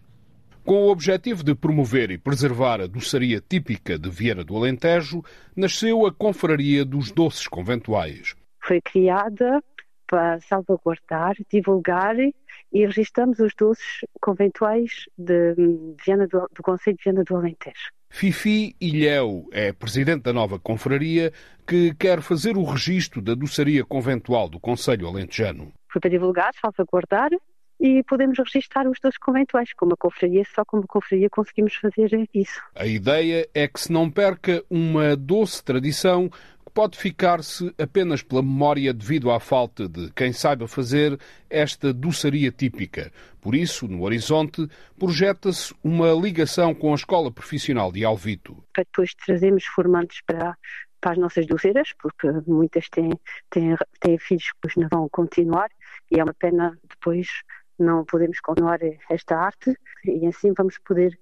Com 0.67 0.83
o 0.83 0.91
objetivo 0.91 1.45
de 1.45 1.55
promover 1.55 2.11
e 2.11 2.17
preservar 2.17 2.81
a 2.81 2.87
doçaria 2.87 3.39
típica 3.39 3.97
de 3.97 4.09
Viana 4.09 4.43
do 4.43 4.53
Alentejo, 4.53 5.23
nasceu 5.55 6.05
a 6.05 6.13
Confraria 6.13 6.83
dos 6.83 7.09
Doces 7.09 7.47
Conventuais. 7.47 8.35
Foi 8.61 8.81
criada 8.81 9.63
para 10.05 10.41
salvaguardar, 10.41 11.37
divulgar 11.49 12.17
e 12.19 12.85
registramos 12.85 13.39
os 13.39 13.53
doces 13.57 14.01
conventuais 14.19 15.05
de 15.17 15.55
Viana 16.05 16.27
do, 16.27 16.45
do 16.53 16.61
Conselho 16.61 16.97
de 16.97 17.03
Viana 17.05 17.23
do 17.23 17.37
Alentejo. 17.37 17.89
Fifi 18.09 18.75
Ilhéu 18.81 19.47
é 19.53 19.71
presidente 19.71 20.23
da 20.23 20.33
nova 20.33 20.59
confraria 20.59 21.31
que 21.65 21.95
quer 21.95 22.21
fazer 22.21 22.57
o 22.57 22.65
registro 22.65 23.21
da 23.21 23.35
doçaria 23.35 23.85
conventual 23.85 24.49
do 24.49 24.59
Conselho 24.59 25.07
Alentejano. 25.07 25.71
Foi 25.89 26.01
para 26.01 26.09
divulgar, 26.09 26.51
salvaguardar 26.59 27.29
e 27.79 28.03
podemos 28.03 28.37
registrar 28.39 28.87
os 28.87 28.99
doces 28.99 29.19
conventuais. 29.19 29.73
Como 29.73 29.93
a 29.93 29.97
confraria, 29.97 30.43
só 30.53 30.63
como 30.65 30.83
a 30.83 30.87
confraria 30.87 31.29
conseguimos 31.29 31.75
fazer 31.75 32.27
isso. 32.33 32.61
A 32.75 32.85
ideia 32.85 33.47
é 33.53 33.67
que 33.67 33.79
se 33.79 33.91
não 33.91 34.09
perca 34.09 34.63
uma 34.69 35.15
doce 35.15 35.63
tradição 35.63 36.29
que 36.29 36.71
pode 36.73 36.97
ficar-se 36.97 37.73
apenas 37.77 38.21
pela 38.21 38.41
memória 38.41 38.93
devido 38.93 39.31
à 39.31 39.39
falta 39.39 39.87
de 39.87 40.11
quem 40.13 40.33
saiba 40.33 40.67
fazer 40.67 41.19
esta 41.49 41.93
doçaria 41.93 42.51
típica. 42.51 43.11
Por 43.41 43.55
isso, 43.55 43.87
no 43.87 44.03
horizonte, 44.03 44.67
projeta-se 44.99 45.73
uma 45.83 46.11
ligação 46.11 46.73
com 46.73 46.91
a 46.91 46.95
Escola 46.95 47.31
Profissional 47.31 47.91
de 47.91 48.03
Alvito. 48.03 48.63
Para 48.73 48.83
depois 48.83 49.13
trazermos 49.15 49.65
formantes 49.65 50.21
para, 50.25 50.57
para 50.99 51.11
as 51.11 51.17
nossas 51.17 51.45
doceiras, 51.47 51.93
porque 51.97 52.27
muitas 52.45 52.89
têm, 52.89 53.11
têm, 53.49 53.75
têm 53.99 54.17
filhos 54.17 54.51
que 54.61 54.79
não 54.79 54.89
vão 54.89 55.09
continuar 55.09 55.69
e 56.11 56.19
é 56.19 56.23
uma 56.23 56.33
pena 56.33 56.77
depois 56.89 57.27
não 57.79 58.03
podemos 58.05 58.39
continuar 58.39 58.79
esta 59.09 59.37
arte 59.37 59.75
e 60.05 60.25
assim 60.25 60.53
vamos 60.53 60.77
poder 60.79 61.17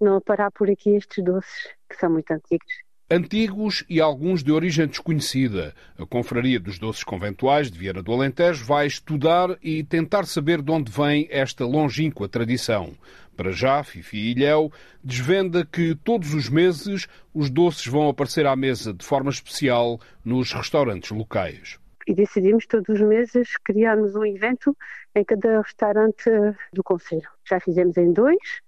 não 0.00 0.20
parar 0.20 0.50
por 0.50 0.70
aqui 0.70 0.96
estes 0.96 1.22
doces 1.24 1.68
que 1.88 1.96
são 1.96 2.10
muito 2.10 2.30
antigos. 2.30 2.72
Antigos 3.10 3.84
e 3.88 4.02
alguns 4.02 4.44
de 4.44 4.52
origem 4.52 4.86
desconhecida. 4.86 5.74
A 5.98 6.04
Confraria 6.04 6.60
dos 6.60 6.78
Doces 6.78 7.02
Conventuais 7.02 7.70
de 7.70 7.78
Vieira 7.78 8.02
do 8.02 8.12
Alentejo 8.12 8.66
vai 8.66 8.86
estudar 8.86 9.56
e 9.62 9.82
tentar 9.82 10.26
saber 10.26 10.60
de 10.60 10.70
onde 10.70 10.92
vem 10.92 11.26
esta 11.30 11.64
longínqua 11.64 12.28
tradição. 12.28 12.92
Para 13.34 13.50
já, 13.50 13.82
Fifi 13.82 14.32
Ilhéu 14.32 14.70
desvenda 15.02 15.64
que 15.64 15.94
todos 15.94 16.34
os 16.34 16.50
meses 16.50 17.08
os 17.32 17.48
doces 17.48 17.86
vão 17.86 18.10
aparecer 18.10 18.44
à 18.44 18.54
mesa 18.54 18.92
de 18.92 19.04
forma 19.04 19.30
especial 19.30 19.98
nos 20.22 20.52
restaurantes 20.52 21.10
locais 21.10 21.78
e 22.08 22.14
decidimos 22.14 22.66
todos 22.66 22.88
os 22.88 23.00
meses 23.06 23.58
criarmos 23.62 24.16
um 24.16 24.24
evento 24.24 24.74
em 25.18 25.24
cada 25.24 25.60
restaurante 25.60 26.30
do 26.72 26.82
Conselho. 26.82 27.28
Já 27.48 27.60
fizemos 27.60 27.96
em 27.96 28.12
dois, 28.12 28.60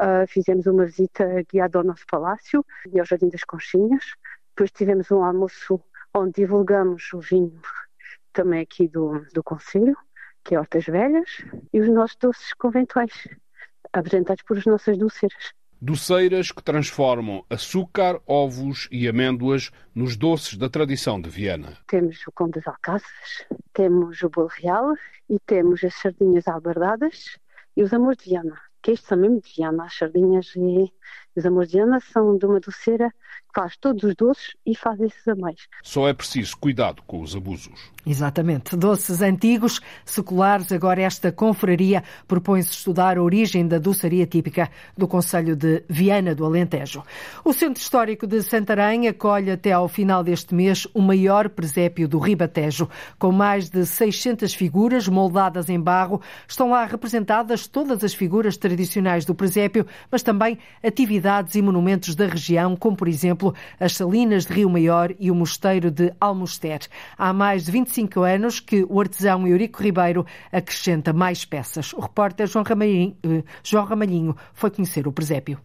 uh, 0.00 0.26
fizemos 0.28 0.66
uma 0.66 0.86
visita 0.86 1.24
guiada 1.50 1.78
ao 1.78 1.84
nosso 1.84 2.04
palácio 2.06 2.64
e 2.92 2.98
ao 2.98 3.06
Jardim 3.06 3.28
das 3.28 3.44
Conchinhas. 3.44 4.04
Depois 4.50 4.70
tivemos 4.70 5.10
um 5.10 5.22
almoço 5.24 5.80
onde 6.14 6.32
divulgamos 6.32 7.12
o 7.12 7.20
vinho 7.20 7.60
também 8.32 8.60
aqui 8.60 8.88
do, 8.88 9.20
do 9.32 9.42
Conselho, 9.42 9.96
que 10.44 10.54
é 10.54 10.58
Hortas 10.58 10.86
Velhas, 10.86 11.44
e 11.72 11.80
os 11.80 11.88
nossos 11.88 12.16
doces 12.16 12.52
conventuais, 12.54 13.28
apresentados 13.92 14.42
por 14.42 14.58
as 14.58 14.66
nossas 14.66 14.98
doceiras 14.98 15.52
doceiras 15.84 16.52
que 16.52 16.62
transformam 16.62 17.44
açúcar, 17.50 18.20
ovos 18.24 18.86
e 18.92 19.08
amêndoas 19.08 19.72
nos 19.92 20.16
doces 20.16 20.56
da 20.56 20.68
tradição 20.68 21.20
de 21.20 21.28
Viena. 21.28 21.76
Temos 21.88 22.24
o 22.24 22.30
pão 22.30 22.48
das 22.48 22.64
alcaças, 22.68 23.44
temos 23.72 24.22
o 24.22 24.30
bolo 24.30 24.48
real 24.62 24.94
e 25.28 25.40
temos 25.44 25.82
as 25.82 25.92
sardinhas 25.96 26.46
albardadas 26.46 27.36
e 27.76 27.82
os 27.82 27.92
amores 27.92 28.18
de 28.18 28.30
Viana, 28.30 28.56
que 28.80 28.92
estes 28.92 29.08
são 29.08 29.18
mesmo 29.18 29.40
de 29.40 29.52
Viana. 29.56 29.86
As 29.86 29.98
sardinhas 29.98 30.54
e 30.54 30.92
os 31.34 31.44
amores 31.44 31.70
de 31.70 31.78
Viana 31.78 31.98
são 31.98 32.38
de 32.38 32.46
uma 32.46 32.60
doceira 32.60 33.12
faz 33.54 33.76
todos 33.76 34.02
os 34.02 34.14
doces 34.14 34.54
e 34.66 34.74
faz 34.76 35.00
esses 35.00 35.26
a 35.28 35.34
mais. 35.34 35.56
Só 35.82 36.08
é 36.08 36.12
preciso 36.12 36.56
cuidado 36.56 37.02
com 37.06 37.20
os 37.20 37.36
abusos. 37.36 37.92
Exatamente. 38.04 38.76
Doces 38.76 39.22
antigos, 39.22 39.80
seculares, 40.04 40.72
agora 40.72 41.02
esta 41.02 41.30
confraria 41.30 42.02
propõe-se 42.26 42.72
estudar 42.72 43.16
a 43.16 43.22
origem 43.22 43.66
da 43.66 43.78
doçaria 43.78 44.26
típica 44.26 44.68
do 44.96 45.06
Conselho 45.06 45.54
de 45.54 45.84
Viana 45.88 46.34
do 46.34 46.44
Alentejo. 46.44 47.02
O 47.44 47.52
Centro 47.52 47.80
Histórico 47.80 48.26
de 48.26 48.42
Santarém 48.42 49.06
acolhe 49.06 49.50
até 49.50 49.72
ao 49.72 49.88
final 49.88 50.24
deste 50.24 50.54
mês 50.54 50.86
o 50.92 51.00
maior 51.00 51.48
presépio 51.48 52.08
do 52.08 52.18
Ribatejo. 52.18 52.88
Com 53.18 53.30
mais 53.30 53.68
de 53.68 53.86
600 53.86 54.52
figuras 54.52 55.06
moldadas 55.06 55.68
em 55.68 55.80
barro, 55.80 56.20
estão 56.48 56.70
lá 56.70 56.84
representadas 56.84 57.68
todas 57.68 58.02
as 58.02 58.14
figuras 58.14 58.56
tradicionais 58.56 59.24
do 59.24 59.34
presépio, 59.34 59.86
mas 60.10 60.22
também 60.22 60.58
atividades 60.82 61.54
e 61.54 61.62
monumentos 61.62 62.16
da 62.16 62.26
região, 62.26 62.74
como 62.74 62.96
por 62.96 63.06
exemplo 63.06 63.41
as 63.78 63.96
Salinas 63.96 64.46
de 64.46 64.54
Rio 64.54 64.70
Maior 64.70 65.14
e 65.20 65.30
o 65.30 65.34
Mosteiro 65.34 65.90
de 65.90 66.12
Almoster. 66.20 66.80
Há 67.16 67.32
mais 67.32 67.64
de 67.64 67.72
20 67.72 67.82
25 67.92 68.20
anos 68.22 68.60
que 68.60 68.86
o 68.88 69.00
artesão 69.00 69.46
Eurico 69.46 69.82
Ribeiro 69.82 70.24
acrescenta 70.50 71.12
mais 71.12 71.44
peças. 71.44 71.92
O 71.92 72.00
repórter 72.00 72.46
João 72.46 72.64
Ramalhinho, 72.64 73.16
eh, 73.22 73.42
João 73.62 73.84
Ramalhinho 73.84 74.36
foi 74.54 74.70
conhecer 74.70 75.06
o 75.06 75.12
presépio. 75.12 75.58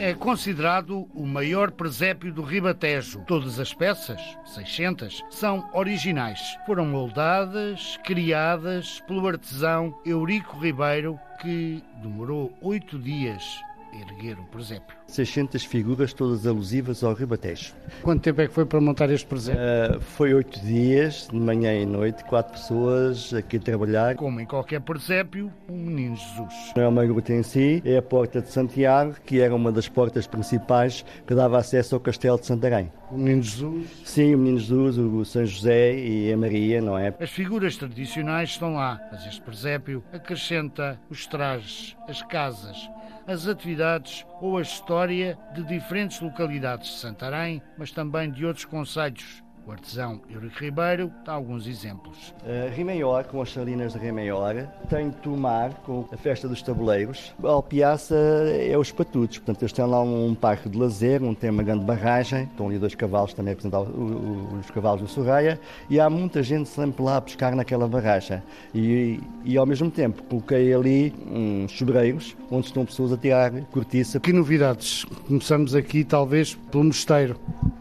É 0.00 0.14
considerado 0.14 1.08
o 1.12 1.26
maior 1.26 1.72
presépio 1.72 2.32
do 2.32 2.42
Ribatejo. 2.42 3.24
Todas 3.26 3.58
as 3.58 3.74
peças, 3.74 4.20
600, 4.44 5.24
são 5.28 5.68
originais. 5.72 6.56
Foram 6.66 6.86
moldadas, 6.86 7.98
criadas 8.04 9.00
pelo 9.08 9.26
artesão 9.26 9.98
Eurico 10.06 10.56
Ribeiro, 10.58 11.18
que 11.40 11.82
demorou 12.00 12.56
oito 12.62 12.96
dias 12.96 13.60
erguer 13.92 14.38
o 14.38 14.44
presépio. 14.44 14.96
600 15.06 15.64
figuras, 15.64 16.12
todas 16.12 16.46
alusivas 16.46 17.02
ao 17.02 17.14
Ribatejo. 17.14 17.74
Quanto 18.02 18.22
tempo 18.22 18.40
é 18.40 18.46
que 18.46 18.52
foi 18.52 18.66
para 18.66 18.80
montar 18.80 19.10
este 19.10 19.26
presépio? 19.26 19.60
Uh, 19.60 20.00
foi 20.00 20.34
oito 20.34 20.60
dias, 20.60 21.28
de 21.30 21.36
manhã 21.36 21.74
e 21.74 21.86
noite, 21.86 22.24
quatro 22.24 22.52
pessoas 22.52 23.32
aqui 23.32 23.56
a 23.56 23.60
trabalhar. 23.60 24.16
Como 24.16 24.40
em 24.40 24.46
qualquer 24.46 24.80
presépio, 24.80 25.52
o 25.68 25.72
Menino 25.72 26.16
Jesus. 26.16 26.72
Não 26.76 26.82
é 26.82 26.88
uma 26.88 27.06
gruta 27.06 27.32
em 27.32 27.42
si, 27.42 27.82
é 27.84 27.96
a 27.96 28.02
Porta 28.02 28.40
de 28.40 28.50
Santiago, 28.50 29.16
que 29.24 29.40
era 29.40 29.54
uma 29.54 29.72
das 29.72 29.88
portas 29.88 30.26
principais 30.26 31.04
que 31.26 31.34
dava 31.34 31.58
acesso 31.58 31.94
ao 31.94 32.00
Castelo 32.00 32.38
de 32.38 32.46
Santarém. 32.46 32.92
O 33.10 33.16
Menino 33.16 33.42
Jesus? 33.42 34.02
Sim, 34.04 34.34
o 34.34 34.38
Menino 34.38 34.58
Jesus, 34.58 34.98
o 34.98 35.24
São 35.24 35.44
José 35.46 35.98
e 35.98 36.32
a 36.32 36.36
Maria, 36.36 36.82
não 36.82 36.98
é? 36.98 37.14
As 37.18 37.30
figuras 37.30 37.76
tradicionais 37.76 38.50
estão 38.50 38.74
lá, 38.74 39.00
mas 39.10 39.26
este 39.26 39.40
presépio 39.40 40.04
acrescenta 40.12 41.00
os 41.08 41.26
trajes, 41.26 41.96
as 42.06 42.22
casas, 42.22 42.88
as 43.28 43.46
atividades 43.46 44.26
ou 44.40 44.56
a 44.56 44.62
história 44.62 45.38
de 45.54 45.62
diferentes 45.62 46.18
localidades 46.20 46.88
de 46.88 46.96
Santarém, 46.96 47.62
mas 47.76 47.92
também 47.92 48.30
de 48.32 48.46
outros 48.46 48.64
concelhos 48.64 49.42
o 49.68 49.72
artesão 49.72 50.18
Eurico 50.30 50.64
Ribeiro 50.64 51.12
dá 51.26 51.34
alguns 51.34 51.66
exemplos. 51.66 52.34
Uh, 52.42 52.74
Rimaior, 52.74 53.24
com 53.24 53.42
as 53.42 53.52
salinas 53.52 53.92
de 53.92 53.98
Rimaior, 53.98 54.66
tem 54.88 55.10
Tomar, 55.10 55.74
com 55.84 56.06
a 56.10 56.16
festa 56.16 56.48
dos 56.48 56.62
tabuleiros. 56.62 57.34
A 57.44 57.48
Alpiaça 57.48 58.14
é 58.16 58.76
os 58.78 58.90
patutos, 58.90 59.38
portanto 59.38 59.62
eles 59.62 59.72
têm 59.72 59.84
lá 59.84 60.00
um 60.00 60.34
parque 60.34 60.70
de 60.70 60.78
lazer, 60.78 61.22
onde 61.22 61.36
tem 61.36 61.50
uma 61.50 61.62
grande 61.62 61.84
barragem, 61.84 62.44
estão 62.44 62.68
ali 62.68 62.78
dois 62.78 62.94
cavalos 62.94 63.34
também 63.34 63.50
a 63.50 63.54
representar 63.54 63.82
os 63.82 64.70
cavalos 64.70 65.02
do 65.02 65.08
Sorreia, 65.08 65.60
e 65.90 66.00
há 66.00 66.08
muita 66.08 66.42
gente 66.42 66.68
sempre 66.70 67.02
lá 67.02 67.18
a 67.18 67.20
pescar 67.20 67.54
naquela 67.54 67.86
barragem. 67.86 68.42
E, 68.74 69.20
e 69.44 69.58
ao 69.58 69.66
mesmo 69.66 69.90
tempo 69.90 70.22
coloquei 70.22 70.72
ali 70.72 71.12
uns 71.30 71.72
sobreiros, 71.72 72.34
onde 72.50 72.68
estão 72.68 72.86
pessoas 72.86 73.12
a 73.12 73.18
tirar 73.18 73.52
cortiça. 73.66 74.18
Que 74.18 74.32
novidades? 74.32 75.04
Começamos 75.26 75.74
aqui 75.74 76.04
talvez 76.04 76.54
pelo 76.54 76.84
mosteiro. 76.84 77.38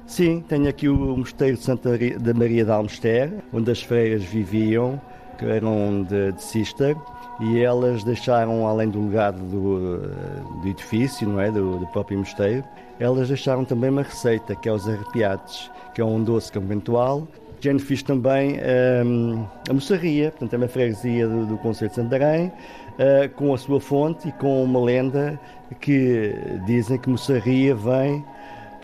Sim, 0.08 0.42
tenho 0.48 0.70
aqui 0.70 0.88
o 0.88 1.18
mosteiro 1.18 1.58
de 1.58 1.64
Santa 1.64 1.77
da 1.78 2.34
Maria 2.34 2.66
de 2.66 2.72
Almester, 2.72 3.32
onde 3.54 3.72
as 3.72 3.82
freiras 3.82 4.24
viviam, 4.24 5.00
que 5.38 5.46
eram 5.46 6.04
de, 6.04 6.32
de 6.32 6.42
e 7.40 7.60
elas 7.60 8.04
deixaram, 8.04 8.66
além 8.68 8.90
do 8.90 9.06
legado 9.06 9.40
do, 9.40 10.00
do 10.62 10.68
edifício, 10.68 11.28
não 11.28 11.40
é, 11.40 11.52
do, 11.52 11.78
do, 11.78 11.88
próprio 11.88 12.18
mosteiro, 12.18 12.64
elas 13.00 13.28
deixaram 13.28 13.64
também 13.64 13.92
uma 13.92 14.02
receita, 14.02 14.56
que 14.56 14.68
é 14.68 14.74
os 14.74 14.88
arrepiados, 14.88 15.72
que 15.94 16.02
é 16.02 16.06
um 16.06 16.24
doce 16.24 16.52
conventual. 16.52 17.28
Já 17.60 17.78
fiz 17.80 18.02
também 18.02 18.58
um, 19.06 19.46
a 19.70 19.74
moçarria, 19.74 20.32
portanto 20.32 20.54
é 20.54 20.58
uma 20.58 20.68
freguesia 20.68 21.28
do, 21.28 21.46
do 21.46 21.58
Conselho 21.58 21.90
de 21.90 21.96
Santarém, 21.96 22.48
uh, 22.48 23.30
com 23.36 23.54
a 23.54 23.58
sua 23.58 23.80
fonte 23.80 24.30
e 24.30 24.32
com 24.34 24.64
uma 24.64 24.80
lenda 24.80 25.40
que 25.80 26.34
dizem 26.66 26.98
que 26.98 27.10
moçarria 27.10 27.76
vem 27.76 28.24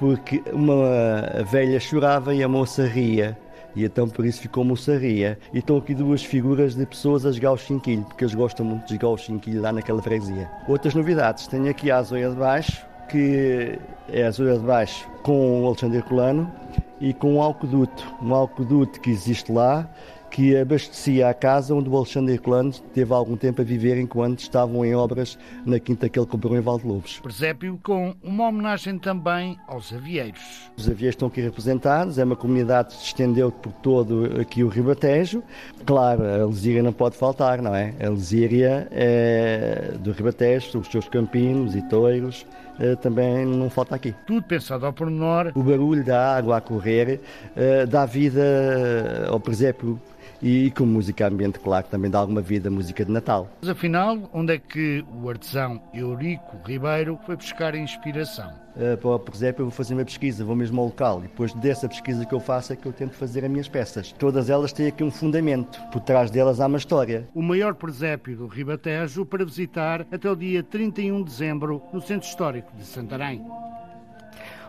porque 0.04 0.43
uma 0.51 1.45
velha 1.49 1.80
chorava 1.80 2.36
e 2.36 2.43
a 2.43 2.47
moça 2.49 2.86
ria. 2.86 3.38
E 3.74 3.86
então 3.86 4.06
por 4.10 4.26
isso 4.26 4.41
ficou 4.41 4.62
moça 4.66 4.97
ria. 4.97 5.39
E 5.54 5.60
estão 5.60 5.78
aqui 5.78 5.95
duas 5.95 6.22
figuras 6.22 6.76
de 6.76 6.86
pessoas 6.86 7.26
a 7.26 7.32
jogar 7.32 7.54
o 7.54 7.58
chinquilho, 7.58 8.04
porque 8.04 8.26
eles 8.26 8.36
gostam 8.36 8.66
muito 8.66 8.86
de 8.86 8.95
jogar 8.95 9.08
o 9.08 9.18
chinquilho 9.18 9.62
lá 9.62 9.72
naquela 9.72 10.01
freguesia. 10.01 10.51
Outras 10.68 10.93
novidades, 10.93 11.47
tenho 11.47 11.70
aqui 11.70 11.89
a 11.89 11.99
Azoia 11.99 12.30
de 12.30 12.36
Baixo, 12.36 12.86
que 13.08 13.80
é 14.10 14.26
a 14.26 14.28
Azoia 14.28 14.60
de 14.60 14.66
Baixo 14.66 15.08
com 15.24 15.64
o 15.64 15.68
Alexandre 15.68 16.01
Colano 16.01 16.51
e 16.99 17.14
com 17.14 17.36
um 17.36 17.41
alcoduto. 17.41 18.06
Um 18.22 18.36
alcoduto 18.36 18.99
que 18.99 19.10
existe 19.10 19.54
lá 19.54 19.89
que 20.34 20.57
abastecia 20.57 21.29
a 21.29 21.34
casa 21.34 21.75
onde 21.75 21.88
o 21.88 21.95
Alexandre 21.95 22.34
Herculano 22.34 22.73
teve 22.91 23.13
algum 23.13 23.38
tempo 23.38 23.61
a 23.61 23.63
viver 23.63 23.99
enquanto 23.99 24.39
estavam 24.39 24.84
em 24.84 24.95
obras 24.95 25.38
na 25.63 25.79
quinta 25.79 26.09
que 26.09 26.17
ele 26.17 26.25
comprou 26.25 26.57
em 26.57 26.59
Valdelobos. 26.59 27.19
Presépio 27.19 27.79
com 27.84 28.15
uma 28.23 28.47
homenagem 28.47 28.97
também 28.97 29.59
aos 29.67 29.93
avieiros. 29.93 30.41
Os 30.75 30.89
avieiros 30.89 31.13
estão 31.13 31.27
aqui 31.27 31.39
representados, 31.39 32.17
é 32.17 32.23
uma 32.23 32.36
comunidade 32.36 32.95
que 32.95 33.01
se 33.01 33.05
estendeu 33.05 33.51
por 33.51 33.71
todo 33.73 34.41
aqui 34.41 34.63
o 34.63 34.69
Ribatejo. 34.69 35.43
Claro, 35.86 36.23
a 36.23 36.47
Lesíria 36.47 36.81
não 36.81 36.93
pode 36.93 37.15
faltar, 37.15 37.61
não 37.61 37.75
é? 37.75 37.93
A 38.03 38.09
Lesíria 38.09 38.88
é 38.89 39.93
do 39.99 40.13
Ribatejo, 40.13 40.79
os 40.79 40.88
seus 40.88 41.07
campinos 41.07 41.75
e 41.75 41.81
toiros, 41.84 42.43
eh, 42.79 42.95
também 42.95 43.45
não 43.45 43.69
falta 43.69 43.93
aqui. 43.93 44.15
Tudo 44.25 44.41
pensado 44.41 44.84
ao 44.84 44.93
pormenor. 44.93 45.51
O 45.53 45.61
barulho 45.61 46.03
da 46.03 46.36
água 46.36 46.57
a 46.57 46.61
correr 46.61 47.21
eh, 47.55 47.86
dá 47.86 48.03
vida 48.07 49.27
ao 49.29 49.39
presépio 49.39 50.01
e 50.43 50.69
com 50.71 50.85
música 50.85 51.25
ambiente, 51.25 51.57
claro, 51.57 51.87
também 51.89 52.11
dá 52.11 52.19
alguma 52.19 52.41
vida 52.41 52.67
a 52.67 52.71
música 52.71 53.05
de 53.05 53.11
Natal. 53.11 53.49
Mas 53.61 53.69
afinal, 53.69 54.29
onde 54.33 54.53
é 54.53 54.59
que 54.59 55.03
o 55.21 55.29
artesão 55.29 55.81
Eurico 55.93 56.57
Ribeiro 56.65 57.17
foi 57.25 57.37
buscar 57.37 57.73
inspiração? 57.73 58.51
Uh, 58.75 59.19
por 59.19 59.33
exemplo, 59.33 59.61
eu 59.61 59.65
vou 59.67 59.71
fazer 59.71 59.93
uma 59.93 60.03
pesquisa, 60.03 60.43
vou 60.43 60.55
mesmo 60.55 60.81
ao 60.81 60.87
local 60.87 61.19
e 61.19 61.27
depois 61.27 61.53
dessa 61.53 61.87
pesquisa 61.87 62.25
que 62.25 62.33
eu 62.33 62.39
faço 62.39 62.73
é 62.73 62.75
que 62.75 62.85
eu 62.85 62.91
tento 62.91 63.13
fazer 63.13 63.45
as 63.45 63.51
minhas 63.51 63.69
peças. 63.69 64.11
Todas 64.11 64.49
elas 64.49 64.73
têm 64.73 64.87
aqui 64.87 65.03
um 65.03 65.11
fundamento, 65.11 65.79
por 65.91 66.01
trás 66.01 66.29
delas 66.29 66.59
há 66.59 66.67
uma 66.67 66.77
história. 66.77 67.27
O 67.33 67.41
maior 67.41 67.75
presépio 67.75 68.35
do 68.35 68.47
Ribatejo 68.47 69.25
para 69.25 69.45
visitar 69.45 70.05
até 70.11 70.29
o 70.29 70.35
dia 70.35 70.61
31 70.61 71.19
de 71.19 71.23
dezembro 71.29 71.81
no 71.93 72.01
Centro 72.01 72.27
Histórico 72.27 72.75
de 72.75 72.83
Santarém. 72.83 73.45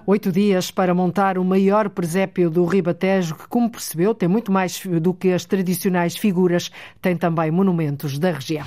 Oito 0.07 0.31
dias 0.31 0.71
para 0.71 0.93
montar 0.93 1.39
o 1.39 1.45
maior 1.45 1.89
presépio 1.89 2.51
do 2.51 2.67
Ribatejo, 2.67 3.35
que, 3.37 3.49
como 3.49 3.71
percebeu, 3.71 4.15
tem 4.15 4.29
muito 4.29 4.53
mais 4.53 4.79
do 5.01 5.15
que 5.15 5.33
as 5.33 5.47
tradicionais 5.47 6.15
figuras, 6.15 6.71
tem 7.01 7.17
também 7.17 7.51
monumentos 7.51 8.19
da 8.19 8.31
região. 8.31 8.67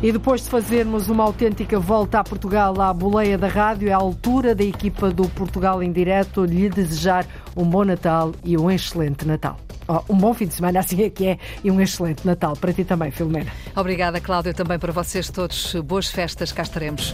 E 0.00 0.12
depois 0.12 0.44
de 0.44 0.48
fazermos 0.48 1.08
uma 1.08 1.24
autêntica 1.24 1.80
volta 1.80 2.20
a 2.20 2.24
Portugal 2.24 2.80
à 2.80 2.94
boleia 2.94 3.36
da 3.36 3.48
rádio, 3.48 3.88
é 3.88 3.92
a 3.92 3.96
altura 3.96 4.54
da 4.54 4.62
equipa 4.62 5.10
do 5.10 5.28
Portugal 5.30 5.82
em 5.82 5.90
Direto 5.90 6.44
lhe 6.44 6.68
desejar 6.68 7.26
um 7.56 7.64
bom 7.64 7.84
Natal 7.84 8.32
e 8.44 8.56
um 8.56 8.70
excelente 8.70 9.26
Natal. 9.26 9.58
Oh, 9.88 10.12
um 10.12 10.16
bom 10.16 10.32
fim 10.32 10.46
de 10.46 10.54
semana, 10.54 10.78
assim 10.78 11.02
é 11.02 11.10
que 11.10 11.26
é, 11.26 11.38
e 11.64 11.70
um 11.70 11.80
excelente 11.80 12.24
Natal 12.24 12.54
para 12.54 12.72
ti 12.72 12.84
também, 12.84 13.10
Filomena. 13.10 13.50
Obrigada, 13.74 14.20
Cláudia, 14.20 14.54
também 14.54 14.78
para 14.78 14.92
vocês 14.92 15.28
todos. 15.30 15.74
Boas 15.84 16.08
festas, 16.08 16.52
cá 16.52 16.62
estaremos. 16.62 17.12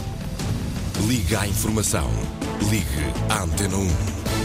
Liga 1.01 1.40
à 1.40 1.49
informação. 1.49 2.11
Ligue 2.70 2.86
à 3.28 3.42
Antena 3.42 3.76
1. 3.76 4.43